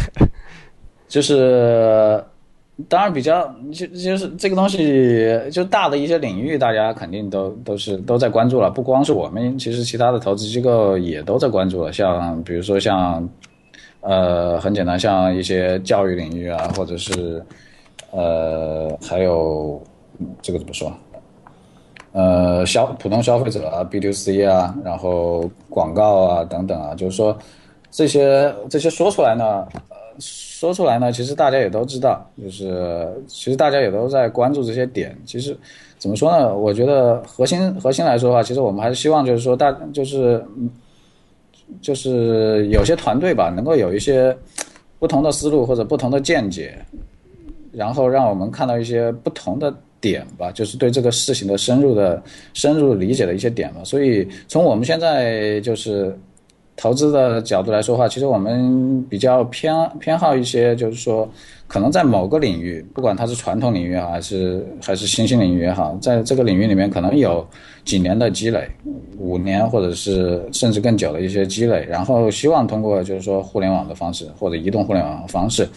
[1.06, 2.24] 就是
[2.88, 13.28] 当然比较就就是这个东西，就大的一些领域，大家肯定都都是都在关注了，不光是我们，其实其他的投资机构也都在关注了，像比如说像。
[14.08, 17.44] 呃，很简单，像一些教育领域啊，或者是，
[18.10, 19.78] 呃，还有
[20.40, 20.90] 这个怎么说？
[22.12, 27.36] 呃，消普通消费者啊，B to C 啊，然后广告啊等等啊，就是说
[27.90, 29.68] 这些这些说出来呢，
[30.18, 35.14] 说出来呢，其实大家也都知道，就是其实大家也都在关注这些点。
[35.26, 35.54] 其实
[35.98, 36.56] 怎么说呢？
[36.56, 40.42] 我觉得核心核心来说的话，其实我们还是希望就是说大就是。
[41.80, 44.36] 就是有些团队吧，能够有一些
[44.98, 46.78] 不同的思路或者不同的见解，
[47.72, 52.22] 然后让我们看到一些不同的点吧，就是对这个事情的深入的
[52.54, 53.80] 深入理解的一些点吧。
[53.84, 56.16] 所以从我们现在就是
[56.76, 61.28] 投资的角度来说话，其实我们比较偏偏好一些，就是说。
[61.68, 67.46] 可能在某个领域，不管它是传统领域，还是还是新兴领域也好，在这个领域里面可能有
[67.84, 68.66] 几年的积累，
[69.18, 75.68] 五年或者是甚至更久的一些积累，然后希望通过就是说互联网的方式或者移动互联网的方式，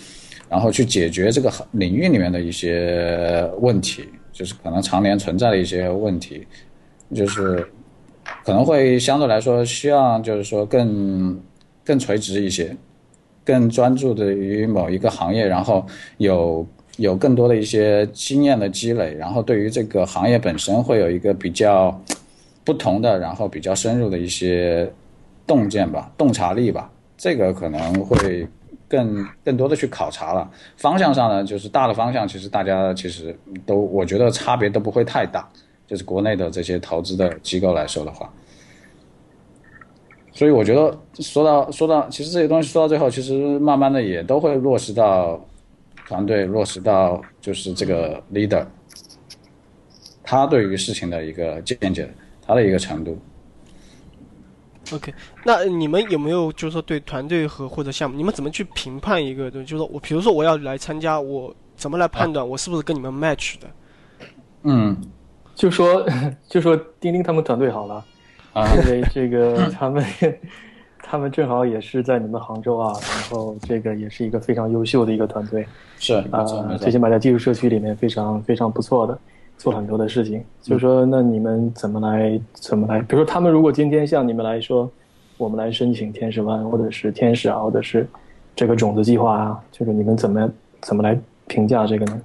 [0.49, 6.47] 然后去解决这个领域里面的一些问题，就是可能常年存在的一些问题，
[7.13, 7.67] 就是
[8.45, 11.39] 可能会相对来说需要就是说更。
[11.83, 12.77] 更垂直一些，
[13.51, 15.85] 更专注的于某一个行业，然后
[16.19, 22.01] 有有更多的一些经验的积累，然后对于这个行业本身会有一个比较
[22.63, 24.89] 不同的，然后比较深入的一些
[25.45, 28.47] 洞见吧、洞察力吧，这个可能会
[28.87, 30.49] 更更多的去考察了。
[30.77, 35.45] 方向上呢，就是大的方向，其实大家其实都我觉得差别都不会太大，
[35.85, 38.31] 就是国内的这些投资的机构来说的话。
[40.33, 45.39] 所以我觉得说到说到，其实这些东西说到最后，其实慢慢的也都会落实到
[46.07, 48.65] 团队，落实到就是这个 leader，
[50.23, 52.09] 他对于事情的一个见解，
[52.45, 53.17] 他的一个程度。
[54.93, 55.13] OK，
[55.45, 59.67] 那你们有没有就是说对团队和或者项目，你们怎么去评判一个东西？
[59.67, 63.67] 就是说我比如说我要来参加，我怎么来判断我是不是跟你们 match 的？
[64.63, 64.95] 嗯
[65.55, 66.05] 就说
[66.49, 68.03] 就说钉钉他们团队好了，
[68.53, 70.03] 啊因为这个他们
[71.03, 75.65] 他们正好也是在你们杭州啊，然后这个也是一个非常优秀的一个团队
[75.97, 76.43] 是啊
[76.77, 79.17] 最起码在技术社区里面非常非常不错的，
[79.57, 80.43] 做很多的事情。
[80.61, 82.99] 就是说，那你们怎么来怎么来？
[83.01, 84.89] 比如说，他们如果今天向你们来说，
[85.37, 88.07] 我们来申请天使湾，或者是天使啊，或者是
[88.55, 92.21] 这个种子计划啊，就是你们怎么怎么来评价这个呢？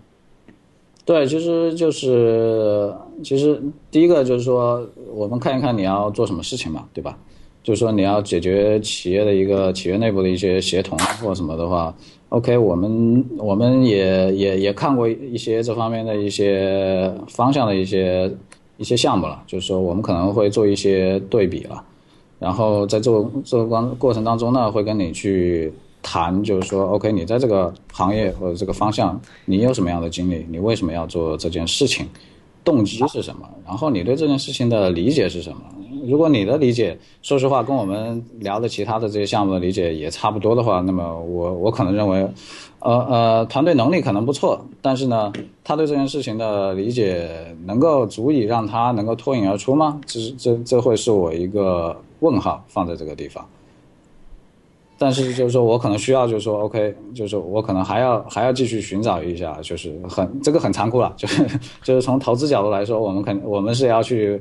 [1.06, 2.92] 对，其实就是
[3.22, 7.16] 其实第一个就是说，我们看一看你要做什么事情嘛，对吧？
[7.62, 11.94] 就是说你要解决企业的一个企业内部的一些协同或什么的话
[12.28, 18.32] ，OK，我们我们也也也看过一些这方面的一些方向的一些
[18.76, 21.82] 一些项目了，就是说我们可能会做一些对比了，
[22.38, 25.72] 然后在这个这个过过程当中呢，会跟你去
[26.06, 30.46] 谈，就是说，OK，你在这个行业或者这个方向，你有什么样的经历？
[30.48, 32.06] 你为什么要做这件事情？
[32.62, 33.48] 动机是什么？
[33.66, 35.58] 然后你对这件事情的理解是什么？
[36.06, 42.28] 如果你的理解，说实话，跟我们聊的其他的这些项目的理解也差不多的话，那么我我可能认为，
[42.78, 45.32] 呃呃，团队能力可能不错，但是呢，
[45.64, 47.28] 他对这件事情的理解
[47.64, 50.00] 能够足以让他能够脱颖而出吗？
[50.06, 53.44] 这这这会是我一个问号放在这个地方。
[54.98, 61.44] 但是就是说我可能需要，就是说 OK，就是我可能还要还要继续寻找一下，就是很这个很残酷了， 就是
[61.82, 64.40] 就是从投资角度来说，我们肯我们是要去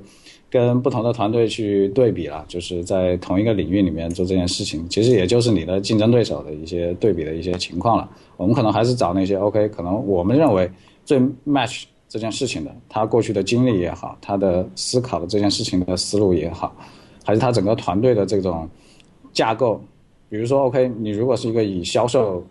[0.49, 8.09] 跟不同的团队去对比了，就是在同一个领域里面做这件事情，其实也就是你的竞争对手的一些对比的一些情况了。
[8.37, 10.71] 我们可能还是找那些 OK，可能我们认为
[11.03, 16.73] 最 match 这件事情的，他过去的经历也好，他的思考的这件事情的思路也好，
[17.25, 18.69] 还是他整个团队的这种
[19.33, 19.81] 架构。
[20.29, 22.43] 比如说，OK，你如果是一个以销售，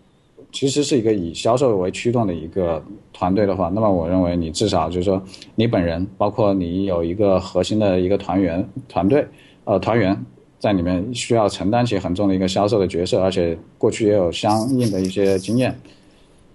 [0.51, 5.21] 其实是一个以销售为驱动的一个团队的话，那么我认为你至少就是说，
[5.55, 9.25] 你本人，包括你有一个核心的一个团员团队，
[9.65, 10.25] 呃，团员
[10.57, 15.77] 在里面需要承担起很重的一个销售的角色，而且过去也有相应的一些经验。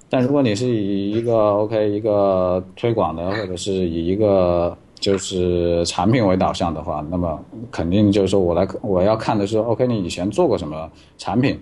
[0.08, 7.42] 但如果你是以一个 OK 一个推广的，或者是以一个就是产品为导向的话，那么
[7.72, 11.58] 肯定就是说我来我要看的是 OK，你以前做过什么产品，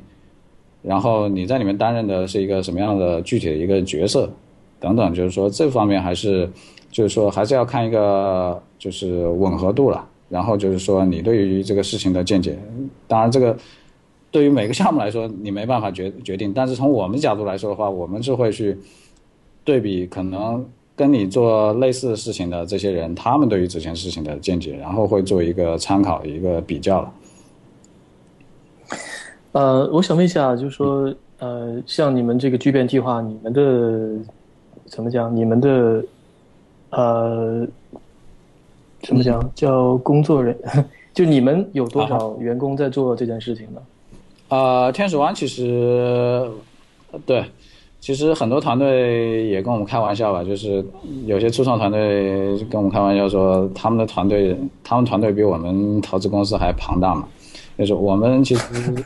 [0.83, 4.29] 然后你在里面担任的是一个什么样的具体的一个角色，
[4.81, 6.51] 等等，就是说这方面还是
[6.91, 10.05] 就是说还是要看一个就是吻合度了。
[10.29, 12.59] 然后就是说你对于这个事情的见解，
[13.07, 13.57] 当然这个
[14.31, 18.77] 对于每个项目来说你没办法决决定，但是从我们角度来说的话，我们是会去
[19.63, 20.67] 对比可能。
[20.99, 27.13] 跟你做类似的事情的这些人，他们对于这件事情的见解，然后会做一个参考、一个比较了。
[29.53, 34.21] 呃，我想问一下，就是说，呃，像你们这个聚变计划，你们的
[34.87, 35.35] 怎么讲？
[35.35, 36.05] 你们的
[36.91, 37.65] 呃，
[39.03, 39.49] 怎么讲？
[39.55, 40.59] 叫工作人，
[41.15, 43.81] 就你们有多少员工在做这件事情呢？
[44.49, 46.51] 呃，天使湾其实
[47.25, 47.45] 对。
[48.01, 50.85] 其实很多团队也跟我们开玩笑吧，就是
[51.27, 57.29] 有些初创团队跟我们开玩笑说，他们的团队，他们团队比我们投资公司还庞大嘛。
[57.77, 59.05] 就是我们其实，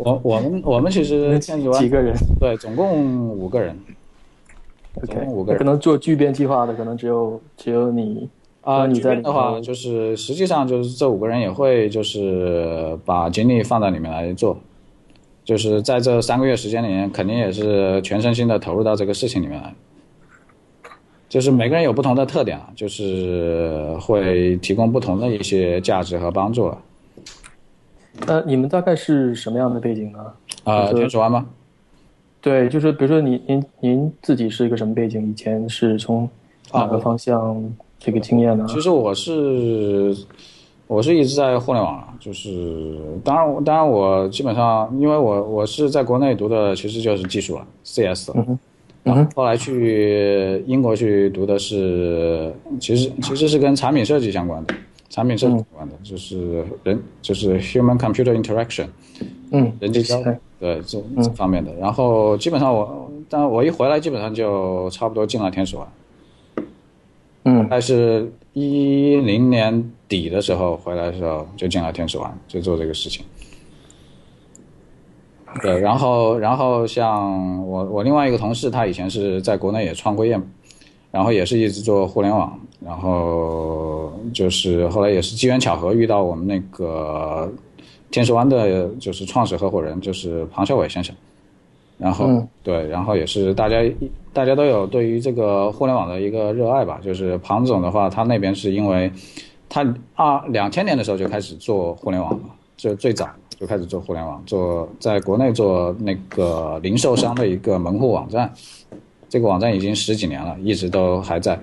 [0.00, 2.12] 我我们我们其实几个人？
[2.40, 3.76] 对，总共五个人。
[4.94, 5.58] OK，五个人。
[5.58, 8.28] 可能做聚变计划的可能只有只有你
[8.62, 8.84] 啊。
[8.86, 14.58] 你在的话，就是实际上就是这五个人也会就是把精力放在里面来做。
[15.44, 19.74] 就是在这三个月时间里面，肯定也是全身心的投入到这个事情里面来。
[21.28, 26.78] 就是每个人有不同的特点啊，就是会提供不同的一些价值和帮助了。
[28.26, 30.18] 呃，你们大概是什么样的背景呢？
[30.64, 31.46] 啊，天使湾吗？
[32.40, 35.30] 对，就是比如说您您您自己是一个什么背景？
[35.30, 36.28] 以前是从
[36.72, 37.62] 哪个方向
[37.98, 38.66] 这个经验呢？
[38.68, 40.16] 其实我是。
[40.90, 48.32] 我是一直在互联网，就是当然当然我基本上因为我我是在国内读的，其实就是技术了，CS。
[48.34, 48.58] 嗯。
[49.04, 54.74] 然后后来去英国去读的是，其实其实是跟产品设计相关的，
[55.08, 58.88] 产品设计相关的，就是人就是 human computer interaction，
[59.52, 60.24] 嗯，人际交互，
[60.58, 61.72] 对这这方面的。
[61.74, 65.86] 然后基本上我，但我一回来基本上就差不多进了天使湾，
[67.44, 73.24] 嗯，但是一零年底的时候回来的时候就进了天使湾，就做这个事情。
[75.62, 80.40] 对，然后，然后像我，我另外一个同事，他以前是在国内也创过业，
[81.10, 87.52] 然后也是一直做互联网，然后就是后来也是机缘巧合遇到我们那个
[88.12, 91.12] 天使湾的，就是创始合伙人，就是庞孝伟先生，
[92.00, 93.76] 然后对，然后也是大家
[94.32, 99.12] 大家都有对于这个互联网的一个热爱吧，就是庞总的话，他那边是因为
[99.68, 102.40] 他二两千年的时候就开始做互联网了，
[102.76, 103.28] 就最早。
[103.60, 108.50] 就开始做互联网，做在国内做那个零售商的一个门户网站，
[109.28, 111.60] 这个网站已经十几年了，一直都还在，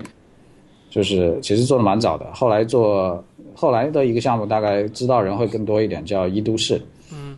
[0.88, 2.24] 就是其实做的蛮早的。
[2.32, 3.20] 后来做
[3.52, 6.80] 后来的一个项目，大概知道人会更多一点，叫一都市，
[7.12, 7.36] 嗯，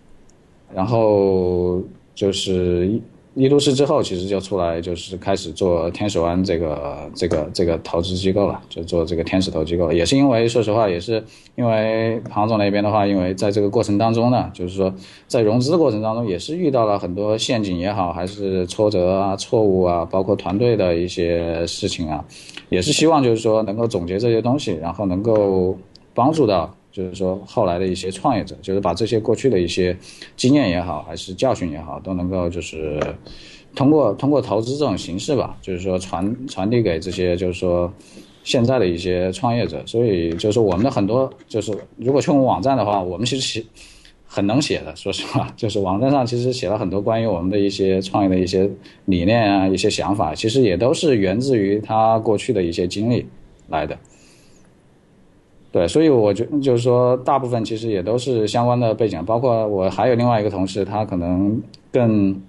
[0.75, 1.81] 然后
[2.15, 3.03] 就是一。
[3.37, 9.93] 一都市之后，其实就出来就是开始做天使湾这个这个这个投资机构了，就做这个天使投机构。
[9.93, 14.93] 也是因为说实话，也是因为庞总那边的话，因为在这个过程当中呢，就是说
[15.29, 22.25] 在融资的过程当中，也是遇到了很多陷阱也好，还是挫折啊、错误啊，包括团队的一些事情啊，
[22.69, 25.79] 也是希望就是说能够总结这些东西，然后能够
[26.15, 26.69] 帮助到。
[26.93, 29.97] 就是说，后来的一些创业者，就是把这些过去的一些
[30.37, 33.01] 经验也好，还是教训也好，都能够就是
[33.75, 37.93] 通过通过投资这种形式吧，就是说传传递给这些就是说
[38.43, 39.83] 现在的一些创业者。
[39.87, 43.65] 所以就是我们的很多就是如果去我们网站的话，我们其实
[44.27, 48.69] 很能写的，说实话， 就是网站上其实写了很多关于我们的一些创业的一些
[49.05, 53.27] 理念啊、一些想法，其实也都是源自于他过去的一些经历
[53.69, 53.97] 来的。
[55.73, 61.63] 对，所以我觉就是说，大部分其实也都是相关的背景，包括我还有另外一个同事，他可能
[61.93, 62.43] 更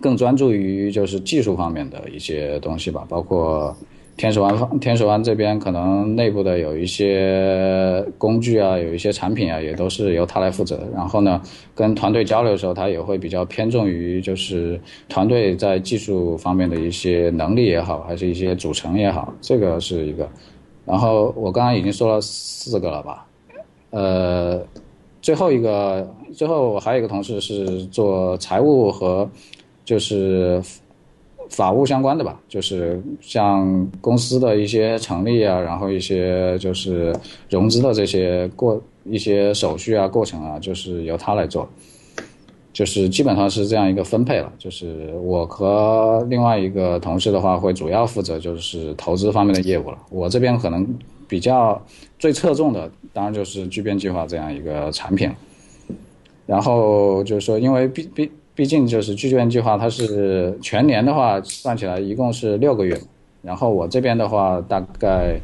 [0.00, 3.76] 更专注于就是技术方面的一些东西吧，包括
[4.16, 10.80] 天使湾方天使湾这边可能内部的有一些工具啊，有一些产品啊，也都是由他来负责。
[10.94, 11.38] 然后呢，
[11.74, 14.80] 跟团队交流的时候，他也会比较偏重于就是
[15.10, 20.26] 团队在技术方面的一些能力也好，还是一些组成也好，这个是一个。
[20.86, 23.26] 然后我刚刚已经说了四个了吧，
[23.90, 24.64] 呃，
[25.20, 29.28] 最后一个，最后我还有一个同事是做财务和
[29.84, 30.62] 就是
[31.50, 37.14] 法务相关的吧，就是像公司的一些成立啊，然后一些就是
[37.50, 41.68] 融资的这些过一些手续啊、过程啊，就是由他来做。
[42.76, 49.96] 就是基本上是这样一个分配了，就是我和另外一个同事的话，会主要负责就是投资方面的业务了。
[50.10, 50.86] 我这边可能
[51.26, 51.80] 比较
[52.18, 55.32] 最侧重的，当然就是聚变计划这样一个产品。
[56.44, 63.00] 然后就是说，因为毕毕毕竟就是聚变计划，它是全年的话算起来一共是六个月，
[63.40, 65.40] 然后我这边的话大概。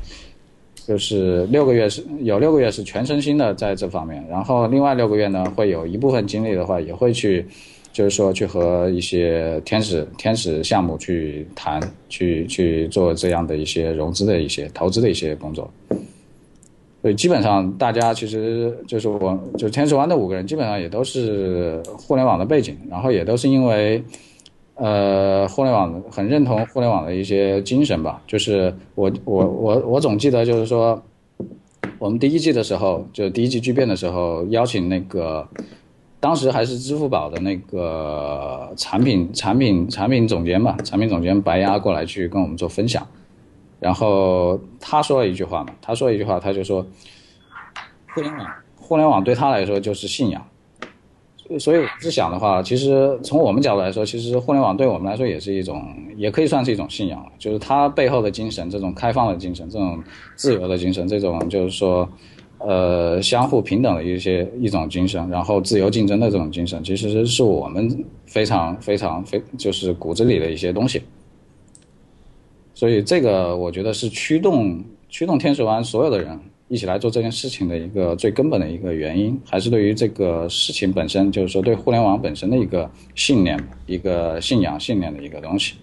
[0.87, 7.47] 就是六个月是有六个月是全身心的在这方面，然后另外六个月呢，会有一部分精力的话，也会去，
[7.93, 15.71] 就是说去和一些天使天使项目去谈，去去做这样的一些融资的一些投资的一些工作。
[17.01, 24.03] 所以基本上大家其实就是我就天使湾的五个人，基本上也都是互联网的背景，然后也都是因为。
[24.75, 28.21] 呃，互联网很认同互联网的一些精神吧。
[28.27, 31.01] 就是我我我我总记得，就是说，
[31.99, 35.47] 我们第一季的时候，就第一季巨变的时候，邀请那个
[36.19, 43.07] 当时还是支付宝的那个产品产品产品总监吧，产品总监白鸭过来去跟我们做分享。
[43.79, 46.87] 然后他说了一句话嘛，他说一句话，他就说，
[48.15, 48.47] 互联网
[48.77, 50.43] 互联网对他来说就是信仰。
[51.59, 55.83] 所以我是想的话，其实从我们角度来说，其实互联网对我们来说也是一种，
[56.17, 57.33] 也可以算是一种信仰了。
[57.39, 60.03] 就是它背后的精神，这种开放的精神，这种
[60.37, 62.09] 自由的精神，这种就是说，
[62.59, 71.03] 呃，相互平等的一些一种精神，然后自由竞争的这种精神，其实是我们非常非常非就是骨子里的一些东西。
[72.75, 76.39] 所以这个我觉得是驱动驱动天使湾所有的人。
[76.73, 85.75] 一起来做这件事情的一个最根本的一个原因，还是对于这个事情本身，就是说对互联网本身的一个信念、一个信仰、信念的一个东西。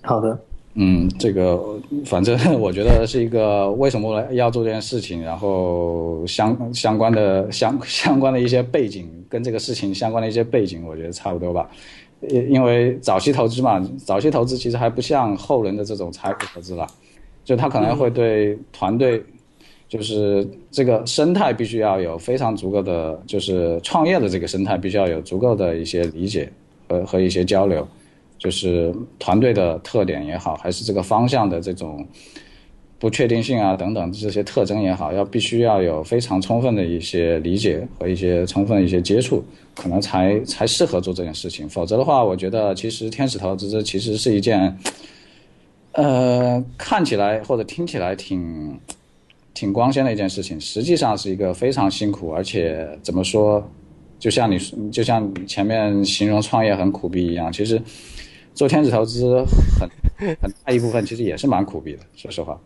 [0.00, 0.38] 好的，
[0.72, 11.68] 嗯，这个反正我觉得是一个为什么要做这件事情，然后相相关的相相关的一些背景，跟这个事情相关的一些背景，我觉得差不多吧。
[12.28, 16.86] 因因为早期投资嘛，早期投资其实还不像后人的这种财富投资了，
[17.44, 19.22] 就他可能会对团队，
[19.88, 26.50] 就是这个生态必须要有非常足够的，就是创业的这个生态必须要有足够的一些理解
[26.88, 27.86] 和和一些交流。
[28.36, 32.06] 就是团队的特点也好，还是这个方向的这种
[32.98, 39.44] 不确定性啊等等这些特征也好，要必须要有非常充分的一些理解和一些充分的一些接触，
[39.74, 41.68] 可能才才适合做这件事情。
[41.68, 44.78] 否则的话，我觉得其实天使投资这其实是一件，
[45.92, 48.78] 呃，看起来或者听起来挺
[49.52, 53.62] 挺光鲜的一件事情，实际上是一个非常辛苦，而且怎么说，
[54.18, 54.58] 就像你
[54.90, 57.82] 就像前面形容创业很苦逼一样，其实。
[58.54, 59.44] 做天使投资
[59.80, 59.88] 很
[60.40, 62.56] 很大一部分其实也是蛮苦逼的，说实话。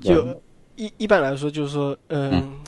[0.00, 0.42] 就
[0.76, 2.58] 一一般来说，就是说，嗯，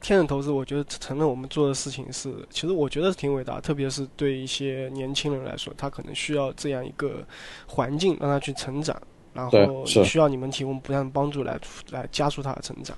[0.00, 7.24] 天使投资，我觉得承认我们做的事情是，其实我觉得是挺伟大，特别是对一些年轻人来说，他可能需要这样一个
[7.66, 9.00] 环境让他去成长，
[9.32, 11.58] 然后需要你们提供不断的帮助来
[11.90, 12.96] 来加速他的成长。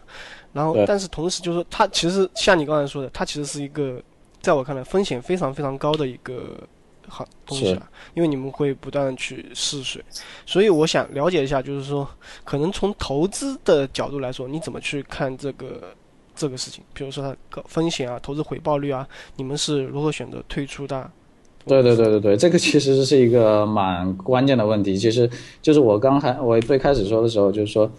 [0.52, 4.02] 然后，但是同时就是说，他其实像你刚才说的，他其实是一个。
[4.40, 6.66] 在我看来，风险非常非常高的一个
[7.14, 10.02] 好东西了，因为你们会不断的去试水，
[10.46, 12.08] 所以我想了解一下，就是说，
[12.42, 15.92] 可能从投资的角度来说，你怎么去看这个
[16.34, 16.82] 这个事情？
[16.94, 19.06] 比如说它高风险啊，投资回报率啊，
[19.36, 21.10] 你们是如何选择退出的？
[21.66, 24.96] 对对对对对，这个其实是一个蛮关键的问题。
[24.96, 25.28] 其实
[25.60, 27.90] 就是我刚才我最开始说的时候，就是说，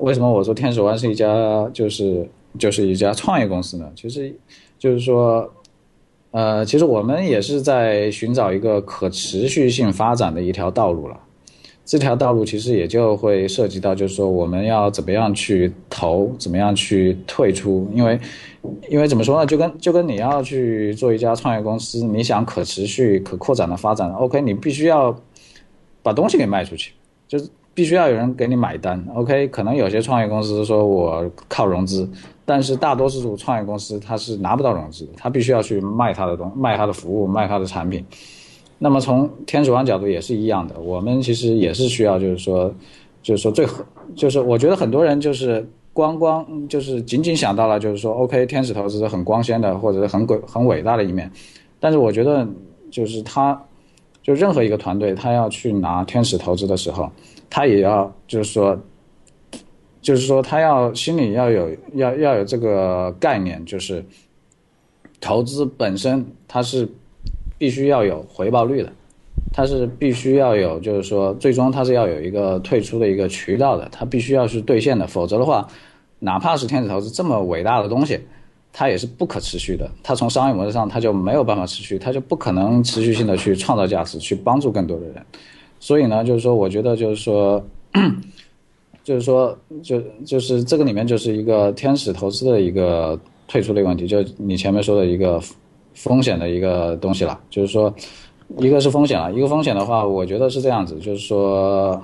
[0.00, 1.26] 为什么我说天使湾是一家
[1.72, 2.28] 就是
[2.58, 3.90] 就是一家创业公司呢？
[3.96, 4.30] 其实
[4.78, 5.50] 就是说。
[6.30, 11.16] 呃，其实我们也是在寻找一个可持续性发展的一条道路了。
[11.86, 17.90] 这条道路其实也就会涉及到，就是说我们要怎么样去投，怎么样去退出。
[17.94, 18.20] 因为，
[18.90, 19.46] 因为怎么说呢？
[19.46, 25.18] 就跟就跟你要去做一家创业公司，你想可持续、可扩展的发展，OK，你必须要
[26.02, 26.92] 把东西给卖出去，
[27.26, 29.02] 就是必须要有人给你买单。
[29.14, 32.06] OK，可能有些创业公司说我靠融资。
[32.48, 38.02] 但是大多数创业公司它是拿不到融资，它必须要去卖它的东，卖它的服务，卖它的产品。
[38.78, 42.72] 那么从天使湾角度也是一样的，我们其实也是需要，就是说，
[43.22, 43.66] 就是说最，
[44.16, 51.30] 就是我觉得很多人就是光光就是仅仅想到了就是说，OK，天使投资很光鲜的或者是很伟很伟大的一面，
[51.78, 52.48] 但是我觉得
[52.90, 53.62] 就是他，
[54.22, 57.10] 就任何一个团队他要去拿天使投资的时候，
[57.50, 58.74] 他也要就是说。
[60.00, 64.04] 就是说，他要心里要有要要有这个概念，就是
[65.20, 66.88] 投资本身它是
[67.58, 68.92] 必须要有回报率的，
[69.52, 75.68] 它是必须要有，就是说最终它是要有一个退出的一个渠道的，它必须要是兑现的，否则的话，
[76.20, 78.20] 哪怕是天使投资这么伟大的东西，
[78.72, 85.16] 它也是不可持续的，它从商业模式上它就没有办法持续，它就不可能持续性的去创造价值，去帮助更多的人。
[85.80, 87.62] 所以呢，就是说，我觉得就是说。
[89.08, 95.40] 就是说，就就是这个里面就是一个天使投资的一个退出的一个问题，就你前面说的一个
[95.94, 97.40] 风险的一个东西了。
[97.48, 97.90] 就是说，
[98.58, 101.98] 一个是风险了，一个风险的话，我觉得是这样子，就是说，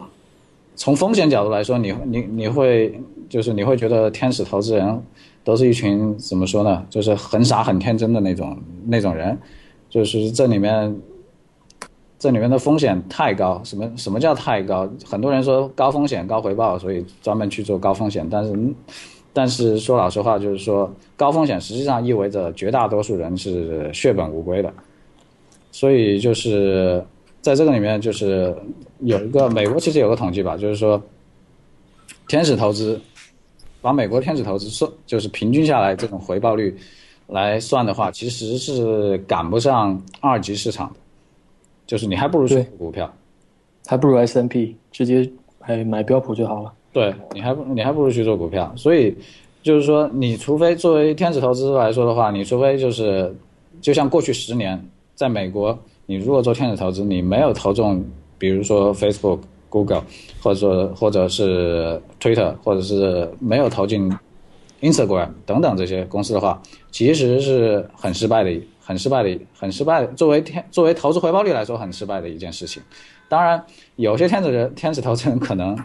[0.77, 2.99] 从风险角度来说，你你你会
[3.29, 4.99] 就是你会觉得天使投资人
[5.45, 6.87] 都是一群怎么说呢？
[6.89, 8.57] 就是很傻很天真的那种
[8.87, 9.39] 那种人，
[9.91, 10.97] 就是这里面。
[12.25, 14.91] 这里面的风险太高，什么什么叫太高？
[15.05, 18.27] 很多人说高风险高回报，所以专门去做高风险。
[18.31, 18.75] 但是，
[19.31, 24.73] 但是说老实话，就是说高风险实际上意味着绝大多数人是血本无归的。
[25.71, 27.05] 所以就是
[27.43, 28.57] 在这个里面，就是
[29.01, 30.99] 有一个美国其实有个统计吧，就是说
[32.27, 32.99] 天使投资，
[33.83, 36.75] 把美国天使投资算就是平均下来这种回报率
[37.27, 41.04] 来算的话，其实是赶不上二级市场的。
[41.87, 43.13] 就是你还不如去股票，
[43.87, 45.31] 还不如 S N P 直接
[45.61, 46.73] 还买标普就好了。
[46.93, 48.73] 对，你还不你还不如去做股票。
[48.77, 49.15] 所以
[49.63, 53.35] 就是说，你除非作为天使投资来说的话，你除非就是
[53.81, 54.83] 就像过去十年
[55.15, 58.05] 在美国，你如果做天使投资，你没有投中，
[58.39, 60.05] 比如说 Facebook、Google，
[60.43, 64.11] 或者说或者是 Twitter，或者是没有投进
[64.81, 68.51] Instagram 等等这些公司的话，其实是很失败的。
[68.85, 70.07] 很失败的，很失败的。
[70.09, 72.83] 作为天，作为投资回报率来说，很失败的一件事情。
[73.29, 73.65] 当然，
[73.97, 75.77] 有些天使人，天使投资人可能，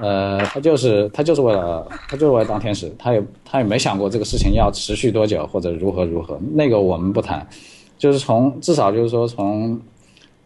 [0.00, 6.40] 呃，他就是他就是为了他就是为了当天使，他也他也没想过这个事情要持续多久或者如何如何。
[6.54, 7.46] 那个我们不谈。
[7.98, 9.80] 就是从至少就是说从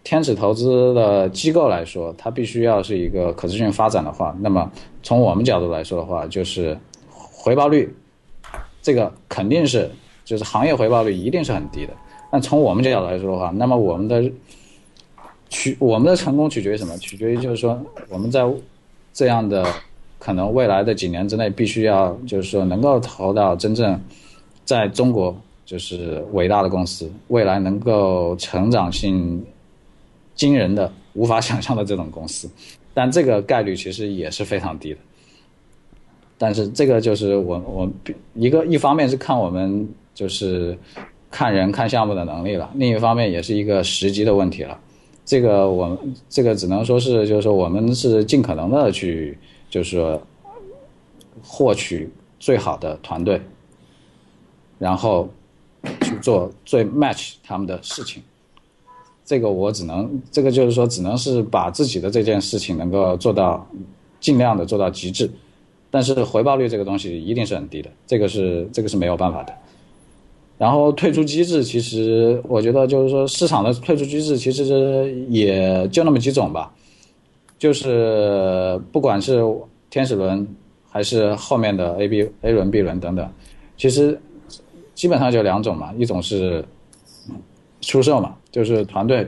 [0.04, 4.70] 天使投资的机构来说，它必须要是一个可持续发展的话，那么
[5.02, 6.78] 从我们角度来说的话，就是
[7.10, 7.92] 回报率
[8.80, 9.90] 这个肯定是
[10.30, 11.92] 就是行业回报率一定是很低的。
[12.30, 14.30] 那从我们这角度来说的话，那么我们的
[15.48, 16.96] 取我们的成功取决于什么？
[16.98, 17.76] 取决于就是说
[18.08, 18.48] 我们在
[19.12, 19.66] 这样的
[20.20, 24.00] 可能未来的几年之内，必须要就是说能够投到真正
[24.64, 25.36] 在中国
[25.66, 29.44] 就是伟大的公司，未来能够成长性
[30.36, 32.48] 惊人的、无法想象的这种公司。
[32.94, 35.00] 但这个概率其实也是非常低的。
[36.38, 37.90] 但是这个就是我我
[38.34, 39.86] 一个一方面是看我们
[40.20, 40.76] 就是
[41.30, 44.78] 看人看项目的能力了，另一方面也是一个时机的问题了。
[45.24, 49.38] 这个我们这个只能说是，就是说我们是尽可能的去，
[49.70, 50.20] 就是说
[51.42, 53.40] 获取最好的团队，
[54.78, 55.26] 然后
[56.02, 58.22] 去做最 match 他们的事情。
[59.24, 63.66] 这个我只能，这个就是说，只能是把自己的这件事情能够做到
[64.20, 65.30] 尽量的做到极致，
[65.90, 69.54] 但是回报率这个东西一定是很低的，这个是这个是没有办法的。
[70.60, 76.70] 然后退出机制，其实我觉得就是说，市场的退出机制其实也就那么几种吧，
[77.58, 79.42] 就是不管是
[79.88, 80.46] 天使轮
[80.90, 83.26] 还是后面的 A B A 轮、B 轮等等，
[83.78, 84.20] 其实
[84.94, 86.62] 基本上就两种嘛，一种是
[87.80, 89.26] 出售嘛，就是团队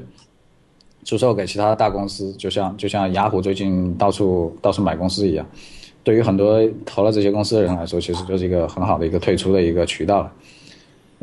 [1.03, 5.47] 出售给其他大公司，就像就像雅虎最近到处到处买公司一样，
[6.05, 10.31] 对于很多投了这些公司的人来说，其实就是一个很好的一个退出的一个渠道了。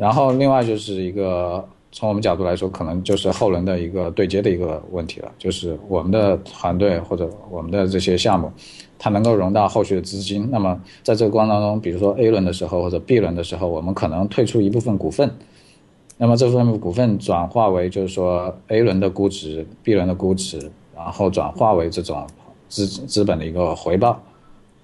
[0.00, 1.62] 然后，另外就是一个
[1.92, 8.50] 从我们角度来说，可能就是后轮的一个对接的一个问题了，就是我们的团队或者我们的这些项目，
[8.98, 10.48] 它能够融到后续的资金。
[10.50, 15.30] 那么在这个过程当中，比如说 A 轮的时候或者 B 轮的时候，我们可能退出一部分股份，
[16.16, 20.58] 那么这部分股份转化为就是说 A 轮的估值、B 轮的估值，
[20.96, 22.26] 然后转化为这种
[22.70, 24.18] 资资本的一个回报。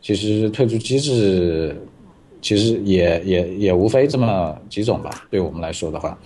[0.03, 1.75] 其实退出机制。
[2.41, 6.17] 其实也也也无非这么几种吧，对我们来说的话，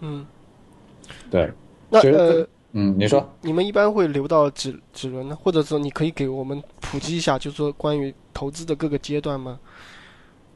[0.00, 0.26] 嗯，
[1.30, 1.52] 对，
[1.88, 5.36] 那呃，嗯，你说，你们一般会留到几几轮呢？
[5.40, 9.58] 或者说，你可以给我们普及一下，就是说关于投资的各个阶段吗？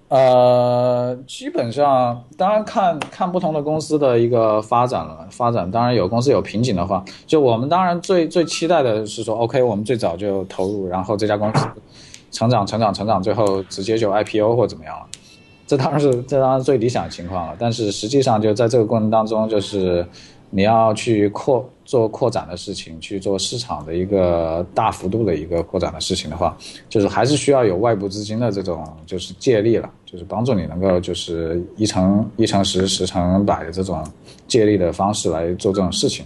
[0.09, 11.67] 呃，基本上，当然看看不同的公司的一个发展了，发展当然有公司有瓶颈的话，就我们当然最最期待的是说，OK，我们最早就投入，然后这家公司。
[12.31, 15.07] 成长，成长，成长，最后直接就 IPO 或怎么样了？
[15.67, 17.57] 这当然是这当然最理想的情况了。
[17.59, 20.05] 但是实际上就在这个过程当中，就是
[20.51, 26.57] 你要去扩做扩展的事情，去做市场的一个大幅度的一个扩展的事情的话，
[26.89, 34.05] 就是还是需要有外部资金的这种就是借力了，就是帮助你能够就是一乘一乘十，十乘百的这种
[34.49, 36.25] 借力的方式来做这种事情。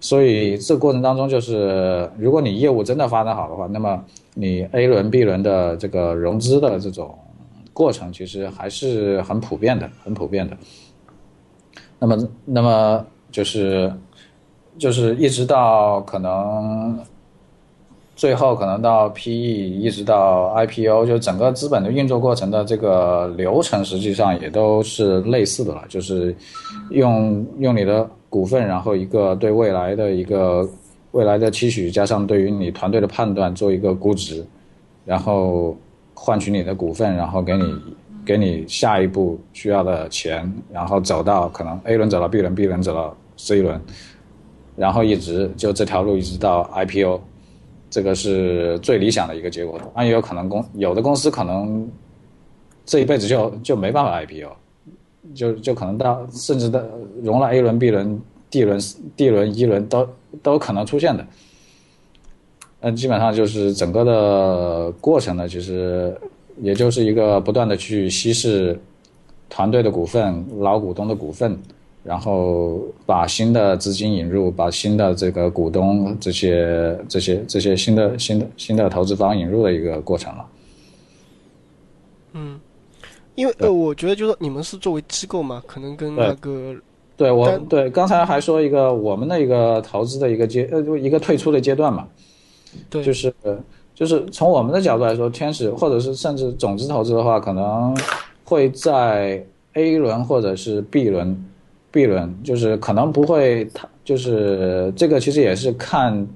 [0.00, 3.98] 所以这过程当中，就是如果你业务真的发展好的话，那么
[4.38, 7.18] 你 A 轮、B 轮的这个融资的这种
[7.72, 10.56] 过程，其实还是很普遍的，很普遍的。
[11.98, 13.92] 那么，那么就是
[14.78, 16.98] 就是一直到可能
[18.14, 26.34] 最后可能到 PE，一直到 IPO，就整个资本的运作过程的这个流程，实际上也都是类似的了，就是
[26.90, 28.08] 用用你的。
[28.30, 30.68] 股份，然后一个对未来的一个
[31.12, 34.44] 未来的期许，加上对于你团队的判断，做一个估值，
[35.04, 35.76] 然后
[36.14, 37.80] 换取你的股份，然后给你
[38.24, 43.80] 给你下一步需要的钱，然后走到可能 A 轮走到 B 轮，B 轮走到 C 轮，
[44.76, 47.20] 然后一直就这条路一直到 IPO，
[47.88, 49.80] 这个是最理想的一个结果。
[49.94, 51.90] 那也有可能公有的公司可能
[52.84, 54.50] 这一辈子就就没办法 IPO。
[55.34, 56.80] 就就可能到甚至到
[57.22, 58.18] 融了 A 轮、B 轮、
[58.50, 58.80] D 轮、
[59.16, 60.08] D 轮、一轮都
[60.42, 61.26] 都可能出现的，
[62.80, 66.16] 嗯，基本上就是整个的过程呢，其实
[66.60, 68.78] 也就是一个不断的去稀释
[69.48, 71.58] 团队的股份、老股东的股份，
[72.02, 80.46] 然后把新的资金引入，把新的这个股东这些这些这些新的新的新的投资方引入的一个过程了。
[82.32, 82.60] 嗯。
[83.34, 86.74] 因为呃，我觉得就是你们是作为机构嘛，可能跟那个，
[87.18, 92.06] 对我对刚才还说一个我们的一个投资的一个阶呃一个退出的阶段嘛，
[92.88, 93.34] 对，就是
[93.92, 97.94] 就是从我们的角度来说，天使或者是甚至种子投资的话，可能
[98.44, 101.44] 会在 A 轮或者是 B 轮
[101.90, 106.26] ，B 轮就是可能不会，它就是这个其实也是看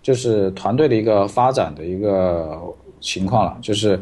[0.00, 2.56] 就是团队的一个发展的一个
[3.00, 3.98] 情况了，就是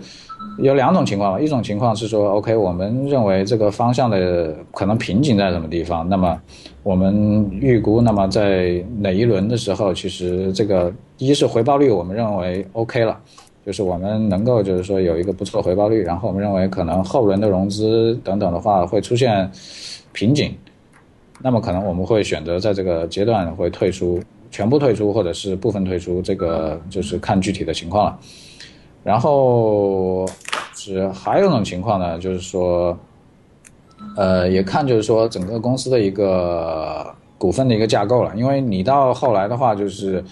[0.58, 6.40] 有两种情况吧，一种情况是说，OK，我们认为这个方向的可能瓶颈在什么地方，那么
[6.82, 13.18] 我们预估，那么在哪一轮的时候，其实这个一是回报率，我们认为 OK 了，
[13.66, 19.50] 就是我们能够就是说有一个不错回报率，然后我们认为可能后轮的融资等等的话会出现
[20.12, 20.54] 瓶颈，
[21.42, 24.18] 那么可能我们会选择在这个阶段会退出，
[24.50, 28.18] 全部退出或者是部分退出，这个就是看具体的情况了。
[29.06, 30.26] 然后
[30.74, 32.98] 是还有一种情况呢，就是说，
[34.16, 37.06] 呃，也看就是说整个公司的一个
[37.38, 40.24] 股份的一个架构了，因为你到后来的话，就是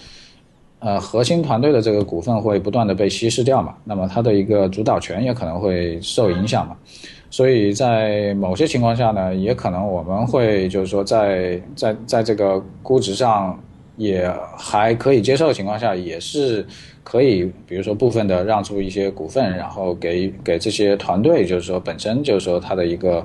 [0.81, 6.77] 呃核心团队的这个股份会不断的被稀释掉嘛，那么它的一个主导权也可能会受影响嘛，
[7.31, 13.57] 所以在某些情况下呢，也可能我们会就是说在在在这个估值上
[13.97, 16.67] 也还可以接受的情况下，也是。
[17.07, 23.25] 可以，比如说部分的让出一些股份，然后给给这些团队，就是说本身就是说它的一个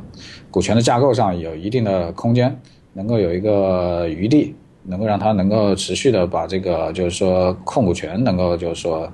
[0.51, 2.59] 股权的架构上有一定的空间，
[2.91, 9.09] 能够有一个余地，能够让它能够持续的把这个就是说控股权能够就是说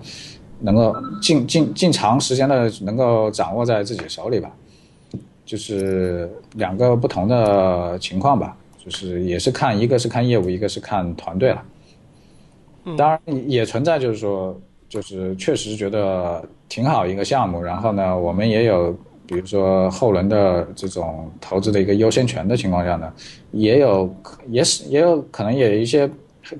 [0.61, 4.51] 能够进进进长时间的能够掌握在自己手里吧，
[5.45, 11.65] 就是两个不同的情况吧，就是也是看一个是看业务，一个是看团队了。
[12.95, 14.55] 当然也存在，就是说，
[14.87, 17.59] 就是确实觉得挺好一个项目。
[17.59, 18.95] 然后呢，我们也有，
[19.25, 23.11] 比如说后轮的这种投资的一个优先权的情况下呢，
[23.51, 24.15] 也有，
[24.49, 26.07] 也是也有可能也有一些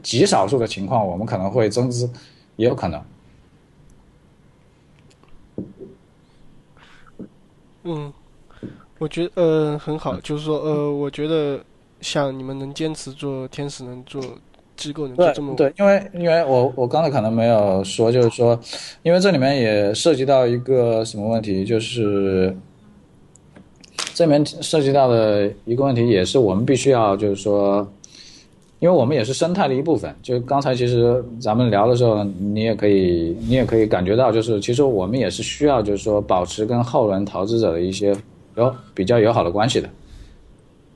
[0.02, 2.10] 极少数的情况，我们可能会增资，
[2.56, 3.00] 也有可能。
[7.84, 8.12] 嗯，
[8.98, 11.64] 我觉得呃很好，就是说呃，我觉得
[12.06, 14.22] 像你们能坚持做天使，能做。
[14.78, 18.60] 机构能做这么对，因为因为我我刚才可能没有说，就是说，
[19.04, 22.54] 因为这里面也涉及到一个什么问题，就是
[24.14, 27.88] 这里面涉及到的一个问题，也是我们必须要就是说，
[28.80, 30.14] 因为我们也是生态的一部分。
[30.22, 38.14] 就刚才其实咱们聊的时候，你也可以你也可以感觉到，就是其实我们也是需要就是说保持跟后轮投资者的一些
[38.56, 39.90] 有比较友好的关系的。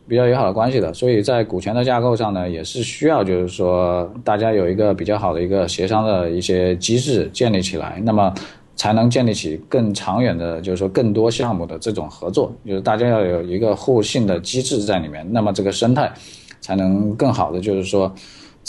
[0.09, 8.33] 比较友好的关系的，所以在股权的架构上呢，也是需要就是说大家有一个比较好的一个协商的一些机制建立起来，那么
[8.75, 16.11] 才能建立起更长远的，就是说更多项目的这种合作，就是大家要有一个互信的机制在里面，那么这个生态
[16.59, 18.11] 才能更好的就是说。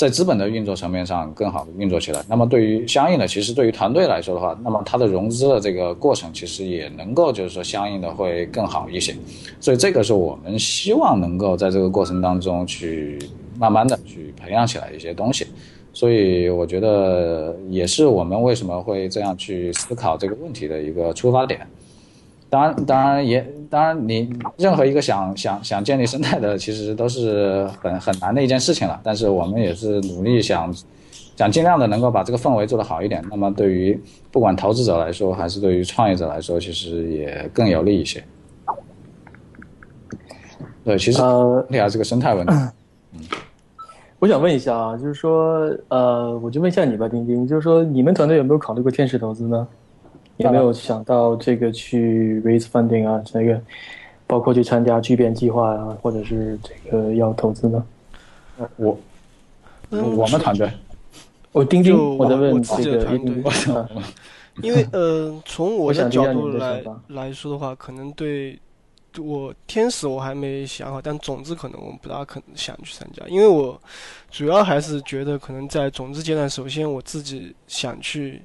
[0.01, 9.15] 在资本的运作层面上更好的运作起来，那么对于相应的，其实对于团队来说的话，那么它的融资的这个过程其实也能够就是说相应的会更好一些，
[9.61, 13.19] 所以这个是我们希望能够在这个过程当中去
[13.59, 15.47] 慢慢的去培养起来一些东西，
[15.93, 21.61] 所以我觉得也是我们为什么会这样去思考这个问题的一个出发点。
[22.49, 24.29] 当然，当然也，当然你
[24.59, 29.01] 任何一个想想想建立生态的，其实都是很很难的一件事情了。
[29.05, 30.75] 但是我们也是努力想，
[31.37, 33.25] 想尽量的能够把这个氛围做得好一点。
[33.31, 33.99] 那么对于
[34.33, 38.23] 不管投资者来说，还是对于创业者来说，其实也更有利一些。
[40.83, 42.53] 对，其实问题还是个生态问题。
[43.13, 43.21] 嗯，
[44.19, 49.69] 我想问一下啊，就是说，呃，我就问一下你吧，丁丁，就是说，你们团队有没有考虑过天使投资呢？
[50.41, 53.23] 有没有想到这个去 raise funding 啊？
[53.25, 53.61] 这个
[54.27, 57.85] 包括去参加聚变计划啊，或者是这个要投资呢？
[58.77, 58.99] 我
[59.91, 60.71] 我们团队，
[61.53, 63.43] 我丁丁，我在问这个团队，
[64.63, 68.59] 因为呃，从我的角度来来说的话，可能对
[69.19, 73.81] 我天使我还没想好，但种子可能我们不大可能想去参加，因为我
[74.31, 78.41] 主要还是觉得可能在种子阶段，首先我自己想去。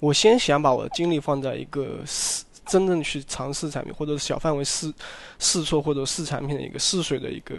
[0.00, 4.92] 我先想把我的精力放在一个试，真正去尝试产品，或者是小范围试
[5.38, 7.54] 试错或者试产品的一个试水的一个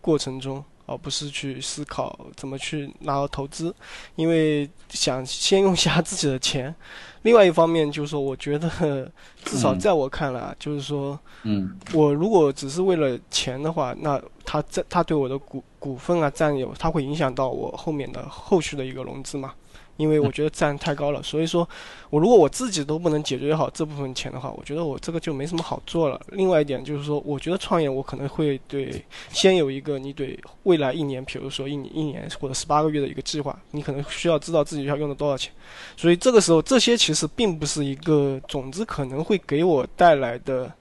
[0.00, 3.74] 过程中，而不是去思考怎么去拿到投资，
[4.16, 6.74] 因为想先用下自己的钱。
[7.22, 8.68] 另外一方面就是说，我觉得
[9.44, 19.54] 至少在我看来，就是说，嗯，我如果只是为了钱的话，那他在他对我的股股份啊占有，他会影响到我后面的后续的一个融资嘛。
[19.96, 21.68] 因为我觉得占太高了，所以说，
[22.10, 26.20] 我如果我自己都不能解决好这部分钱的话，我觉得我这个就没什么好做了。
[26.32, 35.52] 另外一点就是说，我觉得创业我可能会对先有一个你对未来一年，比如说一年一年或者十八个月的一个计划，你可能需要知道自己要用的多少钱。
[35.96, 40.72] 所以这个时候这些其实并不是一个种子可能会给我带来的，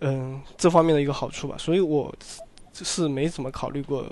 [0.00, 1.56] 嗯，这方面的一个好处吧。
[1.58, 2.14] 所以我
[2.72, 4.06] 是没怎么考虑过。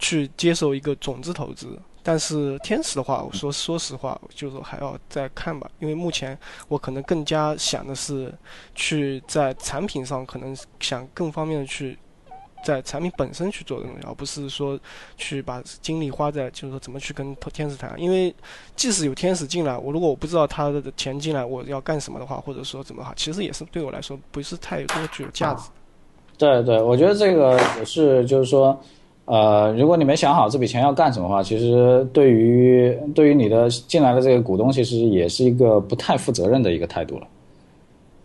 [0.00, 1.76] 去接受一个种子投资。
[2.02, 6.38] 但是天使的话，我说说实话，就是还要再看吧，因为目前
[6.68, 8.32] 我可能更加想的是
[8.74, 11.98] 去在产品上，可能想更方便的去
[12.64, 14.78] 在产品本身去做东西，而不是说
[15.16, 17.94] 去把精力花在就是说怎么去跟天使谈。
[18.00, 18.34] 因为
[18.74, 25.68] 即使有天使进来，我如果我不知道他的钱进来我要干什么的话，或者说怎么好，其实也是对我来说不是太多具有价值。
[26.38, 28.80] 对对，我觉得这个也是，就是说。
[29.28, 37.26] 呃，如果你没想好这笔钱要干什么的话，其实对于对于你的进来的这个股东，其实也是一个不太负责任的一个态度了。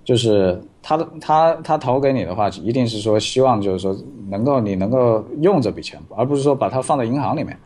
[0.05, 3.93] 就是他他他投给你的话，一定是说希望就是说
[4.29, 7.57] 能够你能够用这笔钱，而不是说把它放在银行里面，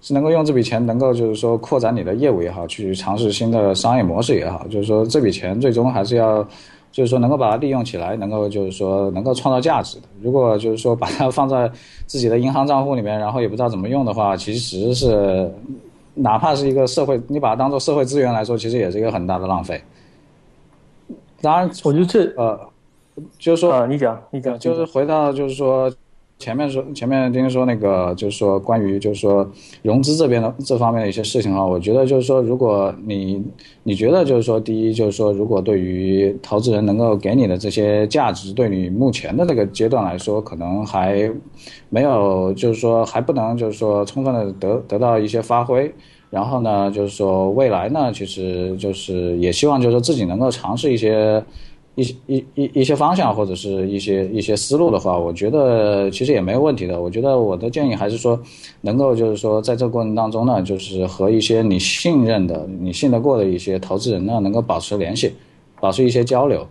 [0.00, 6.44] 是能够用这笔钱能够就是说扩展你的业务也好，去尝试新的商业模式也好，就是说这笔钱最终还是要。
[6.92, 10.04] 就是说，能够把它利用起来，能够就是说能够创造价值的。
[10.20, 11.68] 如果就是说把它放在
[12.06, 15.50] 自己的银行账户里面，然后也不知道怎么用的话，其实是
[16.14, 19.82] 哪怕是一个社会，你把它当做社会资源来说，其实也是一个很大的浪费。
[21.40, 22.60] 当然，我觉得这呃，
[23.38, 25.92] 就是说啊，你讲，你讲，就是回到就是说。
[26.42, 29.48] 前面说，前面听说那个就是说关于就是说
[29.82, 33.40] 融资这边的这方面的一些事情啊，我觉得就是说，如果你
[33.84, 41.30] 你觉得就是说，第一就是说，如果对于投资人能够给你的这些价值，对你目前的这个阶段来说，可能还
[41.88, 45.94] 没有就是说还不能就是说充分的得得到一些发挥。
[46.28, 51.40] 然后呢，就是说未来呢，其实就是也希望就是说自己能够尝试一些。
[51.94, 57.00] 一些一一一些方向或者是一些一些思路的话，我觉得其实也没有问题的。
[57.00, 58.40] 我觉得我的建议还是说，
[58.80, 65.32] 能够就是说在这个过程当中呢，就是和一些你信任的、你信得过的一些投资人呢，能够保持联系，
[65.80, 66.66] 保持一些交流。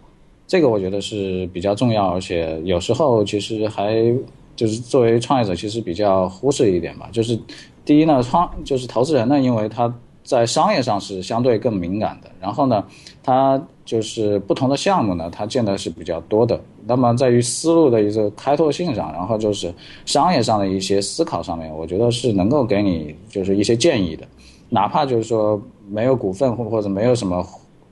[0.48, 4.14] 这个我觉得是比较重要，而且有时候其实还
[4.56, 7.07] 就是作为创业者，其实比较忽视一点吧。
[7.11, 7.39] 就是
[7.85, 9.93] 第一呢，创就是投资人呢，因为他
[10.31, 12.83] 在商业上是相对更敏感的，然后呢，
[13.21, 13.61] 它。
[13.83, 16.57] 就是不同的项目呢，它见的是比较多的。
[16.87, 19.73] 那么在于思路的一个开拓性上，然后就是
[20.05, 24.25] 商业上的一些思考上面，我觉得是能够给你就是一些建议的。
[24.69, 27.45] 哪怕就是说没有股份或或者没有什么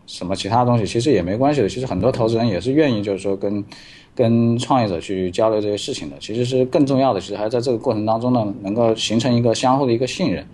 [0.05, 1.67] 什么其他东西，其实也没关系的。
[1.67, 3.61] 其实很多投资人也是愿意就是说跟
[4.15, 6.15] 跟创业者去交流这些事情的。
[6.21, 10.45] 其实是更重要的，其实还在这个过程当中呢，能够形成一个相互的一个信任。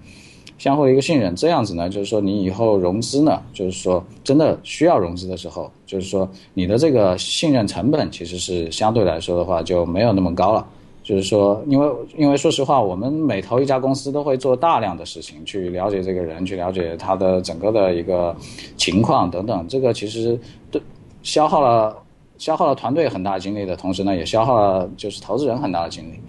[0.57, 10.65] 相互的一个信任，这样子呢，就是说你以后融资呢，就是说真的需要融资的时候，就是说你的这个信任成本其实是相对来说的话就没有那么高了。
[11.03, 11.87] 就是说，因为
[12.17, 18.35] 因为说实话，我们每投一家公司都会做大量的事情去了解这个人，去了解他的整个的一个
[18.75, 20.35] 情况等等，这个其实
[20.71, 20.81] 对
[21.21, 21.95] 消耗了
[22.39, 26.19] 消耗了团队很大精力的同时呢，也消耗了就是投资人很大的精力。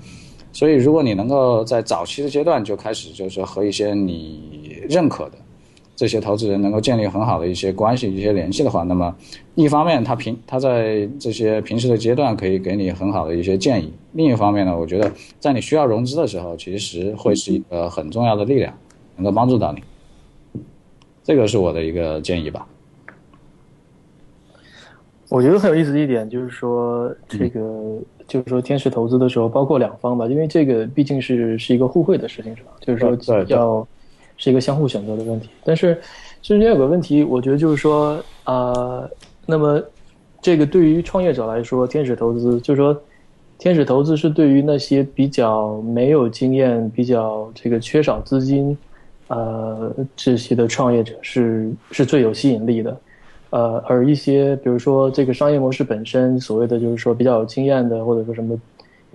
[0.56, 5.32] 所以，如果你能够在早期的阶段就开始，就是和一些你认可的
[5.94, 9.14] 这些投资人能够建立很好的一些关系、一些联系的话，那么
[9.54, 18.72] 一方面他平他在这些平时的阶段可以给你很好的一些建议；另一方面呢，我觉得在你需要融资的时候，其实会是一个很重要的力量，
[19.16, 19.82] 能够帮助到你。
[21.22, 22.66] 这个是我的一个建议吧。
[25.28, 27.98] 我觉得很有意思的一点就是说这个。
[28.27, 32.70] 就是说，天使投资的时候，包括两方吧，因为这个毕竟是是一个互惠的事情，是吧？
[32.81, 33.86] 就是说，要
[34.36, 35.48] 是一个相互选择的问题。
[35.65, 36.01] 但是，
[36.43, 39.09] 中间有个问题，我觉得就是说，啊，
[39.47, 39.81] 那么
[40.43, 43.01] 这个对于创业者来说，天使投资就是说，
[43.59, 48.77] 天使投资是对于那些比较没有经验、比较这个缺少资金，
[49.28, 52.97] 呃，这些的创业者是是最有吸引力的。
[53.56, 58.54] 呃，而一些比如说这个商业模式本身，所谓的就是说比较有经验的，或者说什么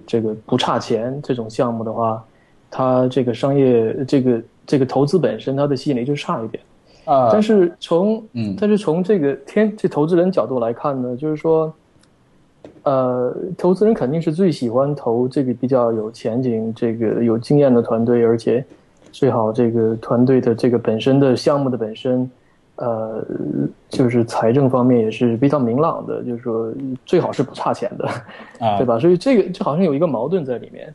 [0.08, 2.26] 这个不差钱这种项目的话，
[2.72, 6.64] 它这个商业这个这个投资本身它的吸引力就差一点
[7.06, 7.30] 啊。
[7.32, 11.72] 但是从嗯，但是从这个天这投资人角度来看呢，就是说，
[12.82, 18.66] 呃，投资人肯定是最喜欢投这个比较有前景、这个有经验的团队，而且
[19.12, 22.28] 最好这个团队的这个本身的项目的本身。
[22.82, 23.24] 呃，
[23.90, 26.74] 就是财政方面也是比较明朗的，就是说
[27.06, 28.08] 最好是不差钱的，
[28.60, 28.98] 啊，对吧？
[28.98, 30.92] 所以这个这好像有一个矛盾在里面。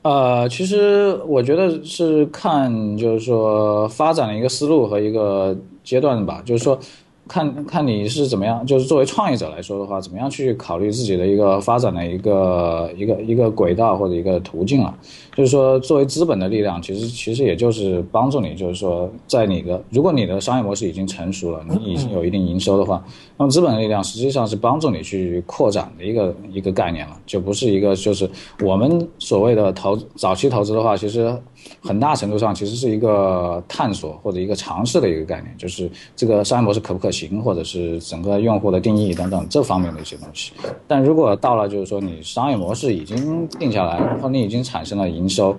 [0.00, 5.54] 呃，其实我觉得是看就是说发展的一个思路和一个
[5.84, 6.40] 阶段吧。
[6.44, 6.78] 就是说，
[7.28, 14.94] 看看你是怎么样，就是作为创业者来说的话，怎么样去考虑自己的一个发展的一个一个一个轨道或者一个途径了。
[15.34, 23.04] 就是说，作为资本的力量，其实其实也就是帮助你，就是说，在你的如果你的商业模式已经成熟了，你已经有一定营收的话，
[23.36, 28.30] 那么资本的力量实际上是帮助你去扩展的一个一个概念了，就不是一个就是
[28.62, 31.36] 我们所谓的投早期投资的话，其实。
[31.80, 40.52] 很大程度上其实是一个探索或者一个尝试的一个概念，就是这个商业模式可不可行，或者是整个用户的定义等等这方面的一些东西。
[40.86, 45.56] 但如果到了就是说你商业模式已经定下来，然后你已经产生了营收，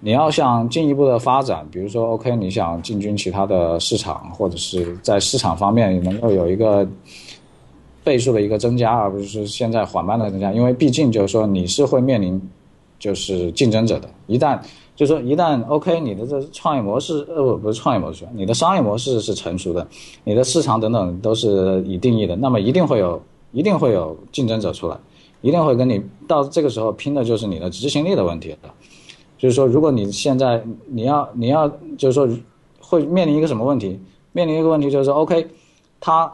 [0.00, 6.86] 你要想进一步的发展，比如说 OK，你想进军其他的市场，或者是在市场方面能够有一个
[8.02, 12.40] 倍数的一个增加，而不是现在缓慢的增加，因为毕竟就是说你是会面临
[12.98, 14.58] 就是竞争者的，一旦。
[15.00, 19.88] 就说，一旦 OK，你的这创业模式，呃，不，不是创业模式，你的商业模式是成熟的，
[20.24, 23.18] 你的市场等等都是已定义的，那么一定会有，
[23.52, 24.96] 一定会有竞争者出来，
[25.40, 28.74] 一定会跟你到这个时候拼的就是你的执行力的问题了。
[29.38, 31.66] 就是说，如果你现在你要你要
[31.96, 32.28] 就是说
[32.78, 33.98] 会面临一个什么问题？
[34.32, 35.48] 面临一个问题就是说 OK，
[35.98, 36.30] 他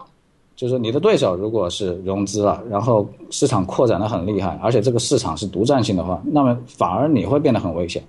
[0.56, 8.02] 就是你的对手如果是融资了，然后市场扩展的很厉害，而且这个市场是独占性的话，那么反而你会变得很危险。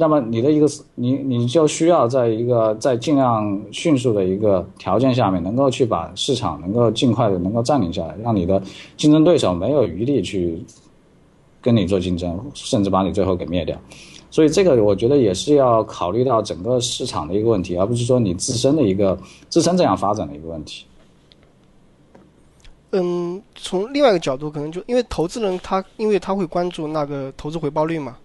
[0.00, 8.62] 那么你的一个你你就需要在一个在尽量迅速的一个条件下面，能够去把市场能够尽快的能够占领下来，让你的
[8.96, 10.64] 竞争对手没有余力去
[11.60, 13.76] 跟你做竞争，甚至把你最后给灭掉。
[14.30, 19.18] 所以这个我觉得也是要考虑到整个市场的一个问题，而不是说你自身的一个
[19.50, 20.86] 自身这样发展的一个问题。
[22.92, 28.16] 嗯，从另外一个角度，可能就因为投资人他因为他会关注那个投资回报率嘛。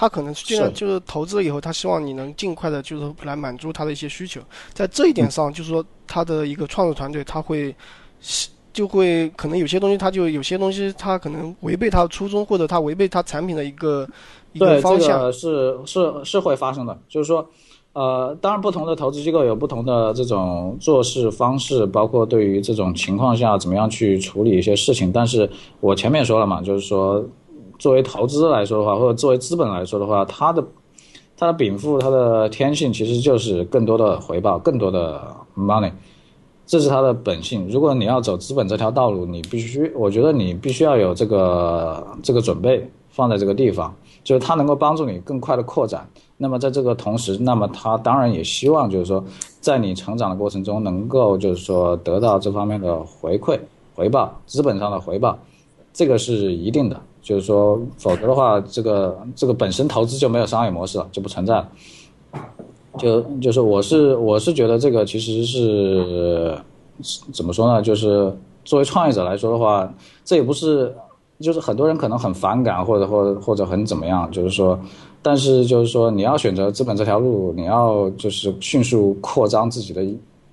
[0.00, 4.40] 他可能尽量就是投资了以后，他希望你能尽快的，就是来满足他的一些需求。
[4.72, 7.76] 在这一点上，就是说他的一个创作团队，他会
[8.72, 14.08] 就会可能有些东西，他就有些东西，他可能违背他的初衷，或者他违背他产品的一个
[14.54, 15.20] 一个方向。
[15.20, 16.98] 对，是是是会发生的。
[17.06, 17.46] 就是说，
[17.92, 25.12] 呃，当然不同的投资机构有不同的这种做事方式，包括对于这种情况下怎么样去处理一些事情。
[25.12, 25.46] 但是
[25.80, 27.22] 我前面说了嘛，就是说。
[27.80, 30.62] 作为投资来说的话，或者作为资本来说的话，它的
[31.36, 35.90] 它的禀赋，它的天性其实就是更多的回报，更多的 money，
[36.66, 37.66] 这是它的本性。
[37.68, 43.92] 如果你要走资本这条道路，你必须，我觉得你必须要有这个这个准备放在这个地方，
[44.22, 46.06] 就是它能够帮助你更快的扩展。
[46.36, 49.24] 那么在这个同时，那么它当然也希望就是说，
[49.60, 53.58] 在你成长的过程中，能够就是说得到这方面的回馈
[53.94, 55.38] 回报，资本上的回报，
[55.92, 57.00] 这个是一定的。
[57.22, 61.68] 就是说，否则的话，这个这个本身投资就没有商业模式了，就不存在了。
[62.98, 66.58] 就就是我是我是觉得这个其实是
[67.30, 67.82] 怎么说呢？
[67.82, 68.34] 就是
[68.64, 69.92] 作为创业者来说的话，
[70.24, 70.92] 这也不是
[71.40, 74.80] 就是很多人可能很反感或者或或者很怎么样，就是说，
[75.20, 80.02] 但是就是说你要选择资本这条路，你要就是迅速扩张自己的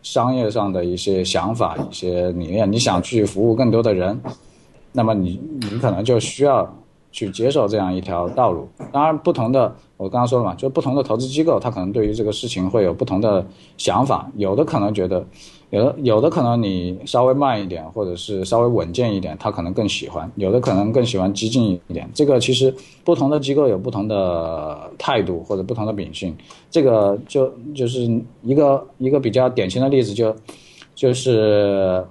[0.03, 4.19] 商业上的一些想法、一些理念，你想去服务更多的人。
[4.97, 6.67] 那么你你可能就需要
[7.11, 8.67] 去接受这样一条道路。
[8.91, 13.45] 当然，不同的我刚刚说了嘛，就不同的投资机构，他可能对于这个事情会有不同的
[13.77, 14.27] 想法。
[14.37, 15.23] 有的可能觉得，
[15.69, 22.09] 有的有的可能你稍微慢一点，或者是稍微稳健一点，他可能更喜欢；有的可能更喜欢激进一点。
[22.11, 26.35] 这个其实不同的机构有不同的态度或者不同的秉性。
[26.71, 28.01] 这个就就是
[28.41, 30.35] 一个一个比较典型的例子，就
[30.95, 32.03] 就是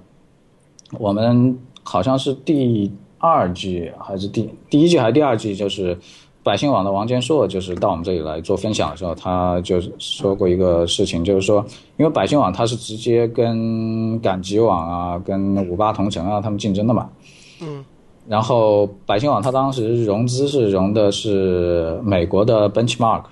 [0.97, 1.57] 我们。
[1.89, 5.97] 好像是第二季还是第第一季还是第二季，就是
[6.43, 11.65] 百姓网的王建硕，就是到我们这里来做分享的时候，他就说过一个事情，就是说，
[11.95, 17.09] 因为百姓网它是直接跟赶集网啊、跟五八同城啊他们竞争的嘛，
[17.61, 17.85] 嗯，
[18.27, 23.23] 然后百姓网它当时融资是融的是美国的 Benchmark。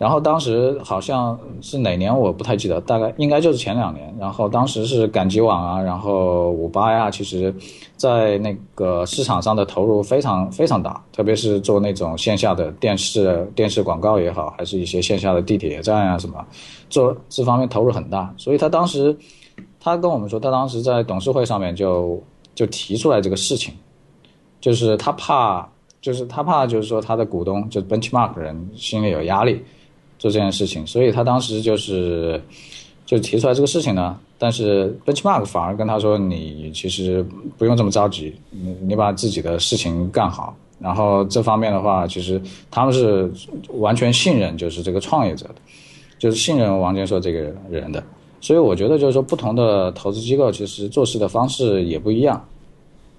[0.00, 4.10] 然后当时好像是哪年我不太记得，大概应该就是前两年。
[4.18, 7.54] 然后当时是赶集网啊，然后五八呀，其实，
[7.98, 16.42] 在那个市场上的投入非常非常大，特别是做那种线下的电视电视广告也好，还是一些线下的地铁站啊什么，
[16.88, 18.32] 做这方面投入很大。
[18.38, 19.14] 所以他当时，
[19.78, 22.18] 他跟我们说，他当时在董事会上面就
[22.54, 23.74] 就提出来这个事情，
[24.62, 25.68] 就是他怕，
[26.00, 29.62] 就是他怕，就是说他的股东就 Benchmark 人 心里有压力。
[30.20, 32.40] 做这件事情，所以他当时就是
[33.06, 34.16] 就提出来这个事情呢。
[34.38, 37.26] 但是 Benchmark 反而跟他说：“你其实
[37.58, 40.54] 不用这么着急，你你把自己的事情干好。
[40.78, 42.40] 然后这方面的话，其实
[42.70, 43.30] 他们是
[43.78, 45.56] 完全信任，就是这个创业者的，
[46.18, 48.02] 就是信任王建硕这个人的。
[48.40, 52.42] 所以我觉得就是说，不同的投资机构其实做事的方式也不一样，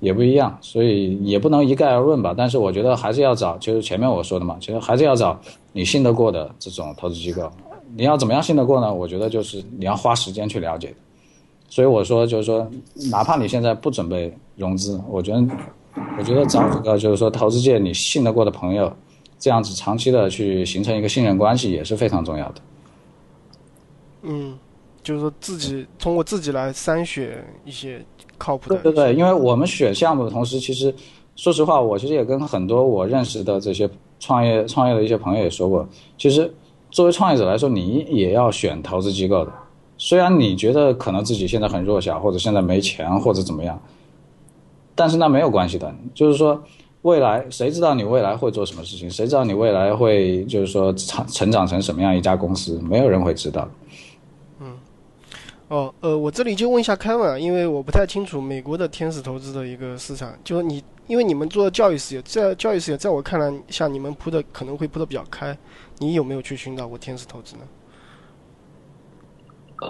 [0.02, 2.34] 也不一样，所以也不能一概而论吧。
[2.36, 5.40] 但是我觉得还是要找，就是前面我说的嘛，其实还是要找
[5.72, 7.50] 你信得过的这种投资机构。
[7.96, 8.94] 你要怎么样信得过呢？
[8.94, 10.94] 我觉得就是你要花时间去了解。
[11.70, 12.70] 所以我说就是说，
[13.12, 15.48] 哪怕你现在不准备融资，我觉得，
[16.18, 18.92] 我觉得找一个就是说投资界你信得过的朋友，
[19.38, 22.56] 这样子长期的去形成一个信任关系也是非常重要的。
[24.24, 24.58] 嗯。
[25.04, 28.06] 就是说自己通过自己来筛选一些
[28.42, 28.76] 靠谱的。
[28.78, 30.94] 对对对，因为我们选项目的同时，其实
[31.36, 33.88] 说实话，我其实也跟很多我认识的这些
[34.20, 35.88] 创业创业的一些朋友也说过，
[36.18, 36.52] 其实
[36.90, 39.52] 作为创业者来说，你也要选投资机构的。
[39.98, 43.80] 虽然你觉得可能自己现在很弱小，或者现在没钱，或者怎么样，
[44.96, 45.94] 但是那没有关系的。
[46.16, 46.60] 就是说，
[47.04, 49.08] 未来谁知道你未来会做什么事情？
[49.10, 52.82] 谁知道你未来会就是说成成长成什么样一家公司？
[52.84, 53.68] 没有人会知道。
[55.72, 65.58] 哦，呃，我这里就问一下凯文啊，因为我不太清楚美国的天使投资的一个市场，就是你，因为你们做教育事业，在教育事业，在我看来，像你们铺的可能会铺的比较开，
[65.98, 67.62] 你有没有去寻找过天使投资呢？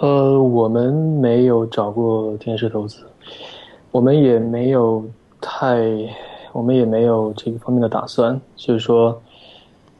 [0.00, 3.04] 呃，我们没有找过天使投资，
[3.90, 5.04] 我们也没有
[5.40, 5.80] 太，
[6.52, 8.40] 我们也没有这个方面的打算。
[8.54, 9.20] 就是说，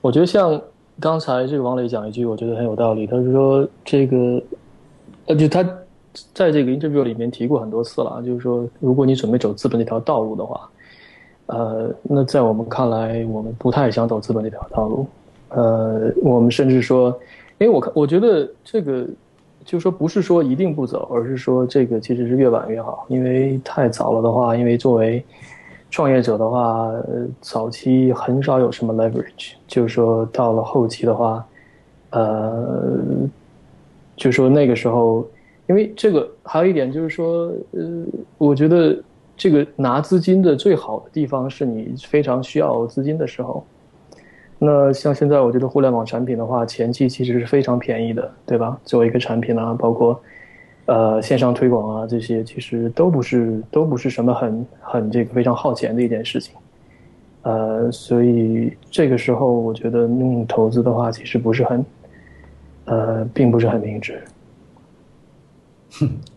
[0.00, 0.62] 我觉得像
[1.00, 3.04] 刚才这个王磊讲一句，我觉得很有道理。
[3.04, 4.40] 他是说这个。
[5.26, 5.62] 呃，就他
[6.34, 10.68] 在这个 interview 里面提过很多次了，就是说，如果你准备走资本这条道路的话，
[11.46, 15.06] 呃，那在我们看来，我们不太想走资本这条道路。
[15.50, 17.08] 呃，我们甚至说，
[17.58, 19.06] 因为我看，我觉得这个，
[19.64, 23.06] 就是说，不是说一定不走，而是说这个其实是越晚越好。
[23.08, 25.24] 因为太早了的话，因为作为
[25.90, 26.90] 创业者的话，
[27.40, 31.46] 早期很少有什么 leverage，就是说到了后期的话，
[32.10, 32.98] 呃。
[34.16, 35.26] 就说那个时候，
[35.68, 38.04] 因为这个还有一点就是说，呃，
[38.38, 39.02] 我觉得
[39.36, 43.64] 这个拿资金的最好的地方是你非常需要资金的时候。
[44.58, 48.78] 那像现在，我觉得互联网产品的话，前期其实是非常便宜的，对吧？
[48.84, 50.20] 作为一个产品啊，包括
[50.86, 56.54] 呃线上推广啊这些，其实都不是都不是什么很很这个非常耗钱的一件事情。
[57.42, 61.84] 呃，所以这个时候，我觉得弄投资的话，其实不是很。
[62.84, 64.22] 呃，并不是很明智。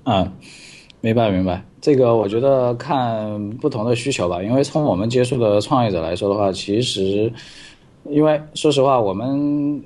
[0.06, 0.32] 嗯，
[1.02, 1.64] 明白明白。
[1.82, 4.42] 这个我觉得看不同的需求吧。
[4.42, 7.32] 因为从我们接触的创业者来说的话，其实，
[8.10, 9.84] 因为说实话，我们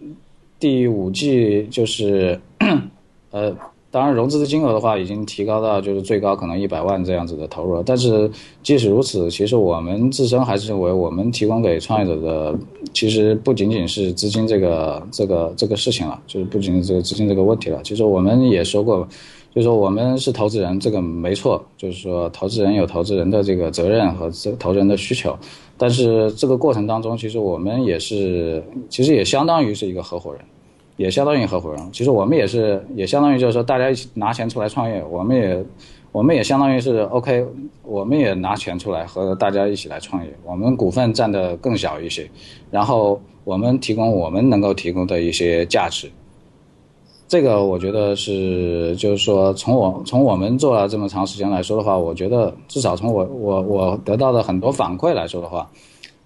[0.59, 2.39] 第五季就是，
[3.31, 3.55] 呃。
[3.91, 7.81] 当然，融资的金额的话，已经提高到就是最高可能一百万这样子的投入了。
[7.83, 8.29] 但是
[8.61, 12.55] 即使如此，其实我们自身还是认为，我们提供给创业者的，
[12.93, 17.81] 其实不仅仅是资金这个这个这个事情了，就是不仅仅这个资金这个问题了。
[17.83, 18.99] 其实我们也说过，
[19.55, 25.35] 就是说我们是投资人，这个没错，就是说投资人有投资人的这个责任和这投资人的需求。
[25.77, 30.41] 但是这个过程当中，其实我们也是，其实也相当于是一个合伙人。
[30.99, 35.65] 也相当于合伙人，其实我们也是，也相当于就是说，大家一起拿钱出来创业，我们也，
[36.11, 37.45] 我们也相当于是 OK，
[37.83, 42.29] 我们也拿钱出来和大家一起来创业，我们股份占的更小一些，
[42.69, 46.11] 然后我们提供我们能够提供的一些价值，
[47.29, 55.65] 这个我觉得是，就是说从我从我们做了这么长时间来说的话，我觉得至少从我我我得到的很多反馈来说的话。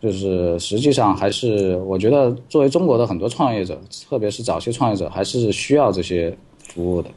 [0.04, 7.10] 就是实际上还是，我觉得作为中国的很多创业者，特别是早期创业者，还是需要这些服务的。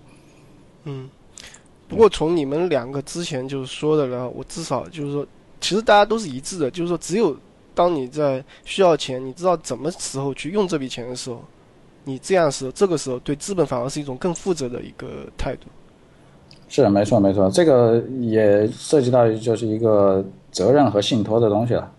[0.85, 1.11] 嗯，
[1.89, 5.27] 不过从你们两个之前就是说的，然后我至少就是说，
[5.61, 7.37] 其实大家都是一致的，就是说，只有
[7.75, 11.43] 当你在需要钱，你知道怎么时候去用这笔钱的时候，
[12.05, 15.67] 你这样时这个时候对资本反而是一种更负责的一个态度。
[16.69, 21.93] 是，没错，没错，这个也涉及到就是一个责任和信托的东西了。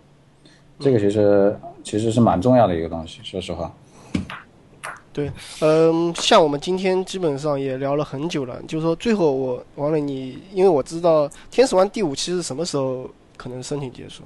[0.79, 3.73] 这个其实其实是蛮重要的一个东西，说实话。
[5.11, 5.31] 对，
[5.61, 14.21] 嗯，像我们今天基本上也聊了很久了，就是说最后我王磊，你因为我知道天使湾第五期是什么时候可能申请结束？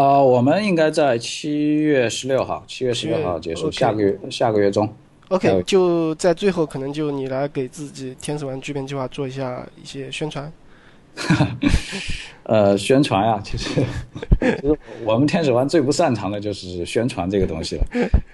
[0.00, 4.88] 啊，我们应该在七月十六号，七月十六号结束，下个月下个月中。
[5.28, 10.52] OK，就在最后可能就你来给自己天使湾巨变计划做一下一些宣传。
[12.44, 13.68] 呃，宣传呀，其实
[14.40, 17.84] 其实我们天使湾最不擅长的就是宣传这个东西了。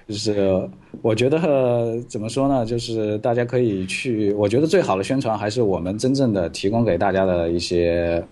[0.07, 0.69] 就是
[1.03, 8.25] 我觉得怎么说呢，就是大家可以去，我觉得最好的宣传还是我们真正的提供给大家的一些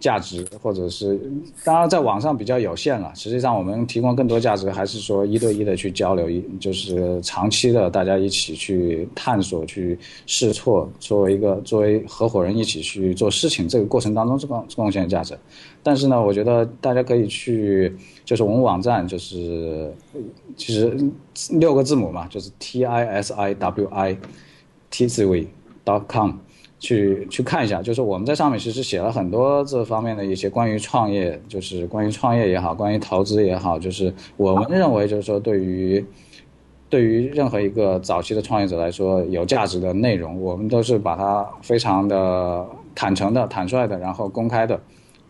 [0.00, 1.20] 价值，或者是
[1.64, 3.12] 当然在网上比较有限了。
[3.16, 15.36] 实际上，我们提供更多价值，还是说一对一的去交流，一就是长期的大家一起去探索、去试错，作为一个作为合伙人一起去做事情，这个过程当中贡贡献价值。
[15.82, 17.92] 但是呢，我觉得大家可以去，
[18.24, 19.92] 就是我们网站就是
[20.56, 20.96] 其实
[21.58, 24.16] 六个字母嘛，就是 T I S I W I
[24.90, 25.48] T Z V
[25.84, 26.34] dot com。
[26.78, 36.04] 去去看一下，就是我们在上面其实写了很多这方面的一些关于创业，就是关于创业也好，关于投资也好，就是我们认为就是说对于
[36.88, 44.80] 对于任何一个早期的创业者来说有价值的内容，我们都是把它非常的坦诚的、坦率的，然后公开的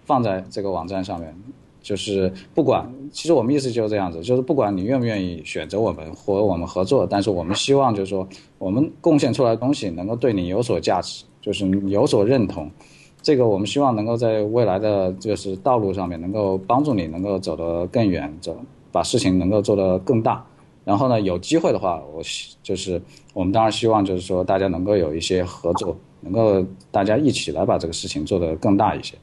[0.05, 1.35] 放在这个网站上面。
[1.81, 11.25] 就是不管，其实我们意思就是这样子，就是不管你愿不愿意选择我们和我们合作，但是我们希望就是说我们贡献出来的东西能够对你有所价值。
[11.41, 12.71] 就是有所认同，
[13.23, 18.57] 这个我们希望能够在未来的就是道路上面能够帮助你能够走得更远，走
[18.91, 20.45] 把事情能够做得更大。
[20.85, 22.23] 然后呢，有机会的话，我
[22.63, 23.01] 就是
[23.35, 29.15] 我们当然希望就是说大家能够有一些合作，能够大家一起来把这个事情做得更大一些。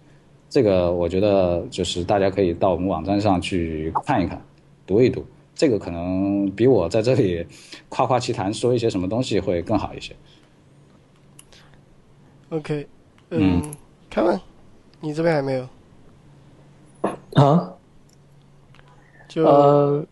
[0.48, 4.40] 这个我觉得就是大家可以到我们网站上去看一看，
[4.86, 5.26] 读一读。
[5.56, 7.44] 这个可能比我在这里
[7.90, 10.14] 夸夸其谈说一些什么东西会更好一些。
[12.50, 12.88] OK，
[13.32, 13.62] 嗯，
[14.10, 14.40] 凯文，
[15.02, 15.68] 你这边还没有
[17.34, 17.74] 啊？
[19.28, 20.06] 就呃，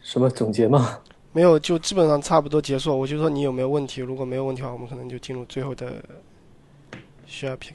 [0.00, 0.98] 什么总结吗？
[1.32, 2.98] 没有，就基本上差不多结束。
[2.98, 4.00] 我就说你有没有问题？
[4.00, 5.92] 如果没有问题的话，我们可能就进入最后的
[7.28, 7.74] shopping。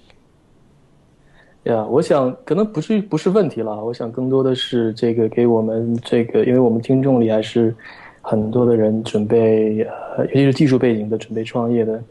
[1.64, 3.84] 呀，我想可能不是不是问题了。
[3.84, 7.76] 我想更多的是这个给我们这个，因为我们听众里还是
[8.22, 9.84] 很多的人准备，
[10.18, 12.02] 呃，尤其是技术背景的准备创业的。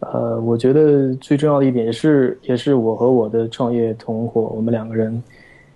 [0.00, 5.22] 呃，我觉得最重要的一点是，也是我和我的创业同伙，我们两个人，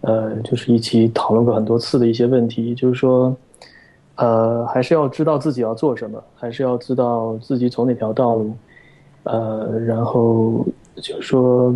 [0.02, 3.36] 呃，就是一起讨论过很多次的一些问题，就是说，
[4.14, 8.52] 呃，还是要知道自己要做什么，还是要知道自己走哪条道路，
[9.24, 10.64] 呃，然后
[10.96, 11.74] 就是说，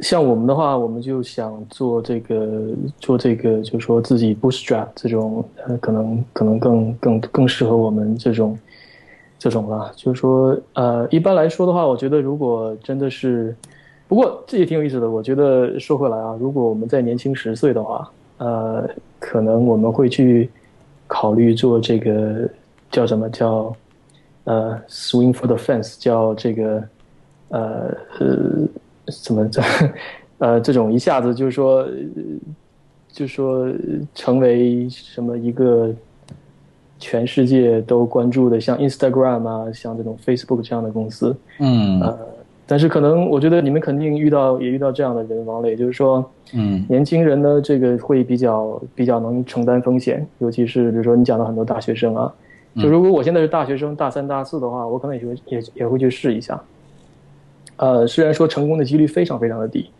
[0.00, 2.66] 像我们的话，我们就想做这个，
[2.98, 8.58] 做这个，就是说自己 bootstrap 这种，呃，可能可能更更更适合我们这种。
[9.42, 13.52] 这种了，就是说，呃，一般来说的话，我觉得如果真的是，
[14.06, 15.10] 不过这也挺有意思的。
[15.10, 18.08] 我觉得说回来啊，如果我们在年轻十岁的话，
[18.38, 18.88] 呃，
[19.18, 20.48] 可能我们会去
[21.08, 22.48] 考虑做这个
[22.88, 23.74] 叫什么叫
[24.44, 26.80] 呃 swing for the fence，叫这个
[27.48, 28.68] 呃呃
[29.24, 29.60] 怎么这
[30.38, 31.84] 呃这种一下子就是说，
[33.08, 33.68] 就说
[34.14, 35.92] 成为什么一个。
[37.02, 42.16] 全世界都关注的，像 Instagram 啊，像这种 Facebook 这样的公司，嗯，呃，
[42.64, 46.24] 但是可能我觉得你们肯定遇到也遇到这样的人，王磊，就是说，
[46.54, 52.32] 嗯，年轻人呢，这个会比较比较能承担风险，尤其是比如说你讲到很多大学生啊，
[52.76, 56.62] 就如果我现在是大学生，大三大四的话，我可能也会也也会去试一下，
[57.78, 59.90] 呃，虽然说成功的几率非常非常的低，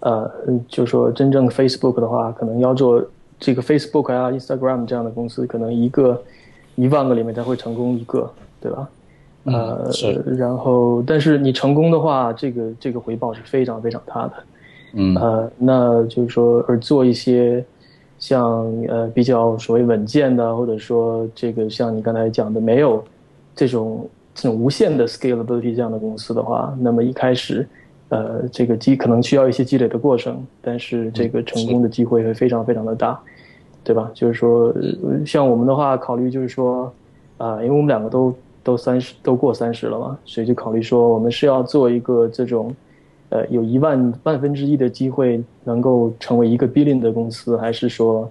[0.00, 0.30] 呃，
[0.66, 3.04] 就说真正 Facebook 的话，可能要做
[3.38, 6.18] 这个 Facebook 啊、Instagram 这样的公司，可能一个。
[6.78, 8.30] 一万个里面才会成功一个，
[8.60, 8.88] 对吧？
[9.44, 9.90] 呃，
[10.36, 14.32] 然后，但是你成功的话，这个这个回报是非常非常大的。
[14.92, 17.64] 嗯，呃，那就是说，而做一些
[18.18, 23.02] 像呃比较所谓稳健的，或者说这个像你刚才讲的，没有
[23.56, 27.66] 这种这种无限的 scalability 这样的公司的话，那么一开始，
[28.10, 33.18] 呃，这个积可能需要一些积累的过程，但是这个成功的机会会非常非常的大。
[33.84, 34.10] 对吧？
[34.12, 34.74] 就是说，
[35.24, 36.92] 像我们的话，考虑就是说，
[37.38, 42.74] 啊，因为我们两个都都三十，都过三十了嘛，所以就考虑说，我们是要做一个这种，
[43.30, 48.30] 呃，有一万万分之一的机会能够成为一个 billion 的公司，还是说，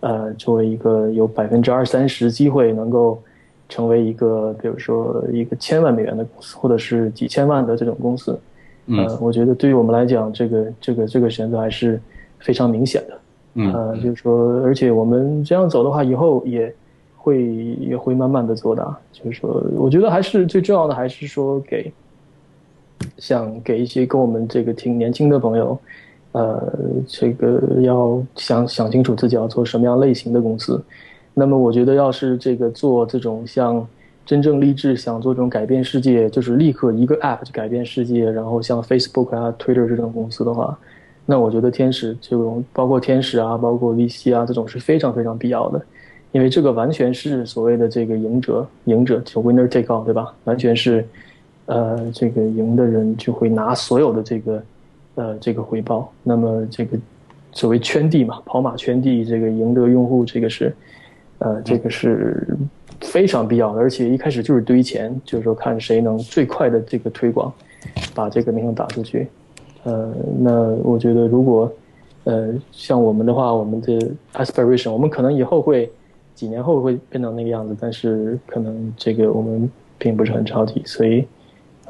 [0.00, 3.20] 呃，作为一个有百分之二三十机会能够
[3.68, 8.38] 成为一个，比如说一个千万美元的公司，或者是几千万的这种公司？
[8.86, 12.00] 嗯，我觉得对于我们来讲，这个这个这个选择还是
[12.38, 13.18] 非常明显的。
[13.56, 16.74] 呃，就是说，而且我们这样走的话，以后也
[17.16, 17.44] 会
[17.78, 18.98] 也会慢慢的做大。
[19.12, 21.92] 就是说，我觉得还是最重要的，还是说给，
[23.16, 25.78] 想给一些跟我们这个挺年轻的朋友，
[26.32, 26.72] 呃，
[27.06, 30.82] 这个要想想清楚自己要做什么样类型的公司。
[31.32, 33.86] 那么，我觉得要是这个做这种像
[34.26, 40.76] 真正励志想做这种改变世界，就是立刻一个 app 就改变世界，然后像 Facebook 啊、Twitter 这种公司的话。
[41.26, 45.80] 那我觉得天使这种包括天使啊，包括 VC 啊，这种是非常非常必要的，
[46.32, 50.34] 因为这个完全是所谓的这个赢者，赢者就 winner take all，对吧？
[50.44, 51.02] 完全是，
[51.64, 54.62] 呃，这个赢的人就会拿所有的这个，
[55.14, 56.12] 呃这个回报。
[56.22, 56.98] 那么这个
[57.52, 60.74] 所谓圈地嘛，跑马圈地，这个赢得用户，这个是
[61.38, 62.46] 呃这个是
[63.00, 63.80] 非常必要的。
[63.80, 67.50] 而且一开始就是堆钱，就是说看谁能最快的这个推广，
[68.14, 69.26] 把这个名声打出去。
[69.84, 71.72] 呃，那我觉得如果
[72.24, 75.90] 呃像我们的话，我们的 aspiration，我们可能以后会
[76.34, 81.24] 几年后会变成那个样子，但是可能这个我们并不是很着急，所以。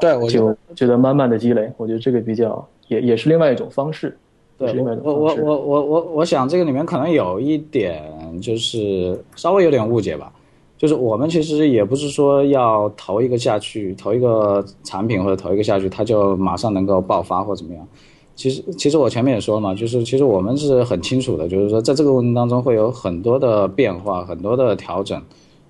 [0.00, 4.18] 对，我就觉得慢慢的积累，我觉得这个比较也也是另外一种方式。
[4.58, 8.02] 对，我我我我我我想这个里面可能有一点
[8.40, 10.32] 就是稍微有点误解吧，
[10.84, 17.88] 就是我们其实也不是说要投一个下去，投一个产品或者投一个下去，它就马上能够爆发或怎么样。
[18.36, 25.18] 其实其实我前面也说了嘛，就是其实我们是很清楚的，就是说在这个过程当中会有很多的变化，很多的调整。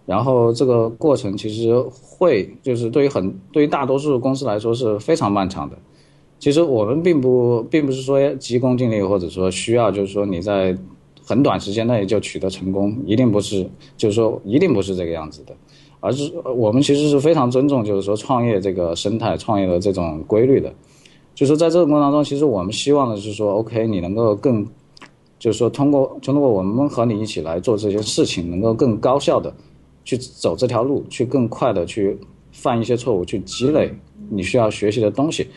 [0.05, 5.77] 然后这个过程其实会就是对于很对于大多数公司来说是非常漫长的。
[6.41, 10.77] 其实我们并不并不是说急功近利，或者说需要就是说你在
[11.25, 15.55] 很短时间内就取得成功，一定不是就是说一定不是这个样子的，
[16.01, 20.73] 而是我们其实是非常尊重就是说创业这个生态、创业的这种规律的。
[21.35, 24.65] 就是在这个过程当中，其实我们希望的是说，OK，你能够更
[25.39, 29.53] 就是说通过通过我们和你一起来做这些事情，能够更高效的。
[30.07, 32.15] 去走这条路，去更快的去
[32.53, 33.91] 犯一些错误，去积累
[34.29, 35.49] 你需要学习的东西，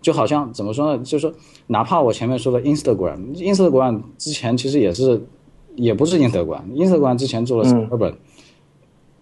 [0.00, 1.02] 就好像怎么说呢？
[1.02, 1.32] 就是说，
[1.66, 5.20] 哪怕我前面说的 Instagram，Instagram 之前其实也是，
[5.74, 8.14] 也不是 Instagram，Instagram 之前做了 Urban，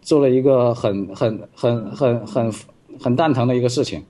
[0.03, 2.53] 做了一个很很很很很
[3.01, 4.03] 很蛋疼的一个事情，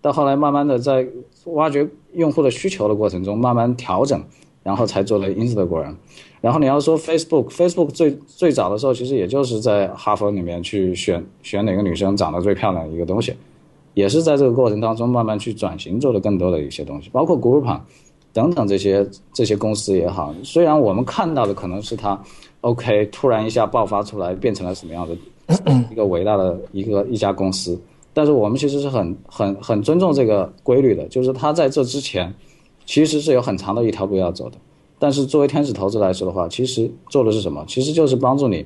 [0.00, 1.06] 到后来慢慢的在
[1.46, 4.22] 挖掘用户的需求的过程中，慢慢调整，
[4.62, 5.96] 然后才做了 Instagram。
[6.40, 13.32] 然后你要说 Facebook，Facebook 最最早的时候，其实也就是在哈佛里面去选选哪个女生长得最漂亮的一个东西，
[13.94, 17.80] 也是在这个过程当中慢慢去转型，做了更多的一些东西，包括 Groupon
[18.32, 20.34] 等等这些这些公司也好。
[20.42, 22.18] 虽然我们看到的可能是它
[22.62, 25.14] OK 突然一下爆发出来，变成了什么样的
[25.90, 27.78] 一个伟大的一个一家公司，
[28.14, 32.32] 但是我们其实是很很很尊重这个规律的，就是它在这之前
[32.86, 34.56] 其实是有很长的一条路要走的。
[34.98, 37.64] 但是作为天使投资来说的话，其实做的是什么？
[37.66, 38.64] 其实就是帮助你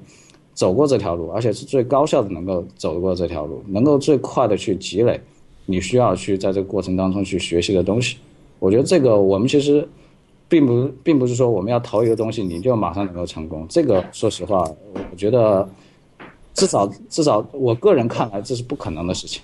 [0.56, 5.20] 走过这条路，而且是最高效的能够走过这条路，能够最快的去积累
[5.66, 8.16] 你需要去在这个过程当中去学习的东西。
[8.58, 9.86] 我觉得这个我们其实
[10.48, 13.66] 并不并不是说我们要投一个东西你就马上能够成功。
[13.68, 14.58] 这个说实话，
[14.94, 15.68] 我觉得
[16.54, 19.42] 至少至少我个人看来这是不可能的事情。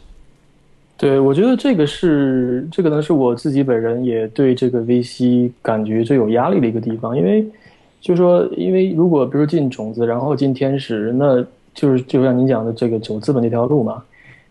[0.97, 7.45] 对，我觉得这个是这个呢，是我自己本人也对这个 VC 感觉最有压力的一个地方，因为
[8.03, 11.43] 就说，因为如果比如进种子，然后进天使，那
[11.73, 14.03] 就是就像您讲的这个走资本这条路嘛，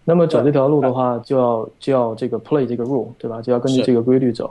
[0.05, 3.41] 那么走这条路的话，就要就要这个 play 这个 rule，对吧？
[3.41, 4.49] 就要根据这个规律走。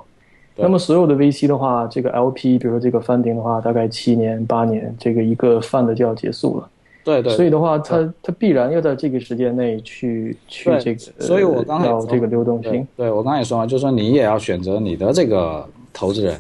[0.57, 6.69] 那么所有的 VC 的话，这个 LP，比如说这个 funding 的话，大概七年八年，这个一个 fund 就要结束了。
[7.03, 12.87] 对对，所以的话，它它必然要在这个时间内去去这个，所以我刚才要这个流动性。
[12.95, 16.39] 对我刚才也说了，就是说你也要选择你的这个投资人，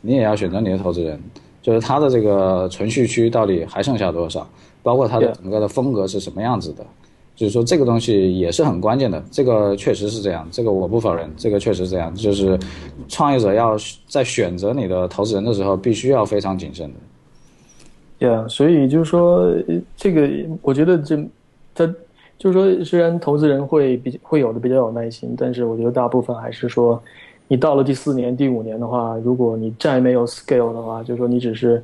[0.00, 1.20] 你也要选择你的投资人，
[1.62, 4.48] 就是它的这个存续区到底还剩下多少，
[4.82, 6.84] 包括它的整个的风格是什么样子的，
[7.36, 9.22] 就是说这个东西也是很关键的。
[9.30, 12.58] 这个确实是这样，这个我不否认，这个确实这样，就是
[13.08, 13.76] 创业者要
[14.06, 16.94] 在选择你的投资人的时候，必须要非常谨慎的。
[18.18, 19.50] 对啊，所以就是说，
[19.96, 20.28] 这个
[20.60, 21.16] 我觉得这，
[21.74, 21.86] 他
[22.36, 27.02] 就是说，虽然投资人会比会有的比较有耐心，但是我觉得大部分还是说，
[27.50, 31.82] 你到了第四年、第五年的话，如果你再没有 scale 的话，就是说你只是，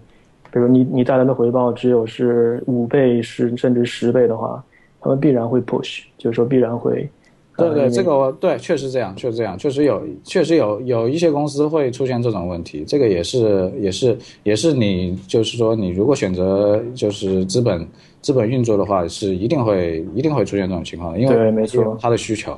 [0.52, 4.64] 比如你你带来的回报只有是五倍、是甚至十倍的话，
[5.00, 7.10] 他们必然会 push，就是说必然会。
[7.56, 12.84] 对对，这个对，确实这样，确实这样，确实有，确实有有一些公司会出现这种问题。
[12.86, 17.84] 这个也是，也是，也是你就是说，你如果选择就是资本
[18.20, 22.56] 资本运作的话，是一定会一定会出现这种情况的，因为没错，他的需求，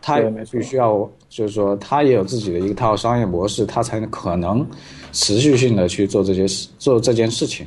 [0.00, 0.18] 他
[0.50, 4.66] 必须要就是说，他也有自己的一套商业模式，他才能可能
[5.12, 7.66] 持续性的去做这些事，做这件事情。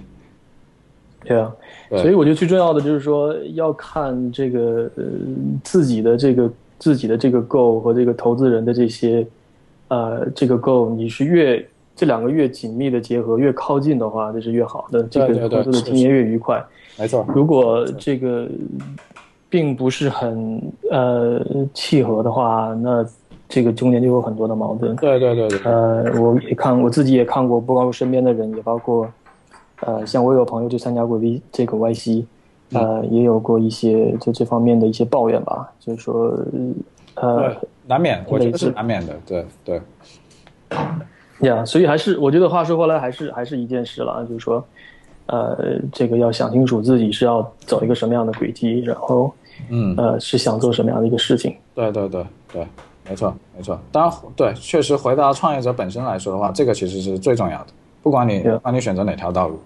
[1.23, 1.51] 对啊。
[1.89, 5.03] 所以我觉得最重要的就是说，要看这个呃
[5.63, 9.25] 自己的这个自己的这个 goal 和这个投资人的这些，
[9.87, 16.63] 呃，这个 goal 你是越这两个越紧密的结合，越靠近的话，这是越好的，这个投资的经验越愉快。
[16.99, 17.25] 没错。
[17.33, 18.47] 如果这个
[19.49, 20.61] 并不是很
[20.91, 21.43] 呃
[21.73, 23.03] 契合的话，那
[23.47, 24.95] 这个中间就有很多的矛盾。
[24.97, 25.59] 对对对对。
[25.63, 29.07] 呃，我也看我自己也看过，不包括身边的人，也包括。
[29.81, 32.23] 呃，像我有朋友就参加过 V 这个 YC，
[32.71, 36.33] 呃，也有过一些就这方面的一些抱怨吧，就是说，
[37.15, 37.53] 呃，
[37.85, 39.81] 难免，我觉得是难免的，对对。
[41.41, 44.63] 呀，所以还是我觉得话说回来，还是还是一件事了，就是说，
[45.25, 49.31] 呃，这个要想清楚自己是要走一个什么样的轨迹，然后，
[49.69, 51.53] 嗯，呃，是想做什么样的一个事情。
[51.75, 52.67] 对对对对，
[53.07, 53.79] 没错没错。
[53.91, 57.67] 当然，对，确实回到创业者本身来说的话，这个其实是最重要的，
[58.01, 59.59] 不管你不管你选择哪条道路。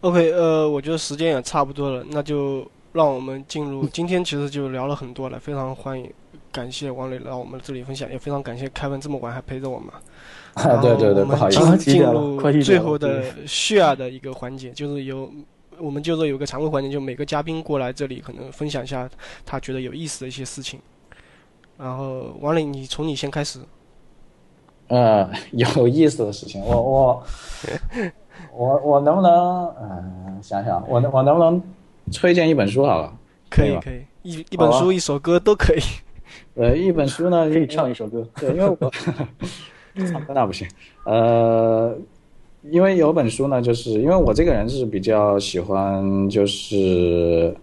[0.00, 6.12] OK，呃，我觉得时间也差不多了，那就让我们进入今天，其实就聊了很多了，非常欢迎，
[6.52, 9.88] 感谢王磊来我们这里分享，也非常感谢凯文这么晚还陪着我们。
[10.54, 15.32] 啊，对对对，不好意思，进进入最后的 share 的一个环节，就是有
[15.78, 19.08] 我们就说有个常规环节，就每个嘉宾过来这里可能分享一下
[19.44, 20.80] 他觉得有意思的一些事情。
[21.76, 23.58] 然后王磊，你从你先开始。
[24.88, 27.22] 呃， 有意思的事情，我我
[28.54, 29.32] 我我能不能
[29.80, 31.62] 嗯、呃、想想，我能我能不能
[32.12, 33.12] 推荐一本书好了？
[33.50, 35.80] 可以可以，一一本书、一首歌都可以。
[36.54, 38.90] 呃，一本书呢可以唱一首歌，对，因为我
[40.06, 40.68] 唱歌那不行。
[41.04, 41.96] 呃，
[42.70, 47.54] 因为有本书呢，就是因为我这个人是比较喜欢，就是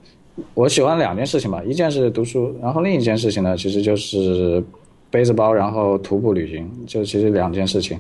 [0.54, 4.64] 我喜欢两件事情吧，一件是读书，然后另一件事情呢，其实就是。
[5.14, 8.00] 背着包，然后徒步旅行，就其实两件事情。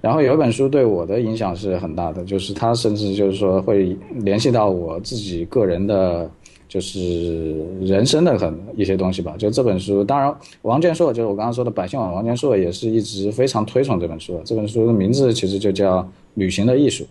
[0.00, 6.30] 然后有一本书对我的影响是很大的，就是它甚至就是说会联系到我自己个人的，
[6.66, 9.34] 就是人生的很一些东西吧。
[9.36, 14.40] 就这本书，当然王建硕就是我刚刚说的百姓网，王建硕也是一直非常推崇这本书的。
[14.42, 16.02] 这本书的名字其实就叫
[16.36, 17.04] 《旅行的艺术》，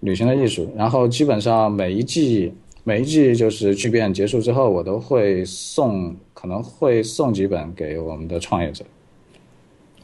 [0.00, 0.72] 旅行的艺术。
[0.74, 2.52] 然后基本上每一季。
[2.86, 8.84] 每一季就是巨变结束之后，我都会送，可能会送几本给我们的创业者。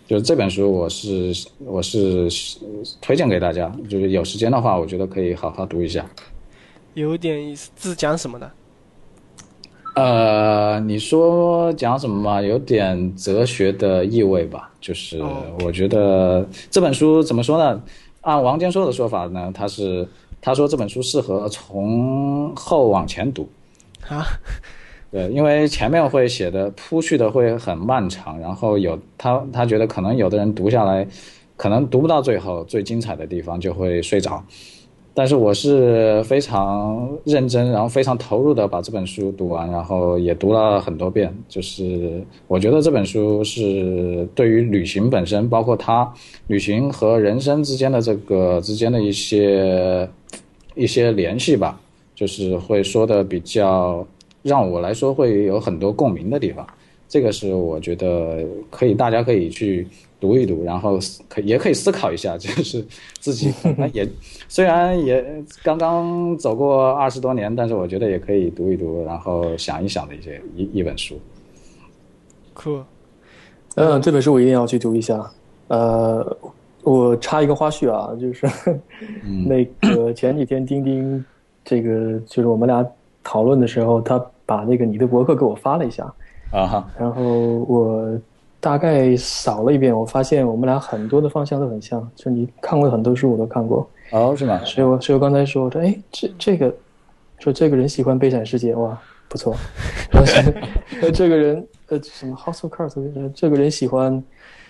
[0.06, 2.26] 就是这本书，我是我是
[2.98, 6.10] 推荐给大家，就是有时间的话，我觉得可以好好读一下。
[6.94, 8.50] 有点意思，字讲什么的？
[9.94, 12.42] 呃，你说讲什么嘛？
[12.42, 14.70] 有点哲学的意味吧。
[14.80, 15.22] 就是
[15.64, 17.82] 我觉得这本书怎么说呢？
[18.22, 20.08] 按王坚说的说法呢，他是。
[20.42, 23.46] 他说这本书适合从后往前读，
[24.08, 24.24] 啊，
[25.10, 31.06] 对，因为前面会写的铺叙的会很漫长，然后有他他觉得可能有的人读下来，
[31.58, 34.42] 可能读不到最后最精彩的地方就会睡着，
[35.20, 46.10] 但是我是非常认真，然后非常投入的把这本书读完，然后也读了很多遍，就是我觉得这本书是对于旅行本身，包括它
[46.46, 50.08] 旅行和人生之间的这个之间的一些。
[50.76, 51.78] 一些联系吧，
[52.14, 54.06] 就是会说的比较
[54.42, 56.64] 让我来说会有很多共鸣的地方，
[57.08, 59.86] 这个是我觉得可以，大家可以去
[60.20, 60.98] 读一读，然后
[61.28, 62.84] 可也可以思考一下， 就是
[63.18, 63.52] 自己
[63.92, 64.06] 也
[64.48, 71.18] 虽然也刚刚走过二十多年，但是我觉得也可以读一读，然后想一想的一些一一本书。
[72.52, 72.80] 酷，
[73.76, 75.30] 嗯，这本书我一定要去读一下，
[75.68, 76.36] 呃。
[76.82, 78.48] 我插一个花絮啊，就是
[79.46, 79.62] 那
[79.94, 81.22] 个前几天钉钉，
[81.62, 82.82] 这个就是我们俩
[83.22, 86.04] 讨论的时候，他把那个你的博客给我发了一下
[86.50, 87.22] 啊哈，然后
[87.68, 88.18] 我
[88.60, 94.60] 大概扫了一遍，我发现我们俩很多的方向都很像，就你看过的很多书我都看过哦，是吗？
[94.64, 96.72] 所以我所以我刚才说，我说哎，这这个
[97.38, 98.96] 说这个人喜欢《悲惨世界》哇，
[99.28, 99.56] 不错，
[101.02, 104.22] 呃，这个人呃什么 House of Cards，这个人喜欢。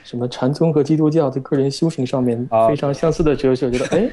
[0.03, 4.11] 什么禅宗和基督教的个人修行上面非常相似的哲学，我觉得哎，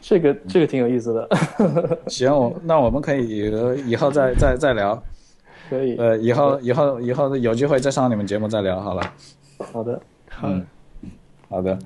[0.00, 1.28] 这个这个挺有意思的。
[2.06, 3.50] 行，我那我们可以
[3.86, 5.02] 以后再再再聊。
[5.70, 5.96] 可以。
[5.96, 9.14] 呃，以后以后以后有机会再上你们节目再聊好了。
[9.72, 10.02] 好的，
[10.42, 10.66] 嗯，
[11.48, 11.78] 好的。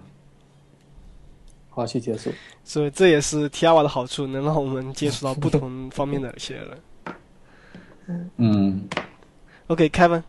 [1.68, 2.30] 话题结束。
[2.64, 8.30] 所以这也是 T R 的好处，能让我们接触到不同方面的一些人。
[8.36, 8.88] 嗯。
[9.66, 10.22] OK，Kevin。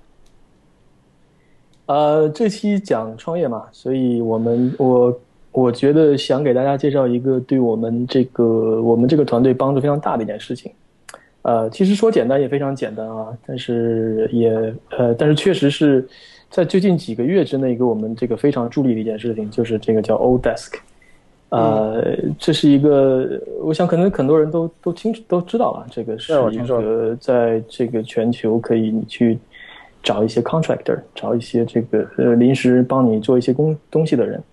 [1.85, 5.21] 呃，这期讲创业嘛，所以我们我
[5.51, 10.71] 我觉得想给大家介绍一个对我们这个我们这个团队帮助非常大的一件事情。
[11.45, 14.49] 呃，其实说简单也非常简单啊，但是也
[14.97, 16.03] 呃，但是确实是
[16.49, 20.73] 在最近几个月之内给我们这个非常助力的一件事情，就是这个叫 O Desk。
[21.49, 22.03] 呃，
[22.39, 29.37] 这是一个，我想可能很多人都都清楚都知道了，这个是一个在这个全球可以你去。
[30.05, 34.43] 找一些 contractor，找一些这个呃临时帮你做一些工东西的人，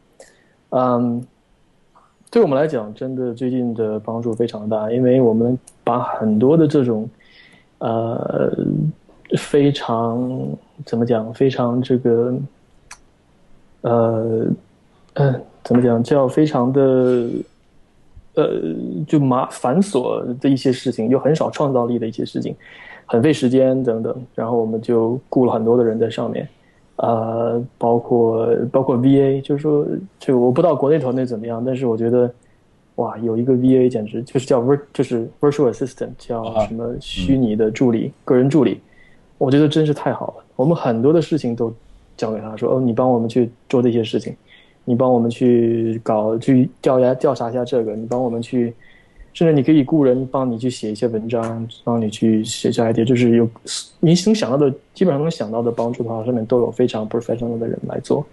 [0.70, 1.22] 嗯，
[2.30, 5.58] 对我们来讲，真的最近的帮助非常大，因为我们
[5.92, 7.06] 把很多的这种
[7.78, 8.50] 呃
[9.36, 10.26] 非常
[10.86, 12.34] 怎么讲，非常这个
[13.82, 14.46] 呃
[15.14, 17.28] 嗯怎么讲叫非常的
[18.36, 18.48] 呃，
[19.06, 22.56] 就麻繁琐的一些事情，又很少创造力的一些事情，
[23.04, 24.16] 很费时间等等。
[24.34, 26.48] 然后我们就雇了很多的人在上面，
[26.96, 29.86] 呃，包括包括 VA，就是说
[30.18, 32.32] 这个我不知道国内团队怎么样，但是我觉得，
[32.96, 38.80] 哇，有一个 VA 简直就是叫 vir 就是 virtual assistant，叫什么虚拟的助理、个人助理，
[39.38, 40.44] 我觉得真是太好了。
[40.56, 41.72] 我们很多的事情都
[42.16, 44.34] 交给他说，哦，你帮我们去做这些事情。
[44.84, 48.74] 你帮我们去搞去调研调查一下这个，你帮我们去，
[49.32, 53.48] 甚至你可以雇人帮你去写一些文章，帮你去写下一些，就是有
[54.00, 58.26] 你能想到的，基本上能想到的帮助的话，上面都有非常 professional 的人来做。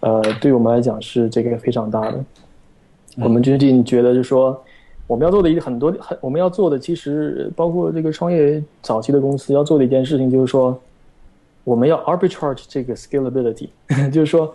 [0.00, 2.22] 呃，对我们来讲是这个非常大的。
[3.20, 4.60] 我们最近觉得就是说，
[5.06, 10.78] 我们要做的一个很多很我们要做的，其实包括这个创业早期的公司要做的一件事情，就是说，
[11.64, 13.68] 我们要 arbitrage 这个 scalability，
[14.12, 14.52] 就是说，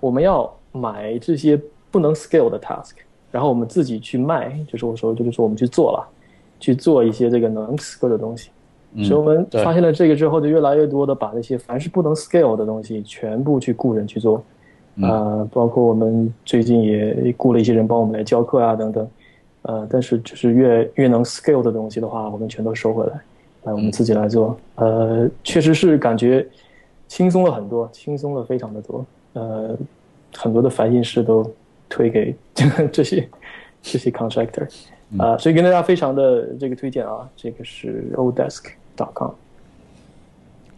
[0.00, 0.52] 我们要。
[0.76, 1.56] 买这些
[1.88, 2.94] 不能 scale 的 task，
[3.30, 6.04] 然后我们自己去卖，就是我说，就是说我们去做了，
[6.58, 8.50] 去做一些这个能 scale 的东西。
[9.04, 14.42] 所以我们发现了这个之后，就越来越多的把那些凡是不能 scale 的东西，全部去雇人去做。
[15.02, 19.08] 啊，包括我们最近也雇了一些人帮我们来教课啊，等等。
[19.62, 23.12] 呃，但是就是越越能 scale 的东西的话，我们全都收回来，
[23.64, 24.56] 来我们自己来做。
[24.76, 26.46] 呃，确实是感觉
[27.08, 29.06] 轻松了很多，轻松了非常的多。
[29.32, 29.76] 呃。
[30.36, 31.48] 很多的烦心事都
[31.88, 32.34] 推给
[32.90, 33.28] 这些
[33.80, 34.68] 这些 contractor
[35.16, 39.30] 啊，所以跟大家非常的这个推荐啊，这个是 olddesk.com。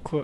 [0.02, 0.22] 酷。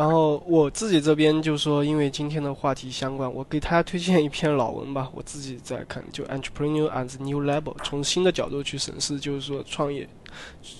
[0.00, 5.06] 然后我自己这边就说，因为今天的话题相关，我给大家推荐一篇老文吧。
[5.14, 10.08] 我自己在看，就 Entrepreneur at New Level，从新的角度去审视，就是说创业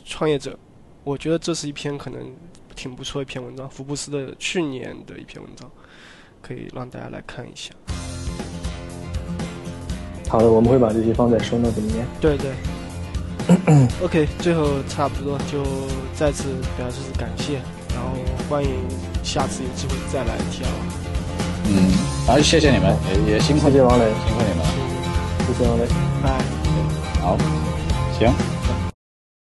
[0.06, 0.58] 创业者，
[1.04, 2.34] 我觉得这是一篇可能
[2.74, 5.70] 挺不错一篇文章，福布斯的去年的一篇文章。
[6.40, 7.74] 可以让大家来看一下。
[10.30, 12.06] 好的，我们会把这些放在收 note 里面。
[12.22, 12.52] 对对。
[14.02, 15.62] OK，最后差不多就
[16.14, 17.56] 再次表示感谢，
[17.92, 18.16] 然后
[18.48, 18.70] 欢迎
[19.22, 20.66] 下次有机会再来跳。
[21.66, 21.90] 嗯，
[22.26, 24.66] 好，谢谢你们，也也辛苦谢谢王磊，辛苦你们，
[25.46, 25.86] 谢谢王磊，
[26.22, 26.30] 拜。
[27.22, 27.36] 好，
[28.18, 28.59] 行。